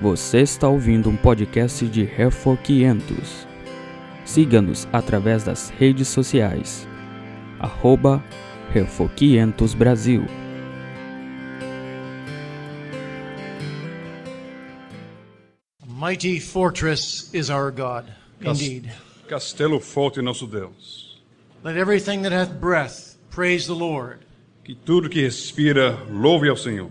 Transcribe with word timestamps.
Você 0.00 0.40
está 0.40 0.66
ouvindo 0.66 1.10
um 1.10 1.16
podcast 1.16 1.86
de 1.86 2.04
Refor 2.04 2.56
500. 2.56 3.46
Siga-nos 4.24 4.88
através 4.90 5.44
das 5.44 5.68
redes 5.68 6.08
sociais. 6.08 6.88
Arroba 7.58 8.24
Refor 8.72 9.10
500 9.10 9.74
Brasil. 9.74 10.24
Mighty 15.86 16.40
fortress 16.40 17.28
is 17.34 17.50
our 17.50 17.70
God, 17.70 18.06
indeed. 18.40 18.90
Castelo 19.28 19.78
forte 19.80 20.22
nosso 20.22 20.46
Deus. 20.46 21.20
Let 21.62 21.76
everything 21.76 22.22
that 22.22 22.32
hath 22.32 22.58
breath 22.58 23.18
praise 23.28 23.66
the 23.66 23.74
Lord. 23.74 24.20
Que 24.64 24.74
tudo 24.74 25.10
que 25.10 25.20
respira 25.20 25.90
louve 26.10 26.48
ao 26.48 26.56
Senhor. 26.56 26.88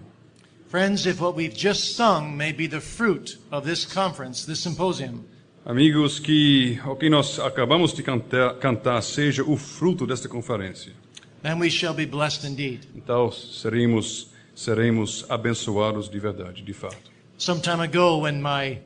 Friends, 0.70 1.07
if 1.07 1.20
what 1.20 1.36
we've 1.36 1.54
just 1.55 1.95
sung 1.95 2.38
may 2.38 2.51
be 2.51 2.67
the 2.67 2.79
fruit 2.79 3.37
of 3.51 3.65
this 3.65 3.86
conference, 3.86 4.46
this 4.46 4.59
symposium, 4.59 5.25
Amigos, 5.65 6.19
que 6.19 6.79
o 6.86 6.95
que 6.95 7.09
nós 7.09 7.37
acabamos 7.39 7.93
de 7.93 8.01
cantar, 8.01 8.55
cantar 8.59 9.01
seja 9.01 9.43
o 9.43 9.57
fruto 9.57 10.05
desta 10.07 10.29
conferência. 10.29 10.93
then 11.42 11.57
we 11.59 11.69
shall 11.69 11.93
be 11.93 12.05
blessed 12.05 12.43
indeed. 12.45 12.82
Então 12.95 13.32
seremos 13.32 14.29
seremos 14.55 15.25
abençoados 15.29 16.09
de 16.09 16.19
verdade, 16.19 16.61
de 16.61 16.73
fato. 16.73 17.09
Some 17.37 17.61
time 17.61 17.81
ago, 17.81 18.20
when 18.20 18.42
my 18.42 18.79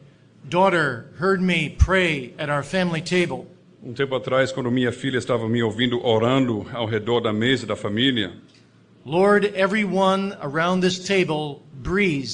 daughter 0.50 1.08
heard 1.20 1.42
me 1.42 1.70
pray 1.70 2.34
at 2.38 2.50
our 2.50 2.64
family 2.64 3.02
table, 3.02 3.45
Um 3.84 3.92
tempo 3.94 4.16
atrás, 4.16 4.52
quando 4.54 4.72
minha 4.72 4.94
filha 4.94 5.18
estava 5.18 5.50
me 5.50 5.62
ouvindo 5.62 6.00
orando 6.06 6.66
ao 6.72 6.86
redor 6.86 7.20
da 7.20 7.34
mesa 7.34 7.66
da 7.68 7.76
família, 7.76 8.31
Lord, 9.06 9.46
everyone 9.56 10.36
around 10.42 10.82
this 10.82 11.00
table 11.00 11.62
breathe. 11.74 12.32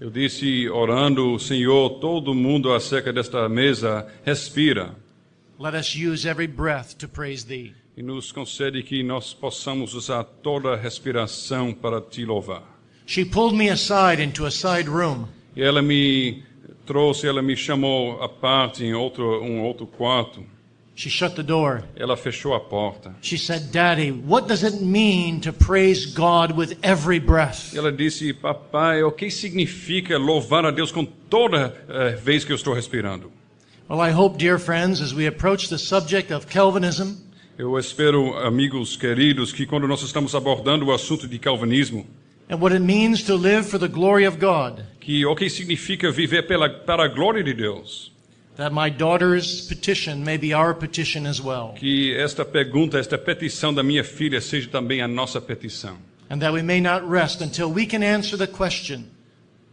eu 0.00 0.10
disse 0.10 0.68
orando, 0.68 1.38
Senhor, 1.38 1.98
todo 1.98 2.34
mundo 2.34 2.72
acerca 2.72 3.12
desta 3.12 3.48
mesa 3.48 4.06
respira 4.24 4.94
Let 5.58 5.74
us 5.74 5.96
use 5.96 6.24
every 6.28 6.46
breath 6.46 6.94
to 6.98 7.08
praise 7.08 7.44
thee. 7.44 7.74
e 7.96 8.02
nos 8.02 8.30
concede 8.30 8.82
que 8.82 9.02
nós 9.02 9.32
possamos 9.34 9.92
usar 9.94 10.22
toda 10.24 10.74
a 10.74 10.76
respiração 10.76 11.72
para 11.74 12.00
te 12.00 12.24
louvar. 12.24 12.62
She 13.06 13.24
pulled 13.24 13.56
me 13.56 13.70
aside 13.70 14.22
into 14.22 14.44
a 14.46 14.50
side 14.50 14.88
room. 14.88 15.26
E 15.56 15.62
ela 15.62 15.82
me 15.82 16.44
trouxe, 16.86 17.26
ela 17.26 17.42
me 17.42 17.56
chamou 17.56 18.22
à 18.22 18.28
parte 18.28 18.84
em 18.84 18.94
outro, 18.94 19.42
um 19.42 19.62
outro 19.62 19.86
quarto. 19.86 20.44
She 20.98 21.10
shut 21.10 21.36
the 21.36 21.44
door. 21.44 21.84
Ela 21.94 22.16
fechou 22.16 22.54
a 22.54 22.58
porta. 22.58 23.14
She 23.22 23.38
said, 23.38 23.70
Daddy, 23.70 24.10
what 24.10 24.48
does 24.48 24.64
it 24.64 24.82
mean 24.82 25.40
to 25.42 25.52
praise 25.52 26.04
God 26.06 26.56
with 26.56 26.76
every 26.82 27.20
breath? 27.20 27.72
Ela 27.72 27.92
disse, 27.92 28.32
papai, 28.32 29.04
o 29.04 29.12
que 29.12 29.30
significa 29.30 30.18
louvar 30.18 30.66
a 30.66 30.72
Deus 30.72 30.90
com 30.90 31.04
toda 31.04 31.72
eh, 31.88 32.16
vez 32.16 32.44
que 32.44 32.50
eu 32.50 32.56
estou 32.56 32.74
respirando? 32.74 33.30
Well, 33.88 34.00
I 34.00 34.10
hope, 34.10 34.38
dear 34.38 34.58
friends, 34.58 35.00
as 35.00 35.14
we 35.14 35.28
approach 35.28 35.68
the 35.68 35.78
subject 35.78 36.32
of 36.32 36.48
Calvinism, 36.48 37.14
Eu 37.56 37.78
espero, 37.78 38.36
amigos 38.38 38.96
queridos, 38.96 39.52
que 39.52 39.66
quando 39.66 39.86
nós 39.86 40.02
estamos 40.02 40.34
abordando 40.34 40.86
o 40.86 40.92
assunto 40.92 41.28
de 41.28 41.38
calvinismo, 41.38 42.04
and 42.50 42.56
what 42.56 42.74
it 42.74 42.84
means 42.84 43.22
to 43.22 43.36
live 43.36 43.64
for 43.64 43.78
the 43.78 43.86
glory 43.86 44.26
of 44.26 44.36
God, 44.38 44.84
que 44.98 45.24
o 45.24 45.36
que 45.36 45.48
significa 45.48 46.10
viver 46.10 46.48
pela, 46.48 46.68
para 46.68 47.04
a 47.04 47.08
glória 47.08 47.44
de 47.44 47.54
Deus, 47.54 48.12
that 48.58 48.72
my 48.72 48.90
daughter's 48.90 49.62
petition 49.68 50.22
may 50.24 50.36
be 50.36 50.52
our 50.52 50.74
petition 50.74 51.26
as 51.26 51.40
well, 51.40 51.74
que 51.78 52.14
esta 52.18 52.44
pergunta, 52.44 52.98
esta 52.98 53.16
petição 53.16 53.72
da 53.72 53.82
minha 53.82 54.02
filha 54.04 54.40
seja 54.40 54.68
também 54.68 55.00
a 55.00 55.08
nossa 55.08 55.40
petição. 55.40 55.96
and 56.28 56.40
that 56.40 56.52
we 56.52 56.60
may 56.62 56.80
not 56.80 57.02
rest 57.08 57.40
until 57.40 57.70
we 57.72 57.86
can 57.86 58.02
answer 58.02 58.36
the 58.36 58.46
question 58.46 59.04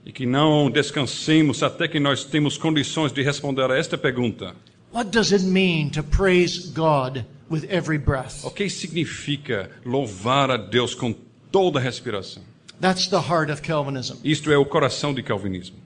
E 0.05 0.11
que 0.11 0.25
não 0.25 0.69
descansemos 0.69 1.63
até 1.63 1.87
que 1.87 1.99
nós 1.99 2.23
temos 2.23 2.57
condições 2.59 3.11
de 3.11 3.23
responder 3.23 3.69
a 3.71 3.77
esta 3.77 3.97
pergunta. 3.97 4.55
what 4.93 5.09
does 5.09 5.33
it 5.33 5.43
mean 5.43 5.89
to 5.89 6.03
praise 6.03 6.71
God 6.71 7.25
with 7.49 7.65
every 7.69 7.97
breath? 7.97 8.43
O 8.45 8.51
que 8.51 8.69
significa 8.69 9.69
louvar 9.83 10.51
a 10.51 10.57
Deus 10.57 10.93
com 10.93 11.11
toda 11.51 11.79
a 11.79 11.81
respiração? 11.81 12.43
That's 12.79 13.07
the 13.07 13.17
heart 13.17 13.49
of 13.49 13.61
Calvinism. 13.63 14.17
Isto 14.23 14.51
é 14.51 14.57
o 14.57 14.65
coração 14.65 15.13
de 15.13 15.23
calvinismo. 15.23 15.77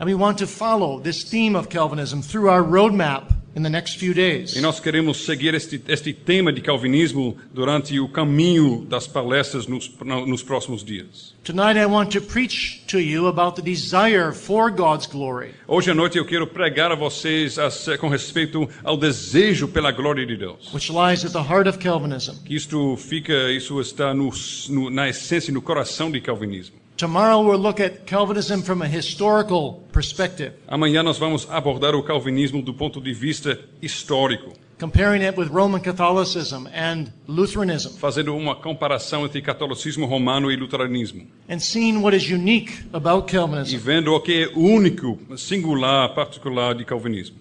And 0.00 0.06
we 0.08 0.14
want 0.14 0.38
to 0.38 0.46
follow 0.46 1.00
this 1.00 1.24
theme 1.24 1.56
of 1.56 1.68
Calvinism 1.68 2.22
through 2.22 2.48
our 2.48 2.62
roadmap 2.62 3.32
in 3.56 3.64
the 3.64 3.70
next 3.70 3.96
few 3.98 4.14
days. 4.14 4.54
E 4.54 4.60
nós 4.60 4.78
queremos 4.78 5.24
seguir 5.24 5.54
este, 5.54 5.82
este 5.88 6.12
tema 6.12 6.52
de 6.52 6.60
calvinismo 6.60 7.36
durante 7.52 7.98
o 7.98 8.08
caminho 8.08 8.86
das 8.88 9.08
palestras 9.08 9.66
nos, 9.66 9.90
nos 10.24 10.40
próximos 10.44 10.84
dias. 10.84 11.34
Tonight 11.42 11.76
I 11.76 11.86
want 11.86 12.12
to 12.12 12.20
preach 12.20 12.82
to 12.86 13.00
you 13.00 13.26
about 13.26 13.56
the 13.56 13.62
desire 13.62 14.30
for 14.32 14.70
God's 14.70 15.08
glory. 15.08 15.50
Hoje 15.66 15.90
à 15.90 15.94
noite 15.96 16.16
eu 16.16 16.24
quero 16.24 16.46
pregar 16.46 16.92
a 16.92 16.94
vocês 16.94 17.58
a- 17.58 17.98
com 17.98 18.08
respeito 18.08 18.68
ao 18.84 18.96
desejo 18.96 19.66
pela 19.66 19.90
glória 19.90 20.24
de 20.24 20.36
Deus. 20.36 20.72
which 20.72 20.92
lies 20.92 21.24
at 21.24 21.32
the 21.32 21.42
heart 21.42 21.66
of 21.66 21.78
Calvinism. 21.78 22.34
Que 22.44 22.54
isto 22.54 22.96
fica, 22.96 23.50
isso 23.50 23.80
está 23.80 24.14
no, 24.14 24.30
no, 24.68 24.90
na 24.90 25.08
essência, 25.08 25.52
no 25.52 25.60
coração 25.60 26.08
de 26.08 26.20
calvinismo. 26.20 26.76
Tomorrow 26.98 27.42
we'll 27.42 27.60
look 27.60 27.78
at 27.80 28.06
Calvinism 28.06 28.60
from 28.62 28.82
a 28.82 28.86
historical 28.88 29.84
perspective, 29.92 30.52
Amanhã 30.66 31.00
nós 31.00 31.16
vamos 31.16 31.46
abordar 31.48 31.94
o 31.94 32.02
calvinismo 32.02 32.60
do 32.60 32.74
ponto 32.74 33.00
de 33.00 33.12
vista 33.12 33.56
histórico. 33.80 34.52
comparing 34.80 35.22
it 35.22 35.36
with 35.38 35.48
Roman 35.48 35.80
Catholicism 35.80 36.66
and 36.74 37.12
Lutheranism, 37.28 37.96
fazendo 38.00 38.34
uma 38.36 38.56
comparação 38.56 39.24
entre 39.24 39.40
catolicismo 39.40 40.06
romano 40.06 40.50
e 40.50 40.56
luteranismo 40.56 41.24
and 41.48 41.60
seeing 41.60 41.98
what 42.02 42.16
is 42.16 42.28
unique 42.28 42.72
about 42.92 43.28
e 43.28 43.32
Calvinism. 43.36 43.76
vendo 43.78 44.12
o 44.12 44.20
que 44.20 44.42
é 44.44 44.48
único, 44.56 45.20
singular, 45.36 46.08
particular 46.16 46.74
de 46.74 46.84
calvinismo. 46.84 47.36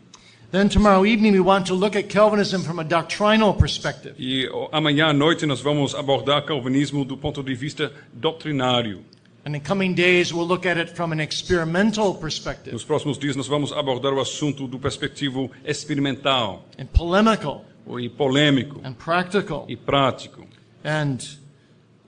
Then 0.52 0.70
tomorrow 0.70 1.06
evening 1.06 1.32
we 1.34 1.42
want 1.42 1.66
to 1.68 1.74
look 1.76 1.98
at 1.98 2.04
Calvinism 2.10 2.62
from 2.62 2.80
a 2.80 2.84
doctrinal 2.84 3.54
perspective, 3.56 4.14
E 4.20 4.48
amanhã 4.72 5.08
à 5.08 5.14
noite 5.14 5.46
nós 5.48 5.60
vamos 5.62 5.94
abordar 5.96 6.44
calvinismo 6.46 7.04
do 7.04 7.18
ponto 7.18 7.42
de 7.44 7.54
vista 7.56 7.92
doutrinário. 8.14 9.02
And 9.48 9.56
in 9.56 9.62
the 9.62 9.66
coming 9.66 9.94
days 9.96 10.34
we'll 10.34 10.46
look 10.48 10.66
at 10.66 10.78
it 10.78 10.90
from 10.90 11.14
an 11.14 11.22
experimental 11.22 12.14
perspective 12.14 12.74
Nos 12.74 12.84
próximos 12.84 13.18
dias 13.18 13.36
nós 13.38 13.48
vamos 13.48 13.72
abordar 13.72 14.12
o 14.14 14.20
assunto 14.20 14.68
do 14.68 14.78
perspectivo 14.78 15.50
experimental 15.64 16.66
and 16.78 16.86
polemical 16.88 17.64
e 17.98 18.10
polêmico 18.10 18.82
and 18.84 18.94
practical 18.98 19.66
e 19.70 19.78
prático 19.78 20.46
and 20.84 21.20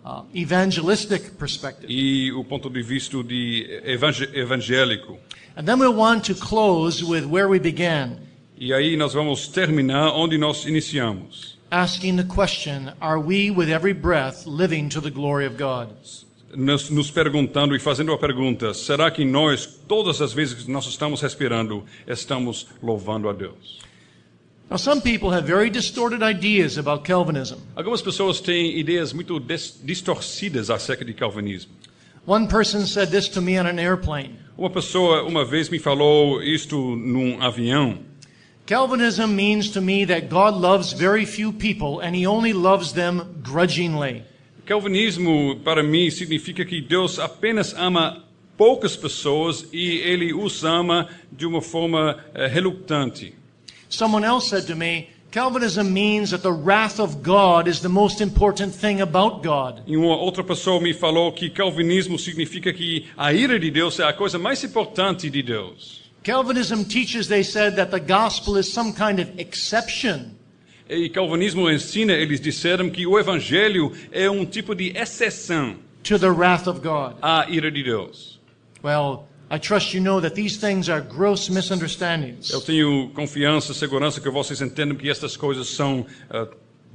uh, 0.03 0.23
evangelistic 0.35 1.31
perspective. 1.37 1.87
e 1.89 2.29
o 2.33 2.43
ponto 2.43 2.69
de 2.69 2.81
vista 2.81 3.23
de 3.23 3.81
evangé- 3.85 4.29
evangélico. 4.35 5.17
And 5.55 5.63
then 5.63 5.79
we'll 5.79 5.95
want 5.95 6.25
to 6.25 6.35
close 6.35 7.01
with 7.03 7.25
where 7.25 7.47
we 7.47 7.57
began. 7.59 8.17
E 8.57 8.73
aí 8.73 8.97
nós 8.97 9.13
vamos 9.13 9.47
terminar 9.47 10.11
onde 10.13 10.37
nós 10.37 10.65
iniciamos. 10.65 11.57
asking 11.71 12.17
the 12.17 12.23
question 12.25 12.91
Are 12.99 13.17
we, 13.19 13.49
with 13.49 13.69
every 13.69 13.93
breath, 13.93 14.45
living 14.45 14.89
to 14.89 14.99
the 14.99 15.09
glory 15.11 15.45
of 15.45 15.55
God? 15.57 15.89
Nos, 16.55 16.89
nos 16.89 17.11
perguntando 17.11 17.75
e 17.75 17.79
fazendo 17.79 18.11
a 18.13 18.17
pergunta: 18.17 18.73
será 18.73 19.09
que 19.11 19.23
nós, 19.25 19.65
todas 19.87 20.21
as 20.21 20.33
vezes 20.33 20.63
que 20.63 20.71
nós 20.71 20.85
estamos 20.87 21.21
respirando, 21.21 21.83
estamos 22.07 22.67
louvando 22.81 23.29
a 23.29 23.33
Deus? 23.33 23.79
Now, 24.69 24.77
some 24.77 25.01
people 25.01 25.31
have 25.31 25.47
very 25.47 25.69
distorted 25.69 26.21
ideas 26.21 26.77
about 26.77 27.03
Calvinism. 27.03 27.57
Algumas 27.75 28.03
pessoas 28.03 28.39
têm 28.39 28.77
ideias 28.77 29.11
muito 29.11 29.39
distorcidas 29.83 30.69
acerca 30.69 31.03
de 31.03 31.13
calvinismo. 31.13 31.71
One 32.27 32.47
person 32.47 32.85
said 32.85 33.09
this 33.09 33.27
to 33.29 33.41
me 33.41 33.57
on 33.57 33.65
an 33.65 33.79
airplane 33.79 34.37
Uma 34.55 34.69
pessoa 34.69 35.23
uma 35.23 35.45
vez 35.45 35.69
me 35.69 35.79
falou 35.79 36.43
isto 36.43 36.75
num 36.97 37.41
avião. 37.41 37.97
Calvinism 38.67 39.33
means 39.33 39.69
to 39.69 39.81
me 39.81 40.05
that 40.05 40.27
God 40.29 40.53
loves 40.53 40.91
very 40.91 41.25
few 41.25 41.51
people 41.51 42.01
and 42.01 42.13
he 42.13 42.27
only 42.27 42.53
loves 42.53 42.91
them 42.91 43.41
grudgingly. 43.41 44.21
Calvinismo, 44.69 45.55
para 45.63 45.81
mim, 45.81 46.11
significa 46.11 46.63
que 46.63 46.79
Deus 46.79 47.17
apenas 47.17 47.73
ama 47.73 48.23
poucas 48.55 48.95
pessoas 48.95 49.67
e 49.73 49.97
ele 49.97 50.31
os 50.31 50.63
ama 50.63 51.09
de 51.31 51.47
uma 51.47 51.59
forma 51.59 52.23
eh, 52.35 52.45
relutante. 52.45 53.33
Someone 53.89 54.23
else 54.23 54.47
said 54.47 54.67
to 54.67 54.75
me, 54.75 55.07
Calvinism 55.31 55.91
means 55.91 56.29
that 56.29 56.43
the 56.43 56.51
wrath 56.51 56.99
of 56.99 57.23
God 57.23 57.67
is 57.67 57.79
the 57.79 57.89
most 57.89 58.21
important 58.21 58.71
thing 58.71 59.01
about 59.01 59.41
God. 59.41 59.81
E 59.87 59.97
uma 59.97 60.15
outra 60.15 60.43
pessoa 60.43 60.79
me 60.79 60.93
falou 60.93 61.31
que 61.31 61.49
calvinismo 61.49 62.19
significa 62.19 62.71
que 62.71 63.07
a 63.17 63.33
ira 63.33 63.59
de 63.59 63.71
Deus 63.71 63.99
é 63.99 64.03
a 64.03 64.13
coisa 64.13 64.37
mais 64.37 64.63
importante 64.63 65.31
de 65.31 65.41
Deus. 65.41 66.03
Calvinism 66.23 66.83
teaches, 66.83 67.27
they 67.27 67.43
said, 67.43 67.75
that 67.75 67.89
the 67.89 67.99
gospel 67.99 68.55
is 68.55 68.71
some 68.71 68.93
kind 68.93 69.19
of 69.19 69.31
exception 69.39 70.38
E 70.89 71.07
calvinismo 71.09 71.69
ensina, 71.69 72.13
eles 72.13 72.41
disseram 72.41 72.89
que 72.89 73.05
o 73.05 73.19
evangelho 73.19 73.91
é 74.11 74.29
um 74.29 74.43
tipo 74.45 74.73
de 74.73 74.89
exceção 74.97 75.75
to 76.03 76.17
the 76.17 76.27
wrath 76.29 76.65
of 76.67 76.79
God. 76.79 77.15
à 77.21 77.45
ira 77.49 77.69
de 77.71 77.83
Deus. 77.83 78.39
Well, 78.83 79.27
I 79.51 79.59
trust 79.59 79.95
you 79.95 80.01
know 80.01 80.19
that 80.21 80.35
these 80.35 80.57
things 80.59 80.89
are 80.89 81.01
gross 81.01 81.49
misunderstandings. 81.49 82.49
Eu 82.51 82.61
tenho 82.61 83.09
confiança, 83.13 83.73
segurança 83.73 84.19
que 84.19 84.29
vocês 84.29 84.61
entendam 84.61 84.95
que 84.95 85.09
estas 85.09 85.37
coisas 85.37 85.67
são 85.69 86.05
ah, 86.29 86.47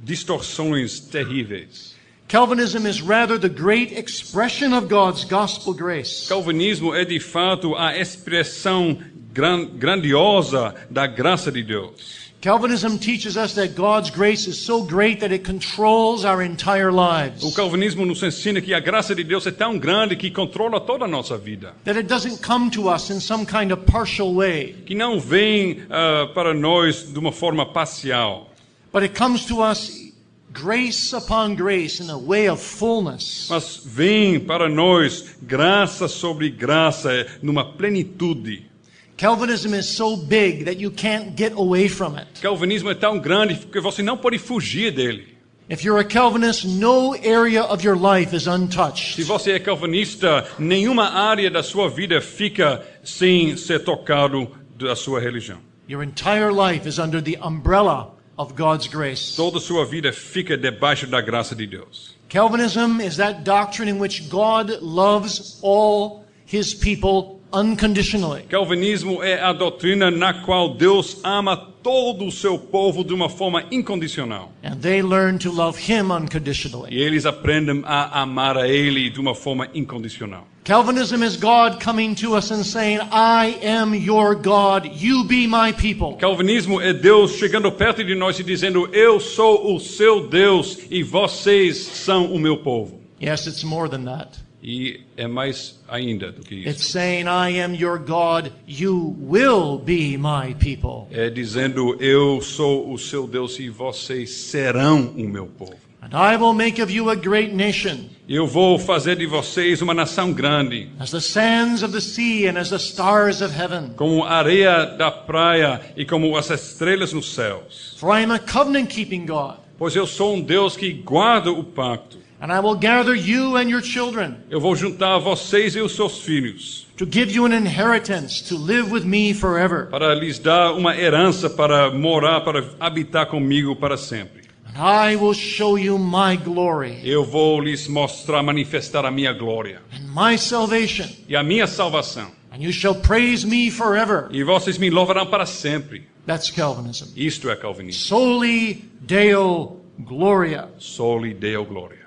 distorções 0.03 0.99
terríveis. 0.99 1.95
Calvinism 2.27 2.87
is 2.87 3.01
rather 3.01 3.37
the 3.39 3.47
great 3.49 3.93
expression 3.93 4.73
of 4.73 4.87
God's 4.87 5.23
gospel 5.25 5.73
grace. 5.73 6.27
Calvinismo 6.27 6.93
é 6.95 7.05
de 7.05 7.19
fato 7.19 7.75
a 7.75 7.95
expressão 7.97 8.97
gran- 9.31 9.65
grandiosa 9.65 10.73
da 10.89 11.05
graça 11.05 11.51
de 11.51 11.61
Deus. 11.61 12.24
Calvinism 12.45 12.97
teaches 12.99 13.37
us 13.37 13.55
that 13.55 13.73
God's 13.73 14.11
grace 14.11 14.45
is 14.45 14.63
so 14.63 14.83
great 14.83 15.19
that 15.21 15.31
it 15.31 15.43
controls 15.43 16.23
our 16.23 16.43
entire 16.43 16.91
O 16.91 16.95
lives. 16.95 17.55
calvinismo 17.55 18.05
nos 18.05 18.21
ensina 18.21 18.61
que 18.61 18.71
a 18.71 18.79
graça 18.79 19.15
de 19.15 19.23
Deus 19.23 19.47
é 19.47 19.51
tão 19.51 19.79
grande 19.79 20.15
que 20.15 20.29
controla 20.29 20.79
toda 20.79 21.05
a 21.05 21.07
nossa 21.07 21.39
vida. 21.39 21.73
That 21.85 21.97
it 21.97 22.07
doesn't 22.07 22.43
come 22.43 22.69
to 22.69 22.87
us 22.87 23.09
in 23.09 23.19
some 23.19 23.47
kind 23.47 23.71
of 23.71 23.85
partial 23.91 24.35
way, 24.35 24.75
Que 24.85 24.93
não 24.93 25.19
vem 25.19 25.81
ah, 25.89 26.29
para 26.35 26.53
nós 26.53 27.11
de 27.11 27.17
uma 27.17 27.31
forma 27.31 27.65
parcial, 27.65 28.51
but 28.93 29.01
it 29.01 29.17
comes 29.17 29.43
to 29.45 29.63
us 29.63 30.13
grace 30.53 31.15
upon 31.15 31.55
grace 31.55 31.99
in 31.99 32.11
a 32.11 32.17
way 32.19 32.47
of 32.47 32.61
fullness. 32.61 33.47
mas 33.49 33.81
vem 33.83 34.39
para 34.39 34.69
nós 34.69 35.35
graça 35.41 36.07
sobre 36.07 36.51
graça, 36.51 37.11
é, 37.11 37.27
numa 37.41 37.65
plenitude. 37.65 38.69
Calvinism 39.17 39.73
is 39.73 39.87
so 39.87 40.17
big 40.17 40.65
that 40.65 40.77
you 40.77 40.91
can't 40.91 41.35
get 41.37 41.53
away 41.53 41.87
from 41.87 42.17
it. 42.17 42.27
Calvinismo 42.41 42.89
é 42.89 42.95
tão 42.95 43.17
grande 43.19 43.55
que 43.55 43.79
você 43.79 44.03
não 44.03 44.17
pode 44.17 44.37
fugir 44.37 44.91
dele. 44.91 45.35
If 45.69 45.83
you're 45.83 45.99
a 45.99 46.03
Calvinist, 46.03 46.65
no 46.67 47.15
area 47.23 47.63
of 47.63 47.83
your 47.83 47.95
life 47.97 48.35
is 48.35 48.43
Se 48.43 48.49
untouched. 48.49 49.23
você 49.23 49.53
é 49.53 49.59
calvinista, 49.59 50.45
nenhuma 50.59 51.09
área 51.09 51.49
da 51.49 51.63
sua 51.63 51.89
vida 51.89 52.21
fica 52.21 52.85
sem 53.03 53.57
ser 53.57 53.79
tocado 53.83 54.47
da 54.77 54.95
sua 54.95 55.19
religião. 55.19 55.57
Your 55.89 56.03
entire 56.03 56.51
life 56.51 56.87
is 56.87 56.99
under 56.99 57.21
the 57.21 57.37
umbrella 57.41 58.11
of 58.37 58.53
God's 58.53 58.85
grace. 58.87 59.35
Toda 59.35 59.59
sua 59.59 59.85
vida 59.85 60.11
fica 60.13 60.55
debaixo 60.57 61.07
da 61.07 61.21
graça 61.21 61.55
de 61.55 61.65
Deus. 61.65 62.13
Calvinism 62.29 62.99
is 63.01 63.15
that 63.17 63.43
doctrine 63.43 63.89
in 63.89 63.99
which 63.99 64.29
God 64.29 64.79
loves 64.81 65.57
all 65.63 66.25
his 66.45 66.73
people 66.75 67.34
unconditionally. 67.53 68.43
Calvinismo 68.43 69.23
é 69.23 69.41
a 69.41 69.53
doutrina 69.53 70.11
na 70.11 70.33
qual 70.33 70.75
Deus 70.75 71.17
ama 71.23 71.55
todo 71.55 72.25
o 72.25 72.31
seu 72.31 72.57
povo 72.57 73.03
de 73.03 73.13
uma 73.13 73.29
forma 73.29 73.63
incondicional. 73.71 74.51
And 74.63 74.77
they 74.81 75.01
learn 75.01 75.37
to 75.39 75.51
love 75.51 75.77
him 75.77 76.11
unconditionally. 76.11 76.93
E 76.93 76.99
eles 76.99 77.25
aprendem 77.25 77.83
a 77.85 78.21
amar 78.21 78.57
a 78.57 78.67
Ele 78.67 79.09
de 79.09 79.19
uma 79.19 79.35
forma 79.35 79.67
incondicional. 79.73 80.47
Calvinism 80.63 81.21
is 81.21 81.37
God 81.37 81.79
coming 81.79 82.15
to 82.15 82.35
us 82.35 82.51
and 82.51 82.63
saying, 82.63 82.99
I 83.11 83.59
am 83.63 83.93
your 83.93 84.33
God, 84.33 84.89
you 84.95 85.23
be 85.23 85.45
my 85.45 85.71
people. 85.71 86.17
Calvinismo 86.17 86.81
é 86.81 86.91
Deus 86.91 87.33
chegando 87.33 87.71
perto 87.71 88.03
de 88.03 88.15
nós 88.15 88.39
e 88.39 88.43
dizendo: 88.43 88.89
Eu 88.91 89.19
sou 89.19 89.75
o 89.75 89.79
seu 89.79 90.27
Deus 90.27 90.79
e 90.89 91.03
vocês 91.03 91.77
são 91.77 92.33
o 92.33 92.39
meu 92.39 92.57
povo. 92.57 92.99
Yes, 93.21 93.45
it's 93.45 93.63
more 93.63 93.87
than 93.87 94.05
that. 94.05 94.44
E 94.67 95.01
é 95.15 95.27
mais 95.27 95.79
ainda 95.87 96.31
do 96.31 96.41
que 96.41 96.67
It's 96.67 96.81
isso. 96.81 96.91
saying, 96.93 97.25
I 97.27 97.61
am 97.61 97.75
your 97.75 97.99
God, 97.99 98.51
you 98.67 99.15
will 99.21 99.77
be 99.77 100.17
my 100.17 100.55
people. 100.55 101.07
É 101.11 101.29
dizendo: 101.29 101.95
Eu 102.01 102.41
sou 102.41 102.91
o 102.91 102.97
seu 102.97 103.27
Deus 103.27 103.59
e 103.59 103.69
vocês 103.69 104.31
serão 104.31 105.13
o 105.15 105.27
meu 105.29 105.45
povo. 105.45 105.75
And 106.01 106.09
I 106.17 106.35
will 106.35 106.53
make 106.53 106.81
of 106.81 106.91
you 106.91 107.09
a 107.11 107.15
great 107.15 107.53
nation, 107.53 108.09
Eu 108.27 108.47
vou 108.47 108.79
fazer 108.79 109.15
de 109.17 109.27
vocês 109.27 109.83
uma 109.83 109.93
nação 109.93 110.33
grande, 110.33 110.89
as 110.99 111.11
the 111.11 111.19
sands 111.19 111.83
of 111.83 111.93
the 111.93 112.01
sea 112.01 112.49
and 112.51 112.57
as 112.59 112.69
the 112.71 112.77
stars 112.77 113.41
of 113.41 113.53
heaven. 113.55 113.91
como 113.95 114.23
a 114.23 114.31
areia 114.33 114.85
da 114.97 115.11
praia 115.11 115.79
e 115.95 116.05
como 116.05 116.35
as 116.35 116.49
estrelas 116.49 117.13
nos 117.13 117.33
céus. 117.35 117.95
For 117.97 118.17
I 118.19 118.23
am 118.23 118.31
a 118.31 118.39
covenant 118.39 118.87
keeping 118.89 119.27
God, 119.27 119.57
Pois 119.77 119.95
eu 119.95 120.07
sou 120.07 120.35
um 120.35 120.41
Deus 120.41 120.75
que 120.77 120.91
guarda 120.91 121.51
o 121.51 121.63
pacto. 121.63 122.17
And 122.45 122.53
I 122.53 122.59
will 122.59 122.75
gather 122.75 123.15
you 123.15 123.57
and 123.57 123.69
your 123.69 123.81
children 123.81 124.35
Eu 124.51 124.59
vou 124.61 124.75
juntar 124.75 125.17
vocês 125.17 125.75
e 125.75 125.81
os 125.81 125.95
seus 125.95 126.19
filhos 126.21 126.85
to 126.95 127.07
give 127.11 127.33
you 127.33 127.45
an 127.45 127.53
inheritance 127.55 128.43
to 128.49 128.55
live 128.55 128.91
with 128.91 129.03
me 129.03 129.33
forever. 129.33 129.87
para 129.89 130.13
lhes 130.13 130.37
dar 130.37 130.73
uma 130.73 130.95
herança 130.95 131.49
para 131.49 131.89
morar, 131.89 132.41
para 132.41 132.63
habitar 132.79 133.25
comigo 133.25 133.75
para 133.75 133.97
sempre. 133.97 134.43
And 134.67 134.77
I 134.79 135.15
will 135.15 135.33
show 135.33 135.75
you 135.77 135.97
my 135.97 136.37
glory 136.37 136.99
Eu 137.03 137.23
vou 137.25 137.59
lhes 137.59 137.87
mostrar, 137.87 138.43
manifestar 138.43 139.05
a 139.05 139.11
minha 139.11 139.33
glória 139.33 139.81
and 139.91 140.05
my 140.13 140.37
salvation, 140.37 141.07
e 141.27 141.35
a 141.35 141.41
minha 141.41 141.65
salvação. 141.65 142.29
and 142.53 142.61
you 142.61 142.71
shall 142.71 142.95
praise 142.95 143.45
me 143.45 143.71
forever. 143.71 144.27
E 144.31 144.43
vocês 144.43 144.77
me 144.77 144.89
louvarão 144.91 145.25
para 145.25 145.45
sempre. 145.47 146.03
That's 146.27 146.49
Calvinism. 146.51 147.07
Isto 147.15 147.49
é 147.49 147.55
calvinismo. 147.55 148.01
Soli 148.01 148.85
Deo 149.01 149.81
Gloria. 149.99 150.69
Soli 150.79 151.33
Deo 151.33 151.65
Glória. 151.65 152.04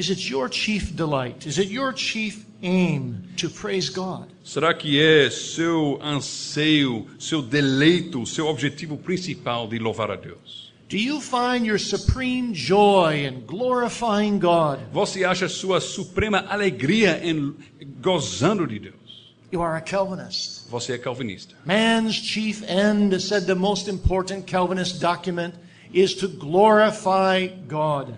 Is 0.00 0.08
it 0.08 0.30
your 0.30 0.48
chief 0.48 0.96
delight? 0.96 1.46
Is 1.46 1.58
it 1.58 1.68
your 1.68 1.92
chief 1.92 2.46
aim 2.62 3.22
to 3.36 3.50
praise 3.50 3.90
God? 3.90 4.30
Será 4.42 4.72
que 4.72 4.98
é 4.98 5.28
seu 5.28 6.00
anseio, 6.02 7.06
seu 7.18 7.42
deleito, 7.42 8.24
seu 8.24 8.46
objetivo 8.46 8.96
principal 8.96 9.68
de 9.68 9.78
louvar 9.78 10.10
a 10.10 10.16
Deus? 10.16 10.72
Do 10.88 10.96
you 10.96 11.20
find 11.20 11.66
your 11.66 11.78
supreme 11.78 12.54
joy 12.54 13.26
in 13.26 13.44
glorifying 13.46 14.38
God? 14.38 14.78
Você 14.90 15.22
acha 15.22 15.50
sua 15.50 15.82
suprema 15.82 16.46
alegria 16.48 17.20
em 17.22 17.54
gozando 18.00 18.66
de 18.66 18.78
Deus? 18.78 19.34
You 19.52 19.60
are 19.60 19.76
a 19.76 19.82
Calvinist. 19.82 20.66
Você 20.70 20.94
é 20.94 20.98
calvinista. 20.98 21.54
Man's 21.66 22.14
chief 22.14 22.64
end, 22.66 23.20
said 23.20 23.44
the 23.44 23.54
most 23.54 23.86
important 23.86 24.46
Calvinist 24.46 24.98
document, 24.98 25.52
is 25.92 26.14
to 26.14 26.26
glorify 26.26 27.48
God. 27.68 28.14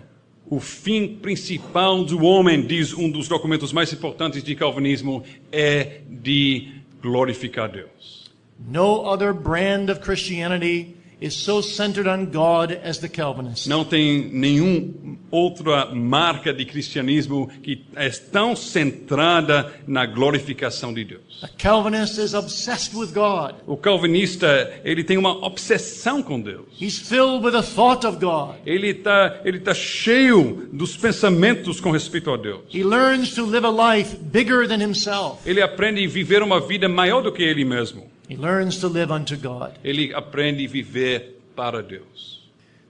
O 0.53 0.59
fim 0.59 1.15
principal 1.15 2.03
do 2.03 2.23
homem, 2.23 2.61
diz 2.61 2.93
um 2.93 3.09
dos 3.09 3.27
documentos 3.27 3.73
mais 3.73 3.91
importantes 3.91 4.43
de 4.43 4.53
calvinismo, 4.53 5.23
é 5.51 6.01
de 6.07 6.73
glorificar 7.01 7.71
Deus. 7.71 8.31
No 8.69 9.03
other 9.03 9.33
brand 9.33 9.89
of 9.89 9.99
Christianity 10.01 10.95
is 11.21 11.33
so 11.33 11.61
centered 11.61 12.07
on 12.07 12.25
God 12.25 12.79
as 12.83 12.97
the 12.99 13.07
Calvinist. 13.07 13.67
Não 13.67 13.83
tem 13.83 14.29
nenhuma 14.31 15.17
outra 15.31 15.87
marca 15.93 16.53
de 16.53 16.65
cristianismo 16.65 17.49
que 17.61 17.85
é 17.95 18.09
tão 18.09 18.55
centrada 18.55 19.73
na 19.87 20.05
glorificação 20.05 20.93
de 20.93 21.03
Deus. 21.03 21.41
The 21.41 21.49
Calvinist 21.57 22.19
is 22.19 22.33
obsessed 22.33 22.95
with 22.95 23.13
God. 23.13 23.55
O 23.65 23.75
calvinista, 23.75 24.71
ele 24.83 25.03
tem 25.03 25.17
uma 25.17 25.45
obsessão 25.45 26.21
com 26.21 26.39
Deus. 26.39 26.65
He's 26.79 26.99
filled 26.99 27.43
with 27.43 27.51
the 27.51 27.61
thought 27.61 28.05
of 28.05 28.17
God. 28.17 28.55
Ele 28.65 28.89
está 28.89 29.41
ele 29.43 29.59
tá 29.59 29.73
cheio 29.73 30.69
dos 30.71 30.95
pensamentos 30.95 31.79
com 31.79 31.91
respeito 31.91 32.31
a 32.31 32.37
Deus. 32.37 32.61
He 32.73 32.83
learns 32.83 33.33
to 33.33 33.45
live 33.45 33.65
a 33.65 33.95
life 33.95 34.15
bigger 34.17 34.67
than 34.67 34.81
himself. 34.81 35.37
Ele 35.45 35.61
aprende 35.61 36.03
a 36.03 36.07
viver 36.07 36.43
uma 36.43 36.59
vida 36.59 36.87
maior 36.87 37.21
do 37.21 37.31
que 37.31 37.43
ele 37.43 37.65
mesmo. 37.65 38.12
He 38.29 38.35
learns 38.37 38.79
to 38.79 38.87
live 38.87 39.11
unto 39.11 39.35
God. 39.35 39.77
Ele 39.83 40.13
aprende 40.13 40.63
a 40.65 40.67
viver 40.67 41.35
para 41.55 41.81
Deus. 41.83 42.41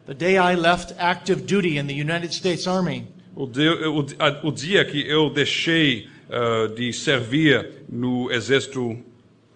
The 0.05 0.13
day 0.13 0.37
I 0.37 0.55
left 0.55 0.93
active 0.99 1.45
duty 1.47 1.77
in 1.77 1.87
the 1.87 1.93
United 1.95 2.33
States 2.33 2.67
Army, 2.67 3.07
O, 3.35 3.47
de, 3.47 3.67
o, 3.67 4.05
a- 4.19 4.41
o 4.43 4.51
dia 4.51 4.85
que 4.85 5.01
eu 5.09 5.29
deixei 5.31 6.07
ah, 6.29 6.67
de 6.75 6.91
servir 6.93 7.83
no 7.89 8.29
exército 8.31 8.97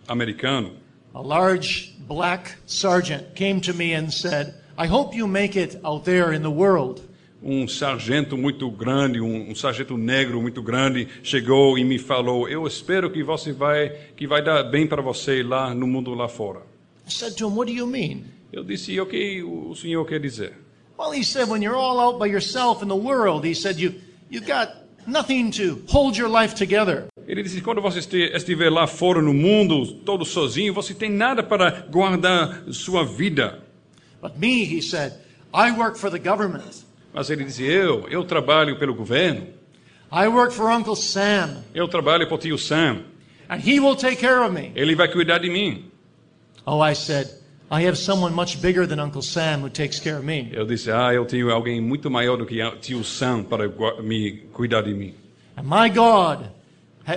americano, 0.07 0.71
a 1.13 1.21
large 1.21 1.95
black 2.07 2.55
sergeant 2.65 3.35
came 3.35 3.59
to 3.61 3.73
me 3.73 3.93
and 3.93 4.11
said, 4.11 4.53
I 4.77 4.87
hope 4.87 5.15
you 5.15 5.27
make 5.27 5.55
it 5.55 5.79
out 5.83 6.05
there 6.05 6.31
in 6.33 6.41
the 6.43 6.51
world. 6.51 7.01
Um 7.47 7.65
sargento 7.65 8.37
muito 8.37 8.69
grande, 8.69 9.21
um, 9.21 9.51
um 9.51 9.55
sargento 9.55 9.97
negro 9.97 10.41
muito 10.41 10.61
grande, 10.61 11.07
chegou 11.23 11.77
e 11.77 11.83
me 11.85 11.97
falou: 11.97 12.49
"Eu 12.49 12.67
espero 12.67 13.09
que 13.09 13.23
você 13.23 13.53
vai 13.53 13.89
que 14.17 14.27
vai 14.27 14.43
dar 14.43 14.63
bem 14.63 14.85
para 14.85 15.01
você 15.01 15.41
lá 15.41 15.73
no 15.73 15.87
mundo 15.87 16.13
lá 16.13 16.27
fora." 16.27 16.59
I 17.07 17.09
said 17.09 17.35
to 17.37 17.47
him, 17.47 17.55
What 17.55 17.71
do 17.71 17.77
you 17.77 17.87
mean? 17.87 18.25
Eu 18.51 18.65
disse: 18.65 18.91
"E 18.91 18.99
o 18.99 19.05
que 19.05 19.41
o 19.41 19.73
senhor 19.75 20.05
quer 20.05 20.19
dizer?" 20.19 20.53
Well, 20.99 21.13
he 21.13 21.23
said, 21.23 21.47
When 21.47 21.63
you're 21.63 21.77
all 21.77 21.99
out 21.99 22.19
by 22.19 22.29
yourself 22.29 22.83
in 22.83 22.89
the 22.89 22.95
world, 22.95 23.47
he 23.47 23.55
said, 23.55 23.79
you, 23.79 23.93
You've 24.29 24.47
got 24.47 24.73
nothing 25.05 25.51
to 25.51 25.81
hold 25.87 26.17
your 26.17 26.29
life 26.29 26.53
together. 26.53 27.05
Ele 27.25 27.43
disse: 27.43 27.61
"Quando 27.61 27.81
você 27.81 27.99
estiver 27.99 28.69
lá 28.69 28.87
fora 28.87 29.21
no 29.21 29.33
mundo, 29.33 29.85
todo 30.03 30.25
sozinho, 30.25 30.73
você 30.73 30.93
tem 30.93 31.09
nada 31.09 31.41
para 31.41 31.87
guardar 31.89 32.63
sua 32.73 33.05
vida." 33.05 33.63
But 34.21 34.37
me, 34.37 34.65
he 34.65 34.81
said, 34.81 35.13
I 35.53 35.71
work 35.71 35.97
for 35.97 36.11
the 36.11 36.19
government. 36.19 36.86
Mas 37.13 37.29
ele 37.29 37.43
disse: 37.43 37.63
"Eu, 37.63 38.07
eu 38.09 38.23
trabalho 38.23 38.77
pelo 38.77 38.93
governo. 38.93 39.47
I 40.11 40.27
work 40.27 40.53
for 40.53 40.69
Uncle 40.71 40.95
Sam, 40.95 41.63
Eu 41.73 41.87
trabalho 41.87 42.27
para 42.27 42.35
o 42.35 42.37
tio 42.37 42.57
Sam. 42.57 43.01
and 43.49 43.59
he 43.59 43.79
will 43.79 43.95
take 43.95 44.17
care 44.17 44.39
of 44.39 44.51
me. 44.53 44.71
Ele 44.75 44.95
vai 44.95 45.07
cuidar 45.11 45.39
de 45.39 45.49
mim." 45.49 45.85
Oh, 46.65 46.81
I 46.81 46.93
said, 46.95 47.27
I 47.71 47.85
have 47.87 47.97
someone 47.97 48.33
much 48.33 48.61
bigger 48.61 48.85
than 48.87 48.99
Uncle 48.99 49.21
Sam 49.21 49.61
who 49.63 49.69
takes 49.69 49.99
care 49.99 50.17
of 50.17 50.25
me. 50.25 50.49
Eu 50.53 50.65
disse: 50.65 50.89
"Ah, 50.91 51.13
eu 51.13 51.25
tenho 51.25 51.51
alguém 51.51 51.81
muito 51.81 52.09
maior 52.09 52.37
do 52.37 52.45
que 52.45 52.61
o 52.61 52.71
tio 52.77 53.03
Sam 53.03 53.43
para 53.43 53.67
me 54.01 54.43
cuidar 54.53 54.81
de 54.83 54.93
mim." 54.93 55.13
And 55.57 55.63
my 55.63 55.89
God 55.89 56.49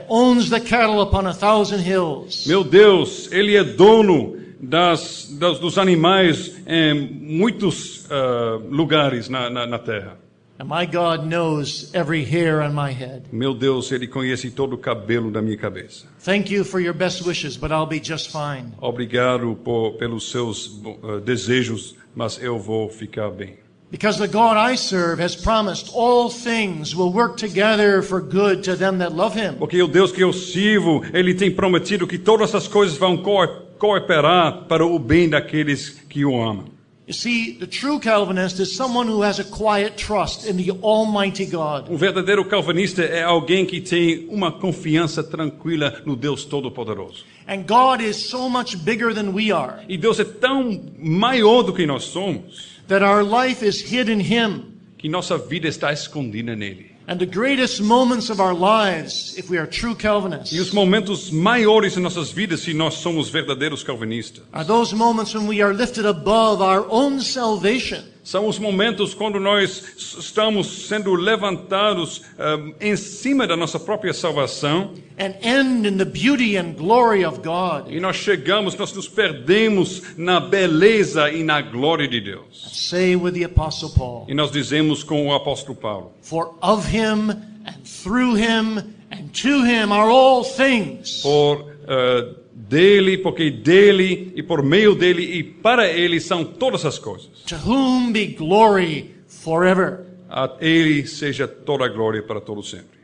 owns 0.09 0.49
the 0.50 0.61
cattle 0.61 1.00
upon 1.02 1.26
a 1.26 1.35
thousand 1.35 1.80
hills. 1.80 2.47
Meu 2.47 2.62
Deus, 2.64 3.30
Ele 3.32 3.56
é 3.56 3.64
dono 3.64 4.37
das, 4.61 5.29
das- 5.38 5.59
dos 5.59 5.79
animais 5.79 6.61
em 6.67 6.95
muitos 6.95 8.07
ah, 8.11 8.59
lugares 8.71 9.29
na, 9.29 9.49
na, 9.50 9.67
na 9.67 9.79
terra. 9.79 10.17
And 10.59 10.67
my 10.69 10.85
God 10.85 11.25
knows 11.26 11.90
every 11.95 12.23
hair 12.23 12.61
on 12.61 12.75
my 12.75 12.93
head. 12.93 13.23
Meu 13.33 13.55
Deus, 13.55 13.90
Ele 13.93 14.07
conhece 14.07 14.50
todo 14.50 14.75
o 14.75 14.79
cabelo 14.79 15.31
da 15.31 15.40
minha 15.40 15.57
cabeça. 15.57 16.05
Thank 16.23 16.52
you 16.52 16.64
for 16.67 16.81
your 16.81 16.93
best 16.93 17.26
wishes, 17.26 17.57
but 17.57 17.71
I'll 17.71 17.87
be 17.87 17.99
just 17.99 18.31
fine. 18.31 18.73
Obrigado 18.79 19.57
por, 19.64 19.93
pelos 19.93 20.31
seus 20.31 20.79
eh, 20.85 21.21
desejos, 21.25 21.97
mas 22.14 22.38
eu 22.43 22.59
vou 22.59 22.90
ficar 22.90 23.31
bem. 23.31 23.55
Because 23.90 24.19
the 24.21 24.29
God 24.29 24.57
I 24.59 24.76
serve 24.76 25.19
has 25.21 25.35
promised 25.35 25.90
all 25.95 26.29
things 26.29 26.95
will 26.95 27.11
work 27.11 27.38
together 27.38 28.02
for 28.02 28.21
good 28.21 28.62
to 28.64 28.76
them 28.76 28.99
that 28.99 29.14
love 29.17 29.35
him. 29.35 29.55
Porque 29.59 29.83
o 29.83 29.88
Deus 29.88 30.12
que 30.12 30.23
eu 30.23 30.31
sirvo, 30.33 31.02
Ele 31.14 31.33
tem 31.35 31.50
prometido 31.50 32.07
que 32.07 32.19
todas 32.19 32.55
as 32.55 32.69
coisas 32.69 32.99
vão 32.99 33.17
co- 33.17 33.49
cooperar 33.80 34.66
para 34.68 34.84
o 34.87 34.99
bem 34.99 35.28
daqueles 35.28 35.88
que 36.08 36.25
o 36.25 36.40
amam. 36.40 36.66
You 37.08 37.14
see, 37.14 37.54
the 37.58 37.66
true 37.66 37.99
Calvinist 37.99 38.60
is 38.60 38.76
someone 38.76 39.08
who 39.08 39.25
has 39.25 39.40
a 39.40 39.44
quiet 39.44 39.96
trust 39.96 40.46
in 40.46 40.56
the 40.56 40.70
Almighty 40.80 41.44
God. 41.44 41.88
Um 41.90 41.96
verdadeiro 41.96 42.44
calvinista 42.44 43.02
é 43.02 43.25
alguém 43.25 43.66
que 43.66 43.80
tem 43.80 44.28
uma 44.28 44.52
confiança 44.52 45.20
tranquila 45.25 46.00
no 46.06 46.14
Deus 46.14 46.44
Todo-Poderoso. 46.44 47.25
And 47.49 47.64
God 47.66 48.00
is 48.00 48.14
so 48.14 48.49
much 48.49 48.76
bigger 48.84 49.12
than 49.12 49.32
we 49.32 49.50
are 49.50 49.82
E 49.88 49.96
Deus 49.99 50.20
é 50.20 50.25
tão 50.25 50.80
maior 51.00 51.62
do 51.64 51.72
que 51.72 51.84
nós 51.84 52.04
somos, 52.04 52.80
that 52.87 53.04
our 53.04 53.25
life 53.25 53.66
is 53.66 53.82
hid 53.92 54.08
in 54.08 54.20
Him. 54.20 54.66
que 54.96 55.08
nossa 55.08 55.37
vida 55.37 55.66
está 55.66 55.92
escondida 55.92 56.54
nele. 56.54 56.89
And 57.11 57.19
the 57.19 57.26
greatest 57.26 57.83
moments 57.83 58.31
of 58.31 58.38
our 58.38 58.55
lives, 58.55 59.35
if 59.37 59.50
we 59.50 59.59
are 59.59 59.67
true 59.67 59.97
Calvinists, 59.97 60.52
E 60.52 60.61
os 60.61 60.71
momentos 60.71 61.29
maiores 61.29 61.97
em 61.97 62.00
nossas 62.00 62.31
vidas, 62.31 62.61
se 62.61 62.73
nós 62.73 62.95
somos 62.95 63.29
verdadeiros 63.29 63.83
calvinistas, 63.83 64.45
are 64.52 64.64
those 64.64 64.95
moments 64.95 65.35
when 65.35 65.49
we 65.49 65.61
are 65.61 65.75
lifted 65.75 66.07
above 66.07 66.62
our 66.62 66.87
own 66.88 67.21
salvation 67.21 68.05
são 68.22 68.46
os 68.46 68.58
momentos 68.58 69.14
quando 69.14 69.40
nós 69.40 69.82
estamos 70.18 70.86
sendo 70.88 71.14
levantados 71.14 72.22
ah, 72.38 72.58
em 72.80 72.94
cima 72.96 73.46
da 73.46 73.56
nossa 73.56 73.78
própria 73.80 74.12
salvação 74.12 74.92
and 75.18 75.34
end 75.42 75.86
in 75.88 75.96
the 75.96 76.04
beauty 76.04 76.56
and 76.56 76.72
glory 76.74 77.24
of 77.24 77.38
God. 77.40 77.90
e 77.90 77.98
nós 78.00 78.16
chegamos, 78.16 78.74
nós 78.76 78.92
nos 78.92 79.08
perdemos 79.08 80.16
na 80.16 80.38
beleza 80.40 81.30
e 81.30 81.42
na 81.42 81.60
glória 81.60 82.06
de 82.06 82.20
Deus. 82.20 82.70
Say 82.88 83.16
with 83.16 83.32
the 83.32 83.44
Apostle 83.44 83.90
Paul, 83.90 84.26
E 84.28 84.34
nós 84.34 84.50
dizemos 84.50 85.02
com 85.02 85.26
o 85.26 85.34
apóstolo 85.34 85.74
Paulo: 85.76 86.12
For 86.22 86.54
of 86.62 86.86
him 86.94 87.30
and 87.30 87.82
through 88.02 88.36
him 88.36 88.78
and 89.10 89.28
to 89.42 89.64
him 89.64 89.92
are 89.92 90.10
all 90.10 90.44
things. 90.44 91.20
por 91.22 91.66
ah, 91.88 92.34
dele, 92.69 93.19
porque 93.19 93.50
dele 93.50 94.33
e 94.37 94.43
por 94.43 94.62
meio 94.62 94.95
dele 94.95 95.23
e 95.23 95.43
para 95.43 95.88
ele 95.88 96.21
são 96.21 96.45
todas 96.45 96.85
as 96.85 96.99
coisas. 96.99 97.29
To 97.47 97.57
whom 97.57 98.12
be 98.12 98.26
glory 98.26 99.14
forever. 99.26 100.07
A 100.29 100.57
ele 100.61 101.07
seja 101.07 101.49
toda 101.49 101.85
a 101.87 101.88
glória 101.88 102.23
para 102.23 102.40
todo 102.40 102.62
sempre. 102.62 103.00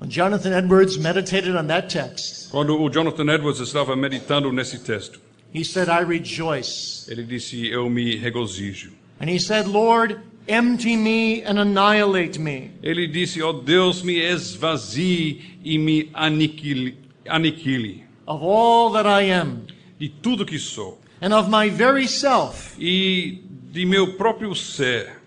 When 0.00 0.10
Jonathan 0.10 0.52
Edwards 0.52 0.98
meditated 0.98 1.56
on 1.56 1.66
that 1.68 1.88
text, 1.88 2.50
Quando 2.50 2.80
o 2.80 2.90
Jonathan 2.90 3.30
Edwards 3.30 3.60
estava 3.60 3.96
meditando 3.96 4.52
nesse 4.52 4.80
texto, 4.80 5.20
he 5.54 5.64
said, 5.64 5.88
I 5.88 6.04
rejoice. 6.04 7.06
ele 7.10 7.22
disse: 7.24 7.66
Eu 7.66 7.88
me 7.88 8.16
regozijo. 8.16 8.92
And 9.20 9.30
he 9.30 9.38
said, 9.38 9.66
Lord, 9.66 10.18
empty 10.48 10.96
me 10.96 11.42
and 11.44 11.58
annihilate 11.58 12.38
me. 12.38 12.72
Ele 12.82 13.06
disse: 13.06 13.40
Ó 13.40 13.52
Deus, 13.52 14.02
me 14.02 14.18
esvazie 14.20 15.58
e 15.64 15.78
me 15.78 16.10
aniquile, 16.12 16.96
aniquile 17.26 18.05
of 18.26 18.42
all 18.42 18.90
that 18.92 19.06
I 19.06 19.30
am, 19.30 19.66
de 19.98 20.08
tudo 20.08 20.44
que 20.44 20.58
sou 20.58 20.98
and 21.20 21.32
of 21.32 21.48
my 21.48 21.70
very 21.70 22.06
self, 22.06 22.76
e 22.78 23.42
de 23.72 23.84
meu 23.86 24.14
próprio 24.16 24.54
ser, 24.54 25.20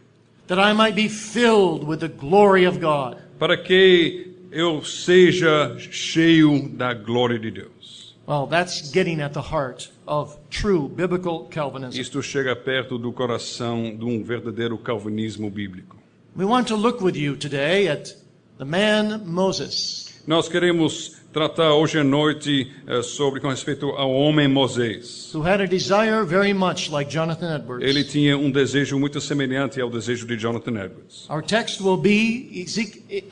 that 0.48 0.60
I 0.60 0.74
might 0.74 0.96
be 0.96 1.08
filled 1.10 1.84
with 1.88 2.00
the 2.00 2.08
glory 2.08 2.66
of 2.66 2.80
God. 2.80 3.18
para 3.40 3.58
que 3.58 4.28
eu 4.52 4.84
seja 4.84 5.78
cheio 5.80 6.68
da 6.70 6.94
glória 6.94 7.40
de 7.40 7.52
Deus. 7.52 8.16
Well, 8.28 8.46
that's 8.46 8.92
getting 8.92 9.22
at 9.22 9.34
the 9.34 9.42
heart 9.42 9.90
of 10.06 10.38
true 10.52 10.88
biblical 10.88 11.48
Calvinism. 11.50 12.00
Isto 12.00 12.22
chega 12.22 12.56
perto 12.56 12.98
do 13.00 13.12
coração 13.12 13.96
de 13.98 14.06
um 14.06 14.24
verdadeiro 14.24 14.78
calvinismo 14.78 15.50
bíblico. 15.50 15.98
We 16.36 16.46
want 16.46 16.68
to 16.68 16.76
look 16.76 17.04
with 17.04 17.16
you 17.16 17.36
today 17.36 17.88
at 17.88 18.14
the 18.60 18.66
man 18.66 19.24
Moses. 19.26 20.22
Nós 20.28 20.48
queremos 20.48 21.19
tratar 21.40 21.74
hoje 21.74 21.98
à 21.98 22.04
noite 22.04 22.70
eh, 22.86 23.02
sobre 23.02 23.40
com 23.40 23.48
respeito 23.48 23.86
ao 23.92 24.12
homem 24.12 24.46
Moisés. 24.46 25.32
Who 25.34 25.42
had 25.42 25.62
a 25.62 25.66
desire 25.66 26.26
very 26.26 26.54
much 26.54 26.92
like 26.92 27.10
Jonathan 27.10 27.56
Edwards. 27.56 27.88
Ele 27.88 28.04
tinha 28.04 28.38
um 28.38 28.52
desejo 28.52 29.00
muito 29.00 29.22
semelhante 29.22 29.80
ao 29.80 29.90
desejo 29.90 30.28
de 30.28 30.36
Jonathan 30.36 30.72
Edwards. 30.72 31.30
Our 31.30 31.42
text 31.42 31.80
will 31.80 31.96
be 31.96 32.66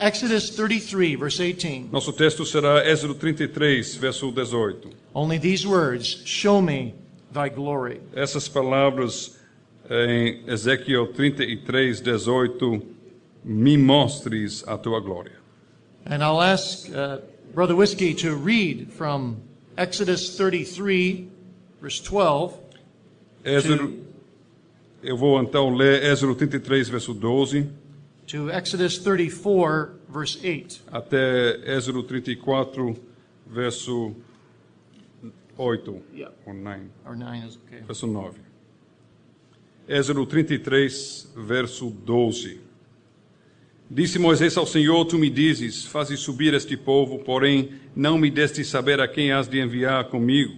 Exodus 0.00 0.48
33, 0.48 1.16
verse 1.16 1.36
18. 1.36 1.90
Nosso 1.92 2.10
texto 2.14 2.46
será 2.46 2.82
Êxodo 2.88 3.14
33, 3.14 3.96
verso 3.96 4.32
18. 4.32 4.88
Only 5.14 5.38
these 5.38 5.66
words 5.66 6.22
Show 6.24 6.62
me 6.62 6.94
thy 7.30 7.50
glory. 7.50 8.00
Essas 8.14 8.48
palavras 8.48 9.36
em 9.90 10.44
Ezequiel 10.46 11.08
33, 11.08 12.00
18, 12.00 12.82
me 13.44 13.76
mostres 13.76 14.64
a 14.66 14.78
tua 14.78 14.98
glória. 14.98 15.36
And 16.06 16.22
I'll 16.22 16.40
ask 16.40 16.88
uh, 16.88 17.18
Brother 17.54 17.74
Whiskey 17.76 18.14
to 18.14 18.34
read 18.36 18.92
from 18.92 19.40
Exodus 19.76 20.36
33, 20.36 21.28
verse 21.80 22.00
12. 22.00 22.54
Êxodo, 23.44 23.98
eu 25.02 25.16
vou 25.16 25.40
então 25.40 25.74
ler 25.74 26.02
Êxodo 26.04 26.34
33, 26.34 26.88
verso 26.88 27.14
12, 27.14 27.68
to 28.26 28.50
Exodus 28.50 28.98
34, 28.98 29.90
verse 30.08 30.38
8. 30.44 30.82
até 30.92 31.56
Êxodo 31.76 32.02
34, 32.02 32.96
verso 33.46 34.14
8, 35.56 36.02
Yeah. 36.14 36.32
ou 36.46 36.52
9, 36.54 36.82
Or 37.06 37.16
9 37.16 37.46
is 37.46 37.56
okay. 37.56 37.80
verso 37.86 38.06
9. 38.06 38.38
Êxodo 39.88 40.26
33, 40.26 41.32
verso 41.34 41.90
12. 41.90 42.60
Disse 43.90 44.18
Moisés 44.18 44.56
ao 44.58 44.66
Senhor: 44.66 45.04
Tu 45.06 45.18
me 45.18 45.30
dizes, 45.30 45.86
fazes 45.86 46.20
subir 46.20 46.52
este 46.52 46.76
povo, 46.76 47.20
porém 47.20 47.70
não 47.96 48.18
me 48.18 48.30
deste 48.30 48.62
saber 48.62 49.00
a 49.00 49.08
quem 49.08 49.32
has 49.32 49.48
de 49.48 49.58
enviar 49.58 50.04
comigo. 50.04 50.54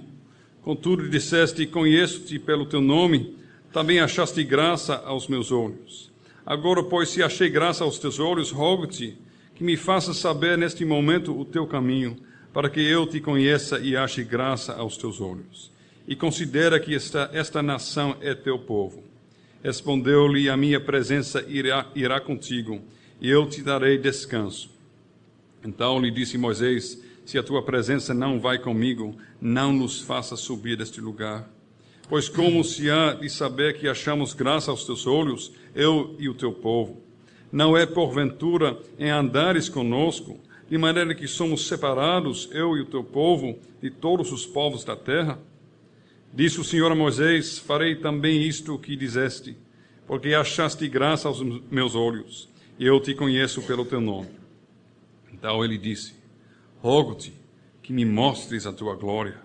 Contudo, 0.63 1.09
disseste: 1.09 1.65
Conheço-te 1.65 2.41
pelo 2.41 2.67
teu 2.67 2.81
nome, 2.81 3.37
também 3.73 4.01
achaste 4.01 4.43
graça 4.43 4.97
aos 4.97 5.29
meus 5.29 5.53
olhos. 5.53 6.11
Agora, 6.45 6.83
pois, 6.83 7.11
se 7.11 7.23
achei 7.23 7.49
graça 7.49 7.85
aos 7.85 8.01
teus 8.01 8.19
olhos, 8.19 8.51
rogo-te 8.51 9.17
que 9.55 9.63
me 9.63 9.77
faças 9.77 10.17
saber 10.17 10.59
neste 10.59 10.85
momento 10.85 11.39
o 11.39 11.45
teu 11.45 11.67
caminho, 11.69 12.17
para 12.53 12.69
que 12.69 12.81
eu 12.81 13.07
te 13.07 13.21
conheça 13.21 13.79
e 13.79 13.97
ache 13.97 14.25
graça 14.25 14.73
aos 14.73 14.97
teus 14.97 15.21
olhos. 15.21 15.71
E 16.09 16.17
considera 16.17 16.81
que 16.81 16.97
esta, 16.97 17.31
esta 17.33 17.63
nação 17.63 18.17
é 18.21 18.35
teu 18.35 18.59
povo. 18.59 19.05
Respondeu-lhe: 19.63 20.51
A 20.51 20.57
minha 20.57 20.81
presença 20.81 21.45
irá, 21.47 21.87
irá 21.95 22.19
contigo, 22.19 22.83
e 23.21 23.29
eu 23.29 23.47
te 23.49 23.63
darei 23.63 23.99
descanso. 23.99 24.71
Então 25.65 26.01
lhe 26.01 26.11
disse 26.11 26.39
Moisés: 26.39 27.03
Se 27.25 27.39
a 27.39 27.43
tua 27.43 27.63
presença 27.63 28.15
não 28.15 28.41
vai 28.41 28.59
comigo, 28.59 29.15
não 29.41 29.73
nos 29.73 30.01
faça 30.01 30.37
subir 30.37 30.77
deste 30.77 31.01
lugar. 31.01 31.49
Pois 32.09 32.29
como 32.29 32.65
se 32.65 32.91
há 32.91 33.13
de 33.13 33.29
saber 33.29 33.79
que 33.79 33.87
achamos 33.87 34.35
graça 34.35 34.71
aos 34.71 34.85
teus 34.85 35.07
olhos, 35.07 35.53
eu 35.75 36.17
e 36.19 36.29
o 36.29 36.35
teu 36.35 36.53
povo? 36.53 37.01
Não 37.53 37.77
é 37.77 37.87
porventura 37.87 38.79
em 38.99 39.11
andares 39.11 39.69
conosco, 39.69 40.41
de 40.69 40.79
maneira 40.79 41.15
que 41.15 41.29
somos 41.29 41.67
separados, 41.67 42.49
eu 42.53 42.77
e 42.77 42.81
o 42.81 42.87
teu 42.87 43.05
povo, 43.05 43.59
de 43.81 43.91
todos 43.91 44.33
os 44.33 44.47
povos 44.47 44.83
da 44.85 44.97
terra? 44.97 45.39
Disse 46.33 46.61
o 46.61 46.65
Senhor 46.65 46.91
a 46.91 46.95
Moisés: 46.95 47.59
Farei 47.59 47.97
também 47.97 48.43
isto 48.43 48.79
que 48.79 48.97
dizeste, 48.97 49.57
porque 50.07 50.35
achaste 50.35 50.89
graça 50.89 51.29
aos 51.29 51.41
meus 51.71 51.95
olhos, 51.95 52.49
eu 52.87 52.99
te 52.99 53.15
conheço 53.15 53.61
pelo 53.63 53.85
teu 53.85 54.01
nome. 54.01 54.31
Então 55.33 55.63
ele 55.63 55.77
disse: 55.77 56.15
Rogo-te 56.81 57.33
que 57.83 57.93
me 57.93 58.07
mostres 58.07 58.67
a 58.67 58.73
tua 58.73 58.97
glória. 58.97 59.39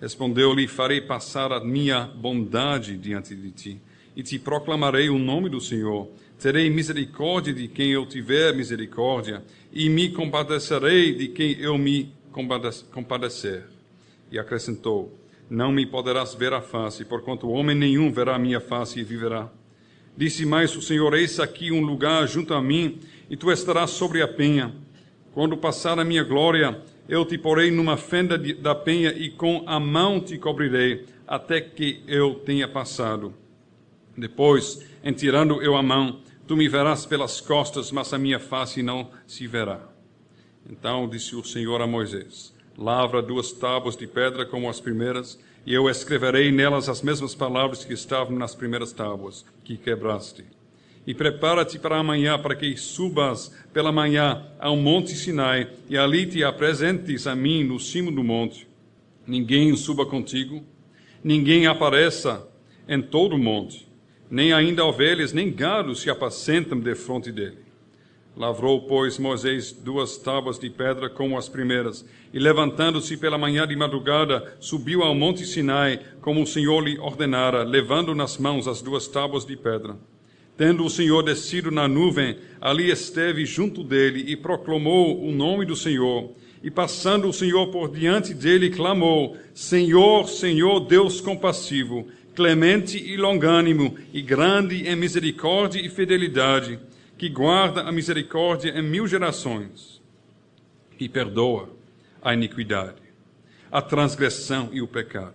Respondeu-lhe: 0.00 0.68
Farei 0.68 1.00
passar 1.00 1.52
a 1.52 1.64
minha 1.64 2.04
bondade 2.04 2.96
diante 2.98 3.34
de 3.34 3.50
ti, 3.50 3.80
e 4.14 4.22
te 4.22 4.38
proclamarei 4.38 5.08
o 5.08 5.18
nome 5.18 5.48
do 5.48 5.60
Senhor. 5.60 6.10
Terei 6.38 6.68
misericórdia 6.70 7.52
de 7.52 7.68
quem 7.68 7.92
eu 7.92 8.06
tiver 8.06 8.54
misericórdia, 8.54 9.42
e 9.72 9.88
me 9.88 10.10
compadecerei 10.10 11.14
de 11.14 11.28
quem 11.28 11.58
eu 11.60 11.78
me 11.78 12.12
compade- 12.30 12.84
compadecer. 12.92 13.64
E 14.30 14.38
acrescentou: 14.38 15.18
Não 15.48 15.72
me 15.72 15.86
poderás 15.86 16.34
ver 16.34 16.52
a 16.52 16.60
face, 16.60 17.04
porquanto 17.06 17.48
homem 17.48 17.76
nenhum 17.76 18.12
verá 18.12 18.36
a 18.36 18.38
minha 18.38 18.60
face 18.60 19.00
e 19.00 19.04
viverá. 19.04 19.50
Disse 20.20 20.44
mais 20.44 20.76
o 20.76 20.82
Senhor: 20.82 21.14
Eis 21.14 21.40
aqui 21.40 21.72
um 21.72 21.80
lugar 21.80 22.28
junto 22.28 22.52
a 22.52 22.60
mim, 22.60 22.98
e 23.30 23.38
tu 23.38 23.50
estarás 23.50 23.88
sobre 23.88 24.20
a 24.20 24.28
penha. 24.28 24.70
Quando 25.32 25.56
passar 25.56 25.98
a 25.98 26.04
minha 26.04 26.22
glória, 26.22 26.82
eu 27.08 27.24
te 27.24 27.38
porei 27.38 27.70
numa 27.70 27.96
fenda 27.96 28.36
de- 28.36 28.52
da 28.52 28.74
penha 28.74 29.14
e 29.16 29.30
com 29.30 29.64
a 29.66 29.80
mão 29.80 30.20
te 30.20 30.36
cobrirei, 30.36 31.06
até 31.26 31.58
que 31.58 32.02
eu 32.06 32.34
tenha 32.34 32.68
passado. 32.68 33.32
Depois, 34.14 34.86
em 35.02 35.14
tirando 35.14 35.62
eu 35.62 35.74
a 35.74 35.82
mão, 35.82 36.20
Tu 36.46 36.54
me 36.54 36.68
verás 36.68 37.06
pelas 37.06 37.40
costas, 37.40 37.90
mas 37.90 38.12
a 38.12 38.18
minha 38.18 38.40
face 38.40 38.82
não 38.82 39.08
se 39.24 39.46
verá. 39.46 39.80
Então 40.68 41.08
disse 41.08 41.34
o 41.34 41.42
Senhor 41.44 41.80
a 41.80 41.86
Moisés: 41.86 42.52
Lavra 42.76 43.22
duas 43.22 43.52
tábuas 43.52 43.96
de 43.96 44.06
pedra 44.06 44.44
como 44.44 44.68
as 44.68 44.80
primeiras, 44.80 45.38
e 45.66 45.74
eu 45.74 45.88
escreverei 45.88 46.50
nelas 46.50 46.88
as 46.88 47.02
mesmas 47.02 47.34
palavras 47.34 47.84
que 47.84 47.92
estavam 47.92 48.36
nas 48.36 48.54
primeiras 48.54 48.92
tábuas 48.92 49.44
que 49.64 49.76
quebraste. 49.76 50.44
E 51.06 51.14
prepara-te 51.14 51.78
para 51.78 51.98
amanhã, 51.98 52.38
para 52.38 52.54
que 52.54 52.76
subas 52.76 53.54
pela 53.72 53.90
manhã 53.90 54.46
ao 54.58 54.76
monte 54.76 55.14
Sinai, 55.14 55.68
e 55.88 55.96
ali 55.96 56.26
te 56.26 56.44
apresentes 56.44 57.26
a 57.26 57.34
mim 57.34 57.64
no 57.64 57.78
cimo 57.78 58.12
do 58.12 58.22
monte. 58.22 58.66
Ninguém 59.26 59.74
suba 59.76 60.04
contigo, 60.06 60.62
ninguém 61.22 61.66
apareça 61.66 62.46
em 62.88 63.00
todo 63.00 63.36
o 63.36 63.38
monte, 63.38 63.88
nem 64.30 64.52
ainda 64.52 64.84
ovelhas, 64.84 65.32
nem 65.32 65.52
gados 65.52 66.00
se 66.00 66.10
apacentam 66.10 66.78
defronte 66.78 67.30
dele. 67.32 67.69
Lavrou, 68.40 68.80
pois, 68.80 69.18
Moisés 69.18 69.70
duas 69.70 70.16
tábuas 70.16 70.58
de 70.58 70.70
pedra 70.70 71.10
como 71.10 71.36
as 71.36 71.46
primeiras, 71.46 72.06
e 72.32 72.38
levantando-se 72.38 73.14
pela 73.18 73.36
manhã 73.36 73.68
de 73.68 73.76
madrugada, 73.76 74.56
subiu 74.58 75.02
ao 75.02 75.14
monte 75.14 75.44
Sinai, 75.44 76.00
como 76.22 76.42
o 76.42 76.46
Senhor 76.46 76.80
lhe 76.80 76.98
ordenara, 76.98 77.62
levando 77.64 78.14
nas 78.14 78.38
mãos 78.38 78.66
as 78.66 78.80
duas 78.80 79.06
tábuas 79.06 79.44
de 79.44 79.58
pedra. 79.58 79.94
Tendo 80.56 80.86
o 80.86 80.88
Senhor 80.88 81.22
descido 81.22 81.70
na 81.70 81.86
nuvem, 81.86 82.38
ali 82.62 82.90
esteve 82.90 83.44
junto 83.44 83.84
dele 83.84 84.24
e 84.26 84.34
proclamou 84.36 85.22
o 85.22 85.30
nome 85.30 85.66
do 85.66 85.76
Senhor. 85.76 86.30
E 86.62 86.70
passando 86.70 87.28
o 87.28 87.34
Senhor 87.34 87.66
por 87.66 87.90
diante 87.90 88.32
dele, 88.32 88.70
clamou: 88.70 89.36
Senhor, 89.52 90.26
Senhor, 90.30 90.80
Deus 90.80 91.20
compassivo, 91.20 92.08
clemente 92.34 92.96
e 92.96 93.18
longânimo, 93.18 93.96
e 94.14 94.22
grande 94.22 94.88
em 94.88 94.96
misericórdia 94.96 95.78
e 95.78 95.90
fidelidade 95.90 96.78
que 97.20 97.28
guarda 97.28 97.82
a 97.82 97.92
misericórdia 97.92 98.70
em 98.70 98.82
mil 98.82 99.06
gerações 99.06 100.00
e 100.98 101.06
perdoa 101.06 101.68
a 102.22 102.32
iniquidade, 102.32 103.02
a 103.70 103.82
transgressão 103.82 104.70
e 104.72 104.80
o 104.80 104.88
pecado, 104.88 105.34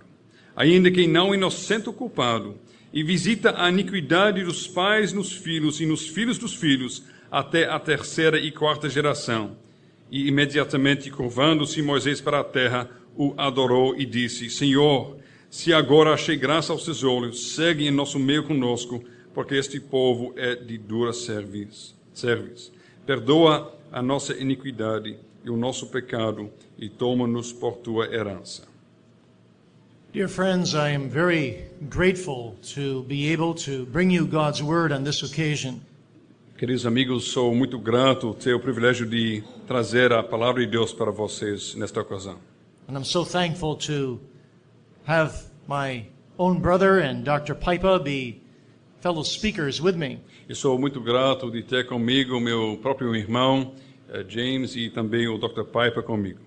ainda 0.56 0.90
que 0.90 1.06
não 1.06 1.32
inocente 1.32 1.88
o 1.88 1.94
culpado, 1.94 2.58
e 2.92 3.04
visita 3.04 3.54
a 3.64 3.70
iniquidade 3.70 4.44
dos 4.44 4.68
pais 4.68 5.14
nos 5.14 5.32
filhos 5.32 5.80
e 5.80 5.86
nos 5.86 6.08
filhos 6.08 6.40
dos 6.40 6.56
filhos 6.56 7.04
até 7.30 7.70
a 7.70 7.80
terceira 7.80 8.40
e 8.40 8.52
quarta 8.52 8.90
geração. 8.90 9.56
E 10.10 10.28
imediatamente 10.28 11.12
curvando-se 11.12 11.84
Moisés 11.84 12.20
para 12.20 12.40
a 12.40 12.44
terra, 12.44 12.90
o 13.16 13.36
adorou 13.38 13.96
e 13.96 14.08
disse: 14.08 14.50
Senhor, 14.50 15.18
se 15.52 15.72
agora 15.72 16.16
achei 16.16 16.36
graça 16.36 16.74
aos 16.74 16.84
teus 16.84 17.04
olhos, 17.04 17.54
segue 17.54 17.86
em 17.86 17.92
nosso 17.92 18.18
meio 18.18 18.44
conosco 18.44 19.04
porque 19.36 19.56
este 19.56 19.82
povo 19.82 20.34
é 20.38 20.56
de 20.56 20.78
dura 20.78 21.12
serviço. 21.12 21.94
Perdoa 23.06 23.76
a 23.92 24.02
nossa 24.02 24.34
iniquidade 24.34 25.18
e 25.44 25.50
o 25.50 25.58
nosso 25.58 25.88
pecado 25.88 26.50
e 26.80 26.90
toma-nos 26.90 27.52
por 27.52 27.74
tua 27.78 28.06
herança. 28.06 28.64
Dear 30.14 30.30
friends, 30.30 30.74
I 30.74 30.96
am 30.96 31.10
very 31.10 31.66
grateful 31.90 32.56
to 32.74 33.04
be 33.04 33.34
able 33.34 33.54
to 33.66 33.86
bring 33.88 34.10
you 34.10 34.26
God's 34.26 34.64
word 34.64 34.94
on 34.94 35.04
this 35.04 35.22
occasion. 35.22 35.82
Queridos 36.58 36.86
amigos, 36.86 37.34
sou 37.34 37.54
muito 37.54 37.78
grato 37.78 38.34
ter 38.34 38.54
o 38.54 38.60
privilégio 38.62 39.06
de 39.06 39.44
trazer 39.68 40.14
a 40.14 40.24
palavra 40.24 40.62
de 40.66 40.72
Deus 40.72 40.94
para 40.94 41.12
vocês 41.12 41.76
nesta 41.76 42.00
ocasião. 42.00 42.40
And 42.88 42.98
I'm 42.98 43.04
so 43.04 43.26
thankful 43.26 43.76
to 43.88 44.22
have 45.06 45.34
my 45.68 46.06
own 46.38 46.62
brother 46.62 47.02
and 47.02 47.24
Dr. 47.26 47.56
Pipa 47.56 48.00
be 48.00 48.45
fellow 49.06 49.22
speakers 49.22 49.80
with 49.80 49.96
me. 49.96 50.20
E 50.50 50.56
sou 50.56 50.80
muito 50.80 51.00
grato 51.00 51.52
de 51.52 51.62
ter 51.62 51.86
comigo 51.86 52.40
meu 52.40 52.80
próprio 52.82 53.16
irmão 53.16 53.72
eh, 54.10 54.26
James 54.28 54.76
e 54.76 54.90
também 54.90 55.28
o 55.28 55.38
Dr. 55.38 55.64
Piper 55.66 56.02
comigo. 56.02 56.40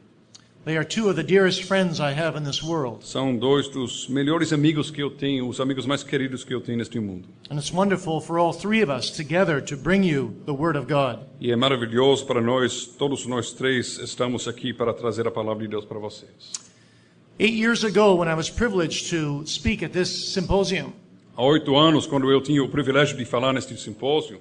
They 0.64 0.76
are 0.76 0.84
two 0.84 1.08
of 1.08 1.14
the 1.14 1.22
dearest 1.22 1.62
friends 1.62 2.00
I 2.00 2.12
have 2.12 2.36
in 2.36 2.42
this 2.42 2.60
world. 2.60 3.06
São 3.06 3.36
dois 3.36 3.68
dos 3.68 4.08
melhores 4.08 4.52
amigos 4.52 4.90
que 4.90 5.00
eu 5.00 5.08
tenho, 5.08 5.48
os 5.48 5.60
amigos 5.60 5.86
mais 5.86 6.02
queridos 6.02 6.42
que 6.42 6.52
eu 6.52 6.60
tenho 6.60 6.78
neste 6.78 6.98
mundo. 6.98 7.28
And 7.48 7.58
it's 7.58 7.72
wonderful 7.72 8.20
for 8.20 8.40
all 8.40 8.52
three 8.52 8.82
of 8.82 8.90
us 8.90 9.08
together 9.08 9.62
to 9.62 9.76
bring 9.76 10.04
you 10.04 10.34
the 10.44 10.52
Word 10.52 10.76
of 10.76 10.92
God. 10.92 11.20
E 11.40 11.52
é 11.52 11.56
maravilhoso 11.56 12.26
para 12.26 12.40
nós, 12.40 12.86
todos 12.86 13.24
nós 13.24 13.52
três 13.52 14.00
estamos 14.00 14.48
aqui 14.48 14.74
para 14.74 14.92
trazer 14.92 15.28
a 15.28 15.30
palavra 15.30 15.62
de 15.62 15.68
Deus 15.68 15.84
para 15.84 16.00
vocês. 16.00 16.52
Eight 17.38 17.54
years 17.56 17.84
ago, 17.84 18.16
when 18.16 18.28
I 18.28 18.34
was 18.34 18.50
privileged 18.50 19.10
to 19.10 19.46
speak 19.46 19.84
at 19.84 19.92
this 19.92 20.32
symposium, 20.34 20.92
Há 21.38 21.44
oito 21.44 21.76
anos, 21.76 22.04
quando 22.04 22.32
eu 22.32 22.40
tinha 22.40 22.60
o 22.64 22.68
privilégio 22.68 23.16
de 23.16 23.24
falar 23.24 23.52
neste 23.52 23.76
simpósio, 23.76 24.40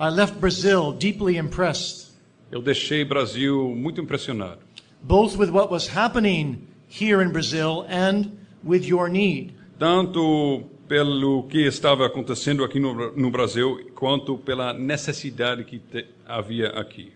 I 0.00 0.08
left 0.08 0.38
Brazil 0.38 0.90
deeply 0.90 1.36
impressed, 1.36 2.10
eu 2.50 2.62
deixei 2.62 3.04
Brasil 3.04 3.74
muito 3.76 4.00
impressionado, 4.00 4.60
both 5.02 5.36
with 5.36 5.50
what 5.50 5.70
was 5.70 5.94
happening 5.94 6.66
here 6.88 7.22
in 7.22 7.32
Brazil 7.32 7.84
and 7.86 8.30
with 8.64 8.86
your 8.86 9.10
need. 9.10 9.52
tanto 9.78 10.62
pelo 10.88 11.42
que 11.42 11.66
estava 11.66 12.06
acontecendo 12.06 12.64
aqui 12.64 12.80
no, 12.80 13.12
no 13.14 13.30
Brasil, 13.30 13.90
quanto 13.94 14.38
pela 14.38 14.72
necessidade 14.72 15.64
que 15.64 15.80
te, 15.80 16.06
havia 16.26 16.68
aqui. 16.68 17.12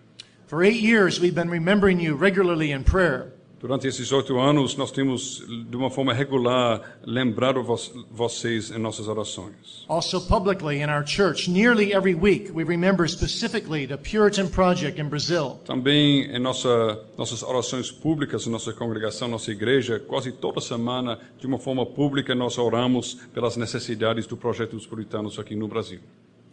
For 0.47 0.63
eight 0.63 0.85
years, 0.85 1.19
we've 1.19 1.35
been 1.35 1.49
remembering 1.49 2.03
you 2.03 2.19
regularly 2.19 2.71
in 2.71 2.85
prayer. 2.85 3.33
Durante 3.59 3.89
esses 3.89 4.13
oito 4.13 4.39
anos, 4.39 4.77
nós 4.77 4.93
temos, 4.93 5.43
de 5.49 5.77
uma 5.77 5.89
forma 5.89 6.13
regular, 6.13 6.99
lembrado 7.07 7.63
vo 7.63 7.75
vocês 8.11 8.71
em 8.71 8.79
nossas 8.79 9.09
orações. 9.09 9.87
Also, 9.89 10.21
publicly 10.21 10.83
in 10.83 10.91
our 10.91 11.03
church, 11.07 11.51
nearly 11.51 11.95
every 11.95 12.15
week, 12.15 12.53
we 12.53 12.65
remember 12.65 13.09
specifically 13.09 13.87
the 13.87 13.97
Puritan 13.97 14.49
Project 14.49 15.01
in 15.01 15.09
Brazil. 15.09 15.59
Também 15.65 16.25
em 16.25 16.39
nossa, 16.39 17.03
nossas 17.17 17.43
orações 17.43 17.91
públicas, 17.91 18.47
nossa 18.47 18.75
congregação, 18.75 19.27
nossa 19.27 19.51
igreja, 19.51 19.99
quase 19.99 20.33
toda 20.33 20.61
semana, 20.61 21.19
de 21.39 21.47
uma 21.47 21.59
forma 21.59 21.87
pública, 21.87 22.35
nós 22.35 22.59
oramos 22.59 23.15
pelas 23.33 23.57
necessidades 23.57 24.27
do 24.27 24.37
projeto 24.37 24.77
dos 24.77 24.87
puritanos 24.87 25.39
aqui 25.39 25.57
no 25.57 25.67
Brasil. 25.67 26.01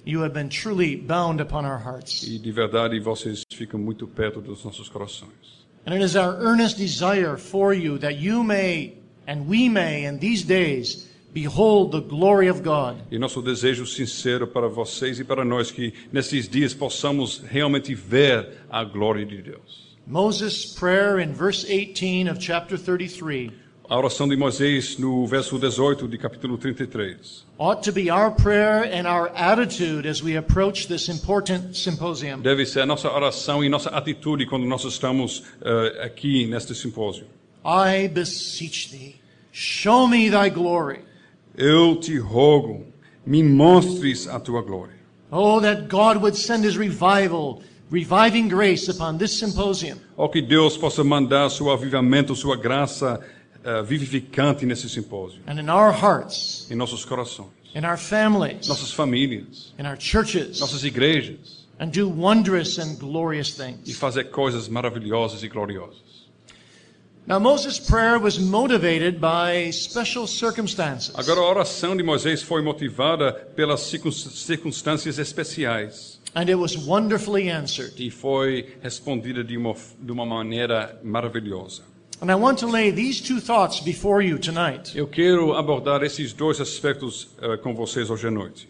You 0.06 0.24
have 0.24 0.34
been 0.34 0.50
truly 0.50 0.96
bound 0.96 1.42
upon 1.42 1.66
our 1.66 1.80
hearts. 1.80 2.24
E 2.24 2.40
de 2.40 2.52
verdade, 2.52 2.98
vocês 3.00 3.44
ficam 3.54 3.80
muito 3.80 4.08
perto 4.08 4.40
dos 4.40 4.64
nossos 4.64 4.88
corações. 4.88 5.63
And 5.86 5.94
it 5.94 6.02
is 6.02 6.16
our 6.16 6.36
earnest 6.38 6.78
desire 6.78 7.36
for 7.38 7.74
you 7.74 7.98
that 8.00 8.16
you 8.18 8.44
may, 8.44 8.94
and 9.28 9.48
we 9.48 9.68
may, 9.68 10.06
in 10.06 10.20
these 10.20 10.44
days, 10.44 11.10
behold 11.34 11.92
the 11.92 12.02
glory 12.02 12.48
of 12.48 12.64
God. 12.64 13.02
E 13.12 13.18
nosso 13.18 13.42
desejo 13.42 13.86
sincero 13.86 14.48
para 14.48 14.70
vocês 14.70 15.20
e 15.20 15.24
para 15.24 15.44
nós 15.44 15.72
que 15.72 15.94
nesses 16.12 16.48
dias 16.48 16.74
possamos 16.74 17.40
realmente 17.40 17.94
ver 17.94 18.60
a 18.70 18.84
glória 18.84 19.26
de 19.26 19.42
Deus. 19.42 19.98
Moses' 20.06 20.66
prayer 20.66 21.20
in 21.20 21.34
verse 21.34 21.66
18 21.66 22.28
of 22.28 22.40
chapter 22.40 22.78
33 22.78 23.52
A 23.90 23.98
oração 23.98 24.28
de 24.30 24.36
Moisés 24.38 24.98
no 24.98 25.28
verso 25.28 25.60
18 25.60 26.08
de 26.08 26.18
capítulo 26.18 26.58
33 26.58 27.46
ought 27.60 27.84
to 27.84 27.92
be 27.92 28.10
our 28.10 28.32
prayer 28.32 28.84
and 28.84 29.06
our 29.06 29.30
attitude 29.36 30.08
as 30.08 30.24
we 30.24 30.38
approach 30.38 30.88
this 30.88 31.10
important 31.10 31.76
symposium. 31.76 32.42
deve 32.42 32.66
ser 32.66 32.82
a 32.82 32.86
nossa 32.86 33.12
oração 33.12 33.62
e 33.64 33.68
nossa 33.68 33.90
atitude 33.90 34.46
quando 34.46 34.66
nós 34.66 34.86
estamos 34.86 35.44
eh, 35.62 36.02
aqui 36.06 36.48
neste 36.48 36.74
simpósio. 36.74 37.26
I 37.66 38.08
beseech 38.08 38.90
thee, 38.90 39.16
show 39.52 40.08
me 40.08 40.30
thy 40.30 40.50
glory. 40.50 41.02
Eu 41.56 41.98
te 41.98 42.18
rogo, 42.18 42.86
me 43.26 43.44
mostres 43.44 44.28
a 44.30 44.40
tua 44.40 44.62
glória. 44.62 44.96
Oh, 45.30 45.60
that 45.60 45.90
God 45.90 46.22
would 46.22 46.38
send 46.38 46.66
his 46.66 46.78
revival, 46.78 47.62
reviving 47.92 48.48
grace 48.48 48.90
upon 48.90 49.18
this 49.18 49.38
symposium. 49.38 49.98
Ó 50.16 50.30
que 50.30 50.42
Deus 50.42 50.78
possa 50.78 51.04
mandar 51.04 51.50
seu 51.50 51.70
avivamento, 51.70 52.34
sua 52.34 52.56
graça 52.56 53.20
eh, 53.64 53.82
vivificante 53.84 54.66
nesse 54.66 54.90
simpósio, 54.90 55.40
And 55.48 55.60
in 55.60 55.70
our 55.70 55.92
hearts, 55.94 56.68
em 56.72 56.76
nossos 56.76 57.04
corações, 57.06 57.50
in 57.76 57.86
our 57.86 57.98
families, 57.98 58.68
nossas 58.68 58.92
famílias, 58.92 59.74
in 59.80 59.86
our 59.86 59.98
churches, 60.00 60.60
nossas 60.60 60.84
igrejas 60.84 61.64
and 61.80 61.88
do 61.90 62.08
wondrous 62.10 62.78
and 62.78 62.96
glorious 63.00 63.50
e 63.50 63.54
things. 63.84 63.98
fazer 63.98 64.26
coisas 64.32 64.68
maravilhosas 64.68 65.42
e 65.44 65.48
gloriosas. 65.48 66.14
Now, 67.26 67.40
Moses' 67.40 67.80
prayer 67.80 68.20
was 68.20 68.38
motivated 68.38 69.20
by 69.22 69.72
special 69.72 70.28
circumstances. 70.28 71.14
Agora, 71.16 71.40
a 71.40 71.50
oração 71.50 71.96
de 71.96 72.04
Moisés 72.04 72.44
foi 72.44 72.62
motivada 72.62 73.32
pelas 73.56 73.80
circun- 73.80 74.12
circunstâncias 74.12 75.18
especiais 75.18 76.20
And 76.36 76.50
it 76.50 76.56
was 76.56 76.76
wonderfully 76.76 77.50
answered. 77.50 77.94
e 77.98 78.10
foi 78.12 78.76
respondida 78.82 79.42
de 79.44 79.56
uma, 79.56 79.74
de 80.02 80.12
uma 80.12 80.26
maneira 80.26 81.00
maravilhosa. 81.02 81.84
And 82.24 82.32
I 82.32 82.36
want 82.36 82.58
to 82.60 82.68
lay 82.68 82.90
these 82.90 83.20
two 83.20 83.42
thoughts 83.42 83.82
before 83.82 84.22
you 84.22 84.40
tonight. 84.40 84.96
Eu 84.96 85.06
quero 85.08 85.58
abordar 85.58 86.04
esses 86.04 86.32
dois 86.32 86.62
aspectos 86.62 87.28
eh, 87.42 87.58
com 87.58 87.76
vocês 87.76 88.10
hoje 88.10 88.26
à 88.26 88.32
noite. 88.32 88.66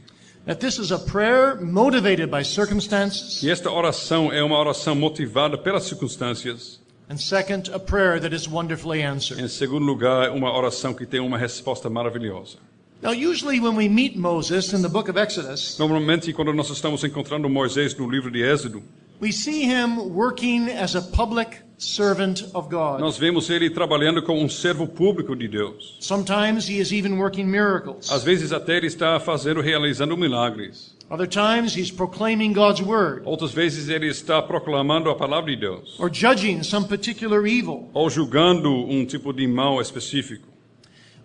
That 0.48 0.60
this 0.60 0.80
is 0.80 0.92
a 0.92 0.98
prayer 0.98 1.62
motivated 1.62 2.32
by 2.32 2.44
circumstances, 2.44 3.44
E 3.44 3.52
esta 3.52 3.70
oração 3.70 4.34
é 4.34 4.44
uma 4.44 4.58
oração 4.58 4.96
motivada 4.96 5.56
pelas 5.56 5.84
circunstâncias. 5.84 6.80
and 7.12 7.18
second, 7.18 7.70
a 7.72 7.78
prayer 7.78 8.20
that 8.20 8.34
is 8.34 8.48
wonderfully 8.48 9.04
answered. 9.04 9.39
Em 9.39 9.48
segundo 9.48 9.86
lugar, 9.86 10.32
uma 10.32 10.52
oração 10.52 10.92
que 10.92 11.06
tem 11.06 11.20
uma 11.20 11.38
resposta 11.38 11.92
maravilhosa. 11.92 12.58
Now, 13.04 13.12
usually 13.12 13.60
when 13.60 13.76
we 13.76 13.88
meet 13.88 14.18
Moses 14.18 14.74
in 14.74 14.82
the 14.82 14.89
book 14.89 15.12
of 15.12 15.20
Exodus, 15.20 15.78
Normalmente, 15.78 16.34
quando 16.34 16.52
nós 16.54 16.72
estamos 16.72 17.04
encontrando 17.04 17.48
Moisés 17.48 17.96
no 17.96 18.10
livro 18.10 18.32
de 18.32 18.42
Êxodo, 18.42 18.82
we 19.22 19.32
see 19.32 19.66
him 19.66 20.00
working 20.12 20.72
as 20.72 20.96
a 20.96 21.04
public 21.04 21.58
servant 21.84 22.43
of 22.54 22.69
God. 22.69 23.00
nós 23.00 23.17
vemos 23.17 23.50
ele 23.50 23.69
trabalhando 23.69 24.22
como 24.24 24.41
um 24.41 24.50
servo 24.50 24.88
público 24.88 25.36
de 25.36 25.48
Deus. 25.48 25.98
Sometimes 26.00 26.67
he 26.69 26.80
is 26.80 26.91
even 26.91 27.13
working 27.17 27.46
miracles. 27.46 28.12
Às 28.12 28.24
vezes 28.24 28.52
até 28.52 28.78
ele 28.78 28.88
está 28.88 29.19
fazendo, 29.19 29.62
realizando 29.62 30.15
milagres. 30.17 30.93
Other 31.10 31.28
times 31.28 31.76
he's 31.76 31.91
proclaiming 31.91 32.54
God's 32.54 32.82
word 32.82 33.22
Outras 33.26 33.52
vezes 33.52 33.89
ele 33.89 34.08
está 34.08 34.41
proclamando 34.41 35.10
a 35.10 35.15
palavra 35.15 35.52
de 35.52 35.58
Deus. 35.58 36.00
or 36.00 36.10
judging 36.12 36.63
some 36.63 36.88
particular 36.88 37.46
evil. 37.46 37.89
Ou 37.93 38.10
julgando 38.10 38.69
um 38.72 39.06
tipo 39.06 39.32
de 39.34 39.46
mal 39.46 39.80
específico. 39.82 40.48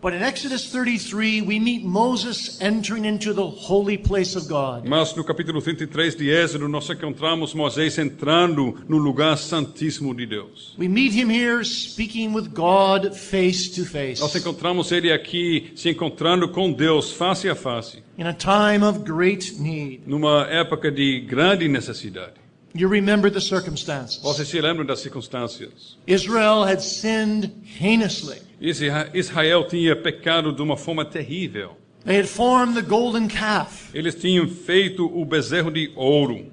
But 0.00 0.14
in 0.14 0.22
Exodus 0.22 0.70
33, 0.70 1.42
we 1.42 1.58
meet 1.58 1.84
Moses 1.84 2.56
entering 2.60 3.04
into 3.04 3.34
the 3.34 3.44
holy 3.44 3.98
place 3.98 4.36
of 4.36 4.46
God. 4.46 4.86
Mas 4.86 5.16
no 5.16 5.24
capítulo 5.24 5.60
33 5.60 6.14
de 6.14 6.30
Êxodo, 6.30 6.68
nós 6.68 6.88
encontramos 6.88 7.52
Moisés 7.52 7.98
entrando 7.98 8.78
no 8.88 8.96
lugar 8.96 9.36
santíssimo 9.36 10.14
de 10.14 10.24
Deus. 10.24 10.76
We 10.78 10.86
meet 10.86 11.12
him 11.12 11.28
here 11.28 11.64
speaking 11.64 12.32
with 12.32 12.54
God 12.54 13.12
face 13.12 13.68
to 13.74 13.84
face 13.84 14.20
Nós 14.20 14.36
encontramos 14.36 14.92
ele 14.92 15.10
aqui 15.12 15.72
se 15.74 15.88
encontrando 15.88 16.48
com 16.48 16.72
Deus 16.72 17.10
face 17.10 17.48
a 17.48 17.56
face, 17.56 18.00
in 18.16 18.26
a 18.28 18.32
time 18.32 18.84
of 18.84 19.00
great 19.00 19.58
need. 19.58 20.02
numa 20.06 20.46
época 20.48 20.92
de 20.92 21.20
grande 21.22 21.66
necessidade. 21.66 22.34
You 22.72 22.88
remember 22.88 23.32
the 23.32 23.40
circumstances. 23.40 24.22
Vocês 24.22 24.46
se 24.46 24.60
lembram 24.60 24.86
das 24.86 25.00
circunstâncias? 25.00 25.96
Israel 26.06 26.62
had 26.62 26.80
sinned 26.80 27.50
heinously. 27.80 28.38
Isra- 28.60 29.08
Israel 29.14 29.66
tinha 29.68 29.94
pecado 29.94 30.52
de 30.52 30.60
uma 30.62 30.76
forma 30.76 31.04
terrível. 31.04 31.76
They 32.04 32.16
had 32.18 32.26
formed 32.26 32.74
the 32.74 32.82
golden 32.82 33.28
calf 33.28 33.90
Eles 33.94 34.14
tinham 34.14 34.48
feito 34.48 35.04
o 35.06 35.24
bezerro 35.24 35.70
de 35.70 35.90
ouro. 35.94 36.46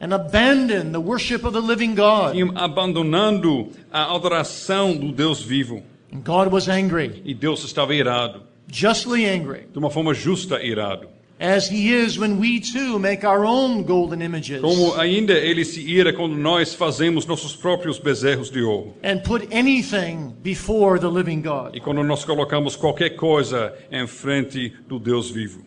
and 0.00 0.12
abandoned 0.12 0.92
the 0.92 0.98
worship 1.00 1.44
of 1.44 1.52
the 1.52 1.60
living 1.64 1.94
God. 1.94 2.32
Tinham 2.32 2.52
abandonando 2.56 3.68
a 3.92 4.14
adoração 4.14 4.96
do 4.96 5.12
Deus 5.12 5.42
vivo. 5.42 5.82
And 6.12 6.20
God 6.24 6.52
was 6.52 6.68
angry, 6.68 7.22
E 7.24 7.32
Deus 7.34 7.64
estava 7.64 7.94
irado, 7.94 8.42
justly 8.70 9.24
angry, 9.26 9.66
de 9.72 9.78
uma 9.78 9.90
forma 9.90 10.12
justa 10.12 10.62
irado. 10.62 11.08
As 11.42 11.68
he 11.68 11.92
is 11.92 12.16
when 12.16 12.38
we 12.38 12.60
too 12.60 13.00
make 13.00 13.24
our 13.26 13.44
own 13.44 13.82
golden 13.82 14.22
images 14.22 14.60
Como 14.60 14.94
ainda 14.94 15.32
ele 15.32 15.64
se 15.64 15.80
ira 15.80 16.12
quando 16.12 16.36
nós 16.36 16.72
fazemos 16.72 17.26
nossos 17.26 17.56
próprios 17.56 17.98
bezerros 17.98 18.48
de 18.48 18.62
ouro. 18.62 18.94
and 19.02 19.18
put 19.24 19.48
anything 19.52 20.32
before 20.42 21.00
the 21.00 21.08
living 21.08 21.42
God. 21.42 21.74
E 21.74 21.80
quando 21.80 22.02
nós 22.04 22.24
colocamos 22.24 22.76
qualquer 22.76 23.16
coisa 23.16 23.74
em 23.90 24.06
frente 24.06 24.72
do 24.86 25.00
Deus 25.00 25.30
vivo. 25.30 25.64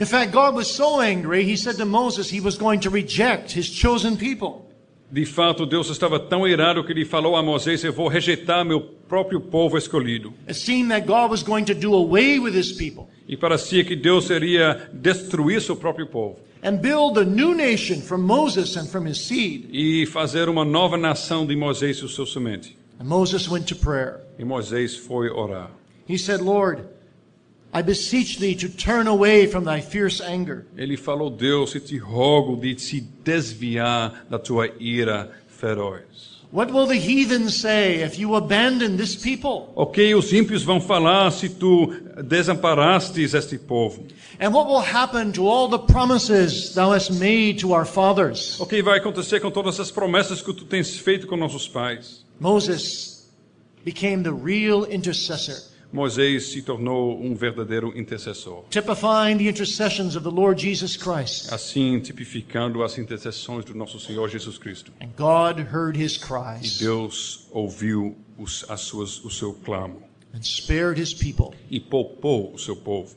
In 0.00 0.06
fact, 0.06 0.32
God 0.32 0.54
was 0.54 0.66
so 0.68 1.00
angry, 1.00 1.42
he 1.44 1.56
said 1.56 1.76
to 1.76 1.84
Moses 1.84 2.30
he 2.32 2.40
was 2.40 2.56
going 2.56 2.80
to 2.80 2.90
reject 2.90 3.52
his 3.52 3.66
chosen 3.68 4.16
people. 4.16 4.64
De 5.10 5.24
fato, 5.24 5.64
Deus 5.66 5.88
estava 5.90 6.18
tão 6.20 6.46
irado 6.46 6.84
que 6.84 6.92
ele 6.92 7.04
falou 7.04 7.34
a 7.36 7.42
Moisés: 7.42 7.82
Eu 7.84 7.92
vou 7.92 8.08
rejeitar 8.08 8.64
meu 8.64 8.80
próprio 8.80 9.40
povo 9.40 9.76
escolhido. 9.78 10.32
It 10.46 10.54
seemed 10.58 10.90
that 10.90 11.06
God 11.06 11.30
was 11.30 11.42
going 11.42 11.64
to 11.64 11.74
do 11.74 11.94
away 11.94 12.38
with 12.38 12.54
his 12.54 12.72
people 12.72 13.08
E 13.28 13.36
parecia 13.36 13.84
que 13.84 13.94
Deus 13.94 14.30
iria 14.30 14.88
destruir 14.92 15.60
seu 15.60 15.76
próprio 15.76 16.06
povo 16.06 16.48
and 16.62 16.80
build 16.80 17.18
a 17.18 17.24
new 17.24 17.54
nation 17.54 18.00
from 18.00 18.22
Moses 18.22 18.76
and 18.76 18.86
from 18.88 19.06
his 19.06 19.20
seed. 19.20 19.68
e 19.72 20.06
fazer 20.06 20.48
uma 20.48 20.64
nova 20.64 20.96
nação 20.96 21.46
de 21.46 21.54
Moisés 21.54 21.98
e 21.98 22.04
o 22.04 22.08
seu 22.08 22.26
semente. 22.26 22.76
And 23.00 23.04
Moses 23.04 23.48
went 23.48 23.66
to 23.68 23.76
prayer. 23.76 24.20
E 24.38 24.44
Moisés 24.44 24.96
foi 24.96 25.30
orar. 25.30 25.70
He 26.08 26.18
said, 26.18 26.40
Lord, 26.40 26.84
I 27.72 27.82
beseech 27.82 28.38
thee 28.38 28.56
to 28.56 28.68
turn 28.68 29.06
away 29.06 29.46
from 29.46 29.64
thy 29.64 29.80
fierce 29.80 30.20
anger. 30.20 30.66
Ele 30.76 30.96
falou: 30.96 31.30
Deus, 31.30 31.74
eu 31.74 31.80
te 31.80 31.96
rogo 31.96 32.56
de 32.56 32.78
se 32.78 33.00
desviar 33.00 34.26
da 34.28 34.38
tua 34.38 34.68
ira 34.80 35.30
feroz. 35.48 36.37
What 36.50 36.72
will 36.72 36.86
the 36.86 36.96
heathen 36.96 37.50
say 37.50 37.96
if 37.96 38.18
you 38.18 38.34
abandon 38.34 38.96
this 38.96 39.14
people? 39.14 39.70
Ok, 39.76 40.14
os 40.14 40.32
ímpios 40.32 40.62
vão 40.62 40.80
falar 40.80 41.30
se 41.30 41.50
tu 41.50 41.92
desamparastes 42.24 43.34
este 43.34 43.58
povo. 43.58 44.06
And 44.40 44.54
what 44.54 44.66
will 44.66 44.80
happen 44.80 45.30
to 45.32 45.46
all 45.46 45.68
the 45.68 45.78
promises 45.78 46.72
thou 46.74 46.92
hast 46.92 47.10
made 47.10 47.58
to 47.58 47.74
our 47.74 47.84
fathers? 47.84 48.58
O 48.58 48.66
que 48.66 48.82
vai 48.82 48.98
acontecer 48.98 49.40
com 49.40 49.50
todas 49.50 49.78
as 49.78 49.90
promessas 49.90 50.40
que 50.40 50.54
tu 50.54 50.64
tens 50.64 50.96
feito 50.96 51.26
com 51.26 51.36
nossos 51.36 51.68
pais? 51.68 52.24
Moses 52.40 53.28
became 53.84 54.22
the 54.22 54.32
real 54.32 54.86
intercessor, 54.86 55.56
Moisés 55.92 56.52
se 56.52 56.60
tornou 56.62 57.18
um 57.18 57.34
verdadeiro 57.34 57.96
intercessor, 57.98 58.64
typifying 58.70 59.38
the 59.38 59.48
intercessions 59.48 60.14
of 60.16 60.22
the 60.22 60.30
Lord 60.30 60.60
Jesus 60.60 60.96
Christ. 60.96 61.50
assim 61.52 61.98
tipificando 62.00 62.82
as 62.82 62.98
intercessões 62.98 63.64
do 63.64 63.74
nosso 63.74 63.98
Senhor 63.98 64.28
Jesus 64.28 64.58
Cristo. 64.58 64.92
And 65.00 65.08
God 65.16 65.60
heard 65.72 65.96
his 65.96 66.16
E 66.16 66.20
cries 66.20 66.78
Deus 66.78 67.46
ouviu 67.50 68.14
os, 68.38 68.64
as 68.68 68.82
suas, 68.82 69.24
o 69.24 69.30
seu 69.30 69.54
clamo 69.54 70.02
and 70.34 70.42
spared 70.42 71.00
his 71.00 71.14
people. 71.14 71.54
e 71.70 71.80
poupou 71.80 72.52
o 72.54 72.58
seu 72.58 72.76
povo. 72.76 73.16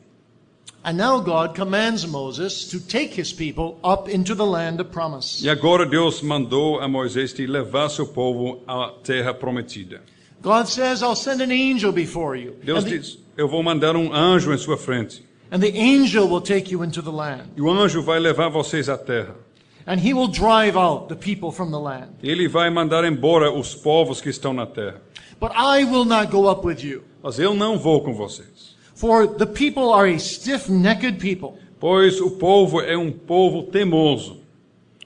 And 0.83 0.93
now 0.93 1.19
God 1.19 1.53
commands 1.55 2.05
Moses 2.07 2.65
to 2.69 2.79
take 2.79 3.13
his 3.19 3.31
people 3.31 3.77
up 3.83 4.09
into 4.09 4.33
the 4.33 4.45
land 4.45 4.79
of 4.81 4.89
promise. 4.91 5.43
E 5.45 5.49
agora 5.49 5.85
Deus 5.85 6.21
mandou 6.23 6.79
a 6.79 6.87
Moisés 6.87 7.33
de 7.35 7.45
levar 7.45 7.89
seu 7.89 8.07
povo 8.07 8.63
à 8.65 8.91
terra 9.03 9.31
prometida. 9.33 10.01
God 10.41 10.67
says, 10.67 11.03
I'll 11.03 11.15
send 11.15 11.41
an 11.41 11.51
angel 11.51 11.91
before 11.91 12.35
you. 12.35 12.55
Deus 12.63 12.83
the, 12.83 12.97
diz: 12.97 13.17
Eu 13.37 13.47
vou 13.47 13.61
mandar 13.61 13.95
um 13.95 14.13
anjo 14.13 14.53
em 14.53 14.57
sua 14.57 14.77
frente. 14.77 15.23
and 15.51 15.61
the 15.61 15.71
angel 15.77 16.27
will 16.27 16.41
take 16.41 16.71
you 16.71 16.81
into 16.81 17.01
the 17.01 17.11
land. 17.11 17.43
E 17.57 17.61
o 17.61 17.69
anjo 17.69 18.01
vai 18.01 18.19
levar 18.19 18.49
vocês 18.49 18.87
à 18.89 18.97
terra. 18.97 19.35
And 19.85 19.99
he 19.99 20.13
will 20.13 20.27
drive 20.27 20.77
out 20.77 21.09
the 21.09 21.15
people 21.15 21.51
from 21.51 21.71
the 21.71 21.79
land. 21.79 22.11
Ele 22.23 22.47
vai 22.47 22.69
mandar 22.69 23.03
embora 23.03 23.51
os 23.51 23.75
povos 23.75 24.21
que 24.21 24.29
estão 24.29 24.53
na 24.53 24.65
terra. 24.65 25.01
But 25.39 25.51
I 25.55 25.83
will 25.83 26.05
not 26.05 26.31
go 26.31 26.49
up 26.49 26.65
with 26.65 26.83
you. 26.83 27.03
Mas 27.21 27.39
eu 27.39 27.53
não 27.53 27.77
vou 27.77 28.01
com 28.01 28.13
vocês. 28.13 28.75
For 28.95 29.27
the 29.27 29.45
people 29.45 29.91
are 29.91 30.07
a 30.07 30.17
stiff-necked 30.19 31.17
people. 31.19 31.59
Pois 31.79 32.21
o 32.21 32.31
povo 32.31 32.79
é 32.79 32.95
um 32.95 33.11
povo 33.11 33.63
temoso. 33.63 34.39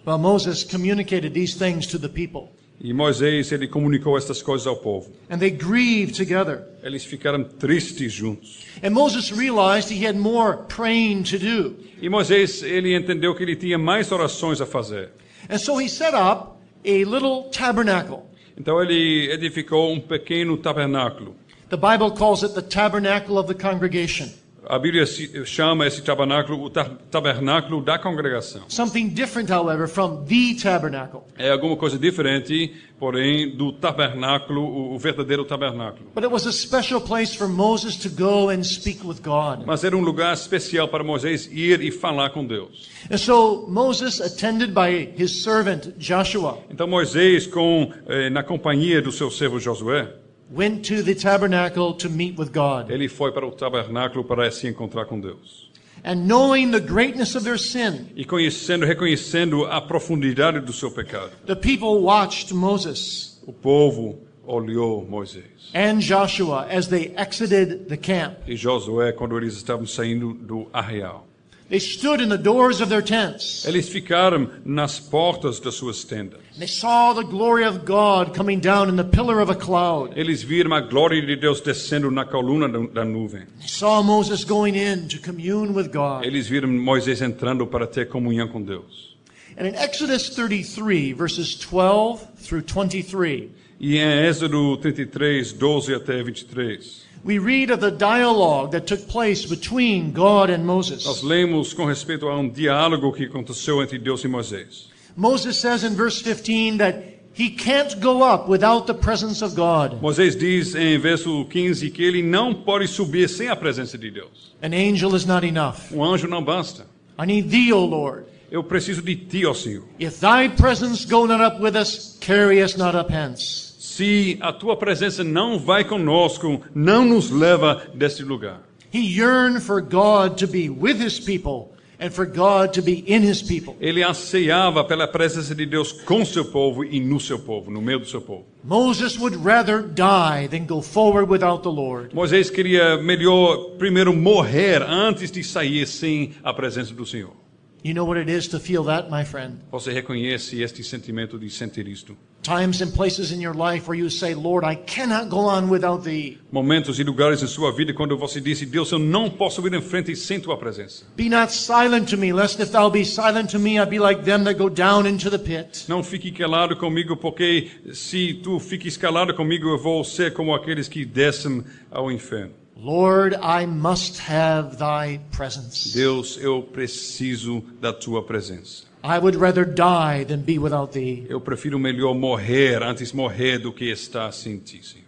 Well, 0.05 0.17
Moses 0.19 0.63
communicated 0.63 1.33
these 1.33 1.57
things 1.57 1.87
to 1.87 1.97
the 1.97 2.09
people. 2.09 2.49
E 2.79 2.93
Moisés, 2.93 3.51
ele 3.51 3.67
comunicou 3.67 4.17
estas 4.17 4.41
coisas 4.41 4.67
ao 4.67 4.75
povo. 4.75 5.11
And 5.29 5.37
they 5.37 5.49
grieved 5.49 6.15
together. 6.15 6.63
Eles 6.83 7.05
ficaram 7.05 7.43
tristes 7.43 8.11
juntos. 8.11 8.65
And 8.83 8.91
Moses 8.91 9.31
realized 9.31 9.89
he 9.89 10.05
had 10.05 10.15
more 10.15 10.57
praying 10.67 11.23
to 11.23 11.39
do. 11.39 11.75
E 12.01 12.09
Moisés, 12.09 12.61
ele 12.61 12.95
entendeu 12.95 13.33
que 13.33 13.43
ele 13.43 13.55
tinha 13.55 13.77
mais 13.77 14.11
orações 14.11 14.59
a 14.59 14.65
fazer. 14.65 15.09
And 15.49 15.57
so 15.57 15.79
he 15.79 15.87
set 15.87 16.13
up 16.13 16.55
a 16.83 17.03
little 17.03 17.49
tabernacle. 17.51 18.23
Então 18.57 18.81
ele 18.81 19.31
edificou 19.31 19.91
um 19.91 19.99
pequeno 19.99 20.57
tabernáculo. 20.57 21.35
The 21.69 21.77
Bible 21.77 22.11
calls 22.11 22.43
it 22.43 22.53
the 22.53 22.61
tabernacle 22.61 23.37
of 23.37 23.51
the 23.51 23.59
congregation. 23.59 24.29
A 24.67 24.79
Bíblia 24.79 25.05
chama 25.45 25.85
esse 25.85 26.01
tabernáculo 26.01 26.63
o 26.63 26.69
ta- 26.69 26.89
tabernáculo 27.11 27.81
da 27.83 27.99
congregação. 27.99 28.63
Something 28.67 29.09
different, 29.09 29.51
however, 29.51 29.87
from 29.87 30.23
the 30.25 30.55
tabernacle. 30.61 31.21
É 31.37 31.51
alguma 31.51 31.75
coisa 31.77 31.97
diferente, 31.99 32.73
porém, 32.99 33.55
do 33.55 33.71
tabernáculo, 33.73 34.61
o, 34.61 34.95
o 34.95 34.99
verdadeiro 34.99 35.45
tabernáculo. 35.45 36.09
But 36.15 36.23
it 36.23 36.33
was 36.33 36.47
a 36.47 36.51
special 36.51 36.99
place 37.01 37.35
for 37.37 37.47
Moses 37.47 37.95
to 37.97 38.09
go 38.09 38.49
and 38.49 38.63
speak 38.63 39.05
with 39.05 39.21
God. 39.23 39.65
Mas 39.65 39.83
era 39.83 39.95
um 39.95 40.01
lugar 40.01 40.33
especial 40.33 40.87
para 40.87 41.03
Moisés 41.03 41.47
ir 41.51 41.81
e 41.81 41.91
falar 41.91 42.31
com 42.31 42.45
Deus. 42.45 42.89
And 43.11 43.17
so 43.17 43.65
Moses, 43.69 44.19
attended 44.19 44.73
by 44.73 45.13
his 45.15 45.43
servant 45.43 45.89
Joshua, 45.97 46.57
Então 46.71 46.87
Moisés, 46.87 47.45
com 47.45 47.91
eh, 48.07 48.29
na 48.31 48.41
companhia 48.43 49.01
do 49.01 49.11
seu 49.11 49.29
servo 49.29 49.59
Josué, 49.59 50.11
went 50.51 50.87
to 50.87 51.01
the 51.03 51.15
tabernacle 51.15 51.93
to 51.95 52.09
meet 52.09 52.37
with 52.37 52.51
God. 52.51 52.89
ele 52.91 53.07
foi 53.09 53.31
para 53.31 53.45
o 53.45 53.51
tabernáculo 53.51 54.23
para 54.23 54.49
se 54.51 54.67
encontrar 54.67 55.05
com 55.05 55.19
Deus. 55.19 55.69
And 56.03 56.27
knowing 56.27 56.69
the 56.71 56.79
greatness 56.79 57.35
of 57.35 57.43
their 57.43 57.57
sin, 57.57 58.07
E 58.15 58.23
conhecendo, 58.25 58.85
reconhecendo 58.85 59.65
a 59.65 59.81
profundidade 59.81 60.59
do 60.59 60.71
seu 60.71 60.91
pecado, 60.91 61.31
the 61.47 61.55
people 61.55 62.01
watched 62.03 62.53
Moses 62.53 63.41
o 63.47 63.51
povo 63.51 64.19
olhou 64.45 65.03
Moisés. 65.09 65.71
and 65.73 65.99
Joshua 65.99 66.67
as 66.69 66.87
they 66.89 67.11
exited 67.17 67.87
the 67.89 67.97
camp. 67.97 68.35
E 68.47 68.55
Josué, 68.55 69.11
quando 69.13 69.35
eles 69.37 69.55
estavam 69.55 69.87
saindo 69.87 70.31
do 70.33 70.67
arraial. 70.71 71.25
They 71.67 71.79
stood 71.79 72.21
in 72.21 72.29
the 72.29 72.37
doors 72.37 72.79
of 72.79 72.89
their 72.89 73.01
tents. 73.01 73.65
Eles 73.65 73.89
ficaram 73.89 74.49
nas 74.63 74.99
portas 74.99 75.59
das 75.59 75.73
suas 75.75 76.03
tendas. 76.03 76.39
They 76.59 76.67
saw 76.67 77.13
the 77.13 77.23
glory 77.23 77.65
of 77.65 77.85
God 77.85 78.35
coming 78.35 78.59
down 78.59 78.87
in 78.87 78.95
the 78.95 79.03
pillar 79.03 79.41
of 79.41 79.49
a 79.49 79.55
cloud. 79.55 80.15
Eles 80.15 80.43
viram 80.43 80.73
a 80.73 80.81
glória 80.81 81.25
de 81.25 81.35
Deus 81.35 81.61
descendo 81.61 82.11
na 82.11 82.23
coluna 82.23 82.67
da 82.69 83.03
nuvem. 83.03 83.45
They 83.59 83.67
saw 83.67 84.03
Moses 84.03 84.43
going 84.43 84.75
in 84.75 85.07
to 85.07 85.19
commune 85.19 85.73
with 85.73 85.91
God. 85.91 86.23
Eles 86.23 86.47
viram 86.47 86.69
Moisés 86.69 87.21
entrando 87.21 87.65
para 87.65 87.87
ter 87.87 88.09
comunhão 88.09 88.47
com 88.47 88.61
Deus. 88.61 89.15
And 89.57 89.65
in 89.65 89.75
Exodus 89.75 90.29
33, 90.29 91.13
verses 91.13 91.55
12 91.55 92.27
through 92.43 92.61
23, 92.61 93.49
E 93.79 93.97
em 93.97 94.25
Êxodo 94.27 94.77
33, 94.77 95.51
12 95.53 95.93
até 95.95 96.21
23, 96.21 97.04
we 97.25 97.39
read 97.39 97.71
of 97.71 97.79
the 97.79 97.89
dialogue 97.89 98.71
that 98.71 98.85
took 98.85 99.07
place 99.07 99.45
between 99.47 100.11
God 100.11 100.51
and 100.51 100.63
nós 100.63 100.91
Moses. 100.91 101.23
lemos 101.23 101.73
com 101.73 101.85
respeito 101.85 102.27
a 102.27 102.37
um 102.37 102.47
diálogo 102.47 103.11
que 103.11 103.25
aconteceu 103.25 103.81
entre 103.81 103.97
Deus 103.97 104.23
e 104.23 104.27
Moisés. 104.27 104.89
Moses 105.17 105.59
says 105.59 105.83
in 105.83 105.95
verse 105.95 106.21
15 106.21 106.77
that 106.77 107.03
he 107.33 107.49
can't 107.49 107.99
go 107.99 108.21
up 108.21 108.47
without 108.47 108.85
the 108.85 108.93
presence 108.93 109.43
of 109.43 109.55
God. 109.55 109.99
Moisés 110.01 110.37
diz 110.37 110.75
em 110.75 110.99
verso 110.99 111.43
15 111.45 111.89
que 111.89 112.03
ele 112.03 112.21
não 112.21 112.53
pode 112.53 112.87
subir 112.87 113.27
sem 113.27 113.49
a 113.49 113.55
presença 113.55 113.97
de 113.97 114.11
Deus. 114.11 114.53
An 114.61 114.73
angel 114.73 115.15
is 115.15 115.25
not 115.25 115.43
enough. 115.43 115.91
Um 115.91 116.03
anjo 116.03 116.27
não 116.27 116.43
basta. 116.43 116.85
I 117.17 117.25
need 117.25 117.49
thee, 117.49 117.73
O 117.73 117.85
Lord. 117.85 118.25
Eu 118.51 118.63
preciso 118.63 119.01
de 119.01 119.15
ti, 119.15 119.45
ó 119.45 119.53
Senhor. 119.53 119.83
If 119.99 120.19
thy 120.19 120.47
presence 120.47 121.05
go 121.05 121.25
not 121.25 121.43
up 121.43 121.59
with 121.59 121.75
us, 121.75 122.17
carry 122.21 122.61
us 122.61 122.77
not 122.77 122.95
up 122.95 123.11
hence. 123.11 123.64
Se 123.95 124.37
a 124.41 124.51
tua 124.51 124.75
presença 124.75 125.23
não 125.23 125.57
vai 125.57 125.85
conosco, 125.85 126.59
não 126.75 127.05
nos 127.05 127.29
leva 127.29 127.81
deste 127.93 128.23
lugar. 128.23 128.61
He 128.93 128.99
yearned 128.99 129.61
for 129.61 129.79
God 129.79 130.37
to 130.39 130.47
be 130.47 130.69
with 130.69 131.01
his 131.01 131.17
people 131.17 131.69
and 131.97 132.09
for 132.09 132.25
God 132.25 132.73
to 132.73 132.81
be 132.81 133.05
in 133.07 133.21
his 133.21 133.41
people. 133.41 133.73
Ele 133.79 134.03
anseiava 134.03 134.83
pela 134.83 135.07
presença 135.07 135.55
de 135.55 135.65
Deus 135.65 135.93
com 135.93 136.25
seu 136.25 136.43
povo 136.43 136.83
e 136.83 136.99
no 136.99 137.21
seu 137.21 137.39
povo, 137.39 137.71
no 137.71 137.81
meio 137.81 137.99
do 137.99 138.05
seu 138.05 138.19
povo. 138.19 138.45
Moses 138.65 139.17
would 139.17 139.37
rather 139.37 139.81
die 139.81 140.49
than 140.49 140.65
go 140.65 140.81
forward 140.81 141.31
without 141.31 141.63
the 141.63 141.71
Lord. 141.71 142.13
Moisés 142.13 142.49
queria 142.49 142.97
melhor 142.97 143.77
primeiro 143.77 144.13
morrer 144.13 144.81
antes 144.81 145.31
de 145.31 145.41
sair 145.41 145.87
sem 145.87 146.33
a 146.43 146.53
presença 146.53 146.93
do 146.93 147.05
Senhor. 147.05 147.44
You 147.85 147.93
know 147.93 148.03
what 148.03 148.17
it 148.17 148.27
is 148.27 148.47
to 148.47 148.59
feel 148.59 148.83
that, 148.85 149.11
my 149.11 149.23
friend? 149.23 149.59
Você 149.71 149.93
reconhece 149.93 150.59
este 150.63 150.83
sentimento 150.83 151.37
de 151.37 151.51
sentir 151.51 151.87
isto? 151.87 152.17
Times 152.41 152.81
and 152.81 152.91
places 152.91 153.31
in 153.31 153.39
your 153.39 153.53
life 153.53 153.87
where 153.87 153.95
you 153.95 154.09
say, 154.09 154.33
Lord, 154.33 154.65
I 154.65 154.75
cannot 154.75 155.29
go 155.29 155.41
on 155.41 155.69
without 155.69 156.03
thee. 156.03 156.39
Momentos 156.51 156.97
e 156.97 157.03
lugares 157.03 157.43
em 157.43 157.47
sua 157.47 157.71
vida 157.71 157.93
quando 157.93 158.17
você 158.17 158.41
disse, 158.41 158.65
Deus, 158.65 158.91
eu 158.91 158.97
não 158.97 159.29
posso 159.29 159.61
ir 159.67 159.71
em 159.75 159.81
frente 159.83 160.15
sem 160.15 160.39
tua 160.39 160.57
presença. 160.57 161.05
Be 161.15 161.29
not 161.29 161.53
silent 161.53 162.09
to 162.09 162.17
me, 162.17 162.33
lest 162.33 162.59
if 162.59 162.71
thou 162.71 162.89
be 162.89 163.05
silent 163.05 163.51
to 163.51 163.59
me, 163.59 163.79
I 163.79 163.85
be 163.85 163.99
like 163.99 164.23
them 164.23 164.45
that 164.45 164.57
go 164.57 164.67
down 164.67 165.05
into 165.05 165.29
the 165.29 165.37
pit. 165.37 165.85
Não 165.87 166.01
fique 166.01 166.31
calado 166.31 166.75
comigo, 166.75 167.15
porque 167.15 167.69
se 167.93 168.33
tu 168.33 168.59
fiques 168.59 168.97
calado 168.97 169.35
comigo, 169.35 169.69
eu 169.69 169.77
vou 169.77 170.03
ser 170.03 170.33
como 170.33 170.55
aqueles 170.55 170.87
que 170.87 171.05
descem 171.05 171.63
ao 171.91 172.11
inferno. 172.11 172.64
Lord, 172.77 173.35
I 173.35 173.65
must 173.65 174.19
have 174.19 174.77
thy 174.77 175.19
presence. 175.31 175.93
Deus, 175.93 176.37
eu 176.37 176.61
preciso 176.61 177.63
da 177.79 177.93
tua 177.93 178.21
presença. 178.21 178.83
I 179.01 179.17
would 179.19 179.35
rather 179.35 179.63
die 179.63 180.25
than 180.25 180.41
be 180.41 180.57
without 180.59 180.91
thee. 180.91 181.25
Eu 181.29 181.39
prefiro 181.39 181.79
melhor 181.79 182.13
morrer 182.13 182.83
antes 182.83 183.13
morrer 183.13 183.59
do 183.59 183.71
que 183.71 183.85
estar 183.91 184.31
sem 184.31 184.57
ti, 184.57 184.81
Senhor. 184.83 185.05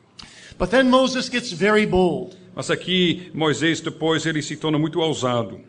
But 0.57 0.69
then 0.69 0.89
Moses 0.89 1.29
gets 1.29 1.51
very 1.51 1.85
bold. 1.85 2.35
Mas 2.55 2.71
aqui 2.71 3.29
Moisés 3.33 3.81
depois 3.81 4.25
ele 4.25 4.41
se 4.41 4.55
torna 4.55 4.79
muito 4.79 4.99
ousado. 4.99 5.59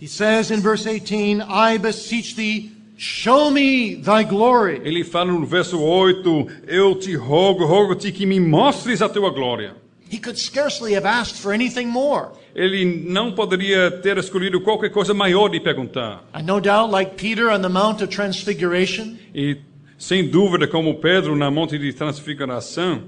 He 0.00 0.08
says 0.08 0.50
in 0.50 0.60
verse 0.60 0.84
18, 0.84 1.42
I 1.42 1.78
beseech 1.78 2.34
thee, 2.34 2.72
show 2.96 3.50
me 3.50 3.96
thy 3.96 4.24
glory. 4.24 4.80
Ele 4.84 5.04
fala 5.04 5.30
no 5.30 5.46
verso 5.46 5.78
8: 5.80 6.48
Eu 6.66 6.96
te 6.96 7.14
rogo, 7.14 7.64
rogo-te 7.64 8.10
que 8.10 8.26
me 8.26 8.40
mostres 8.40 9.00
a 9.00 9.08
tua 9.08 9.30
glória. 9.30 9.81
He 10.12 10.18
could 10.18 10.38
scarcely 10.38 10.94
have 10.94 11.06
asked 11.08 11.40
for 11.40 11.54
anything 11.54 11.86
more. 11.86 12.32
Ele 12.54 12.84
não 12.84 13.32
poderia 13.32 13.90
ter 14.02 14.18
escolhido 14.18 14.60
qualquer 14.60 14.90
coisa 14.90 15.14
maior 15.14 15.48
de 15.48 15.58
perguntar. 15.58 16.22
And 16.34 16.42
no 16.42 16.60
doubt, 16.60 16.92
like 16.92 17.14
Peter 17.16 17.48
on 17.48 17.62
the 17.62 17.70
Mount 17.70 18.02
of 18.02 18.08
Transfiguration, 18.14 19.16
E 19.34 19.56
sem 19.96 20.28
dúvida, 20.28 20.68
como 20.68 20.96
Pedro 21.00 21.34
na 21.34 21.50
monte 21.50 21.78
de 21.78 21.92
transfiguração, 21.94 23.04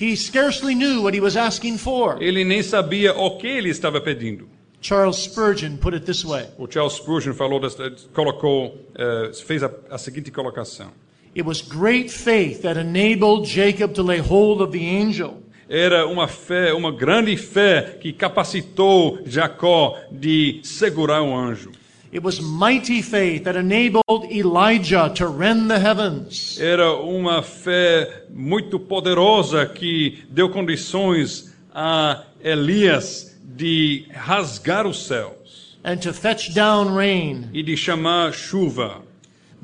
he 0.00 0.16
scarcely 0.16 0.74
knew 0.74 1.02
what 1.02 1.14
he 1.14 1.20
was 1.20 1.36
asking 1.36 1.76
for. 1.76 2.16
ele 2.22 2.44
nem 2.44 2.62
sabia 2.62 3.12
o 3.14 3.36
que 3.36 3.46
ele 3.46 3.68
estava 3.68 4.00
pedindo. 4.00 4.48
Charles 4.80 5.16
Spurgeon 5.16 5.76
put 5.78 5.94
it 5.96 6.04
this 6.06 6.24
way 6.24 6.46
O 6.58 6.66
Charles 6.70 6.94
Spurgeon 6.94 7.34
falou, 7.34 7.58
desta- 7.60 7.90
colocou, 8.14 8.76
eh, 8.94 9.30
fez 9.44 9.62
a, 9.62 9.70
a 9.90 9.98
seguinte 9.98 10.30
colocação: 10.30 10.90
It 11.34 11.42
was 11.46 11.60
great 11.60 12.08
faith 12.10 12.62
that 12.62 12.78
enabled 12.78 13.46
Jacob 13.46 13.92
to 13.94 14.02
lay 14.02 14.18
hold 14.20 14.62
of 14.62 14.72
the 14.72 14.84
angel. 14.86 15.42
Era 15.68 16.06
uma 16.06 16.28
fé, 16.28 16.72
uma 16.72 16.92
grande 16.92 17.36
fé 17.36 17.98
que 18.00 18.12
capacitou 18.12 19.18
Jacó 19.26 19.96
de 20.10 20.60
segurar 20.62 21.22
o 21.22 21.36
anjo. 21.36 21.72
It 22.12 22.24
was 22.24 22.40
mighty 22.40 23.02
faith 23.02 23.42
that 23.44 23.58
enabled 23.58 24.30
Elijah 24.30 25.10
to 25.16 25.26
rend 25.26 25.68
the 25.68 25.78
heavens. 25.78 26.58
Era 26.60 26.94
uma 26.94 27.42
fé 27.42 28.24
muito 28.30 28.78
poderosa 28.78 29.66
que 29.66 30.24
deu 30.30 30.48
condições 30.48 31.52
a 31.74 32.22
Elias 32.42 33.36
de 33.42 34.06
rasgar 34.12 34.86
os 34.86 35.04
céus 35.06 35.76
and 35.84 36.00
to 36.00 36.12
fetch 36.12 36.52
down 36.52 36.94
rain. 36.94 37.48
e 37.52 37.62
de 37.62 37.76
chamar 37.76 38.32
chuva. 38.32 39.05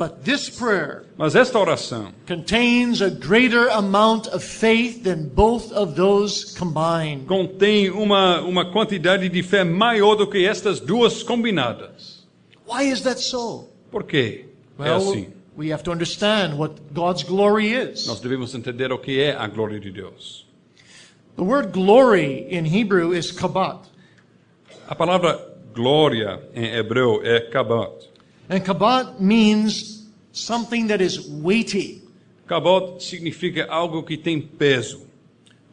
But 0.02 0.24
this 0.24 0.50
prayer 0.50 1.04
Mas 1.16 1.36
esta 1.36 1.56
oração 1.60 2.12
contains 2.26 3.00
a 3.00 3.08
greater 3.08 3.68
amount 3.68 4.26
of 4.34 4.42
faith 4.42 5.04
than 5.04 5.28
both 5.28 5.70
of 5.72 5.94
those 5.94 6.56
combined. 6.58 7.26
contém 7.28 7.88
uma, 7.88 8.40
uma 8.40 8.72
quantidade 8.72 9.28
de 9.28 9.42
fé 9.44 9.62
maior 9.62 10.16
do 10.16 10.26
que 10.26 10.44
estas 10.44 10.80
duas 10.80 11.22
combinadas. 11.22 12.26
Why 12.66 12.90
is 12.90 13.02
that 13.02 13.20
so? 13.20 13.68
Por 13.92 14.02
quê? 14.02 14.46
É 14.76 14.82
Well, 14.82 14.96
assim. 14.96 15.28
we 15.56 15.72
have 15.72 15.84
to 15.84 15.92
understand 15.92 16.58
what 16.58 16.80
God's 16.92 17.22
glory 17.22 17.72
is. 17.72 18.04
Nós 18.08 18.18
devemos 18.18 18.56
entender 18.56 18.90
o 18.90 18.98
que 18.98 19.20
é 19.20 19.36
a 19.36 19.46
glória 19.46 19.78
de 19.78 19.92
Deus. 19.92 20.44
The 21.36 21.44
word 21.44 21.70
glory 21.72 22.48
in 22.50 22.64
Hebrew 22.66 23.14
is 23.14 23.30
kabat. 23.30 23.86
A 24.88 24.96
palavra 24.96 25.38
glória 25.72 26.42
em 26.54 26.74
hebreu 26.76 27.20
é 27.24 27.38
kabat. 27.38 28.10
And 28.48 28.64
kabat 28.64 29.20
means 29.20 30.06
something 30.32 30.88
that 30.88 31.00
is 31.00 31.28
weighty. 31.28 32.02
Kabot 32.46 33.00
significa 33.00 33.66
algo 33.68 34.06
que 34.06 34.16
tem 34.16 34.42
peso. 34.42 35.06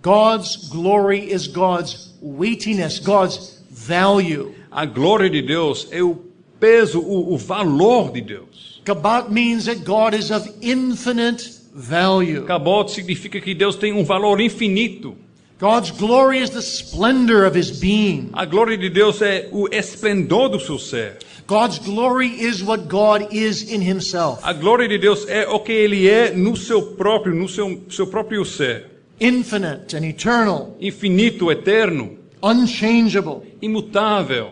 God's 0.02 0.70
glory 0.70 1.30
is 1.30 1.48
God's 1.48 2.14
weightiness, 2.22 3.00
God's 3.00 3.62
value. 3.70 4.54
A 4.72 4.86
glória 4.86 5.30
de 5.30 5.42
Deus 5.42 5.88
é 5.92 6.02
o 6.02 6.16
peso, 6.60 7.02
o, 7.02 7.34
o 7.34 7.38
valor 7.38 8.12
de 8.12 8.22
Deus. 8.22 8.82
Kabat 8.86 9.30
means 9.30 9.66
that 9.66 9.84
God 9.84 10.14
is 10.14 10.32
of 10.32 10.48
infinite 10.62 11.60
value. 11.74 12.46
Kabot 12.46 12.90
significa 12.92 13.42
que 13.42 13.54
Deus 13.54 13.76
tem 13.76 13.94
um 13.94 14.04
valor 14.04 14.40
infinito. 14.40 15.18
God's 15.60 15.92
glory 15.92 16.40
is 16.40 16.52
the 16.52 16.62
splendor 16.62 17.46
of 17.46 17.58
his 17.58 17.70
being. 17.82 18.30
A 18.32 18.46
glória 18.46 18.78
de 18.78 18.90
Deus 18.90 19.22
é 19.22 19.50
o 19.52 19.68
esplendor 19.68 20.48
do 20.48 20.60
seu 20.60 20.80
ser. 20.80 21.18
God's 21.50 21.80
glory 21.80 22.28
is 22.28 22.62
what 22.64 22.88
God 22.88 23.34
is 23.34 23.64
in 23.72 23.82
himself. 23.82 24.40
A 24.44 24.54
glória 24.54 24.88
de 24.88 25.00
Deus 25.00 25.26
é 25.28 25.48
o 25.48 25.60
que 25.60 25.72
ele 25.72 26.08
é 26.08 26.32
no 26.32 26.56
seu 26.56 26.80
próprio, 26.96 27.34
no 27.34 27.50
seu, 27.50 27.82
seu 27.90 28.06
próprio 28.06 28.46
ser. 28.46 28.86
Infinite 29.20 29.96
and 29.98 30.06
eternal, 30.06 30.78
Infinito, 30.80 31.50
eterno, 31.52 32.18
unchangeable. 32.44 33.42
imutável. 33.64 34.52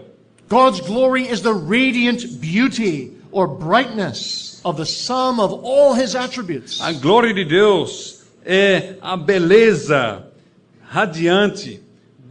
God's 0.50 0.80
glory 0.82 1.28
is 1.30 1.42
the 1.42 1.54
radiant 1.54 2.40
beauty 2.42 3.12
or 3.32 3.48
brightness 3.48 4.60
of 4.66 4.78
the 4.78 4.86
sum 4.86 5.40
of 5.40 5.54
all 5.64 5.94
his 5.94 6.16
attributes. 6.16 6.82
A 6.82 6.94
glória 6.94 7.32
de 7.32 7.46
Deus 7.46 8.24
é 8.44 8.96
a 9.04 9.16
beleza 9.16 10.24
radiante 10.90 11.80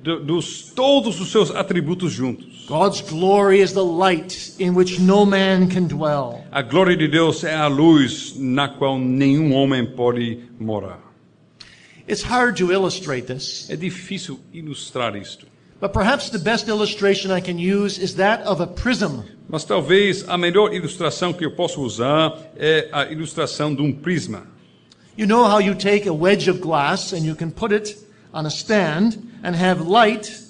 do- 0.03 0.19
dos 0.25 0.73
todos 0.75 1.21
os 1.21 1.31
seus 1.31 1.51
atributos 1.55 2.11
juntos. 2.13 2.56
God's 2.67 3.01
glory 3.01 3.61
is 3.61 3.73
the 3.73 3.85
light 3.85 4.53
in 4.59 4.75
which 4.75 4.99
no 4.99 5.25
man 5.25 5.69
can 5.69 5.87
dwell. 5.87 6.45
A 6.51 6.63
glória 6.63 6.97
de 6.97 7.07
Deus 7.07 7.45
é 7.45 7.55
a 7.55 7.69
luz 7.69 8.35
na 8.37 8.69
qual 8.69 8.99
nenhum 8.99 9.53
homem 9.53 9.87
pode 9.87 10.41
morar. 10.59 10.99
It's 12.09 12.23
hard 12.23 12.57
to 12.59 12.73
illustrate 12.73 13.27
this, 13.27 13.69
É 13.71 13.77
difícil 13.77 14.41
ilustrar 14.53 15.15
isto, 15.17 15.47
but 15.81 15.93
perhaps 15.93 16.29
the 16.31 16.39
best 16.39 16.69
illustration 16.69 17.31
I 17.31 17.41
can 17.41 17.59
use 17.59 17.99
is 17.99 18.15
that 18.15 18.45
of 18.47 18.61
a 18.63 18.67
prism. 18.67 19.23
mas 19.49 19.65
talvez 19.65 20.25
a 20.29 20.37
melhor 20.37 20.73
ilustração 20.75 21.33
que 21.33 21.45
eu 21.45 21.53
posso 21.53 21.81
usar 21.83 22.37
é 22.57 22.89
a 22.93 23.05
ilustração 23.13 23.75
de 23.75 23.83
um 23.83 23.93
prisma. 23.93 24.43
You 25.17 25.27
know 25.27 25.45
how 25.45 25.61
you 25.61 25.75
take 25.75 26.09
a 26.09 26.13
wedge 26.13 26.51
of 26.51 26.61
glass 26.61 27.13
and 27.13 27.25
you 27.25 27.35
can 27.37 27.51
put 27.51 27.73
it 27.73 27.97
on 28.33 28.45
a 28.45 28.51
stand 28.51 29.19
and 29.43 29.55
have 29.55 29.83
light 29.89 30.46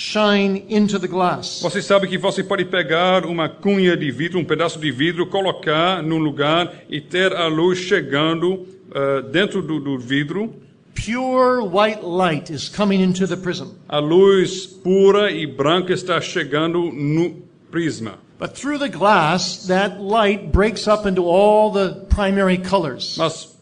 shine 0.00 0.64
into 0.70 0.98
the 0.98 1.06
glass. 1.06 1.60
Você 1.60 1.82
sabe 1.82 2.08
que 2.08 2.16
você 2.16 2.42
pode 2.42 2.64
pegar 2.64 3.26
uma 3.26 3.50
cunha 3.50 3.94
de 3.94 4.10
vidro, 4.10 4.38
um 4.38 4.44
pedaço 4.44 4.78
de 4.78 4.90
vidro, 4.90 5.26
colocar 5.26 6.02
num 6.02 6.18
lugar 6.18 6.72
e 6.88 7.02
ter 7.02 7.34
a 7.34 7.46
luz 7.48 7.78
chegando 7.78 8.66
ah, 8.94 9.20
dentro 9.20 9.60
do, 9.60 9.78
do 9.78 9.98
vidro. 9.98 10.54
Pure 10.94 11.62
white 11.62 12.02
light 12.02 12.50
is 12.50 12.68
coming 12.68 13.02
into 13.02 13.26
the 13.26 13.36
prism. 13.36 13.74
A 13.88 13.98
luz 13.98 14.66
pura 14.66 15.30
e 15.30 15.46
branca 15.46 15.92
está 15.92 16.18
chegando 16.20 16.90
no 16.90 17.36
prisma. 17.70 18.18
But 18.38 18.54
through 18.54 18.78
the 18.78 18.88
glass, 18.88 19.66
that 19.66 20.00
light 20.00 20.50
breaks 20.50 20.88
up 20.88 21.06
into 21.06 21.26
all 21.26 21.70
the 21.70 22.06
primary 22.08 22.56
colors. 22.56 23.16
Mas 23.18 23.54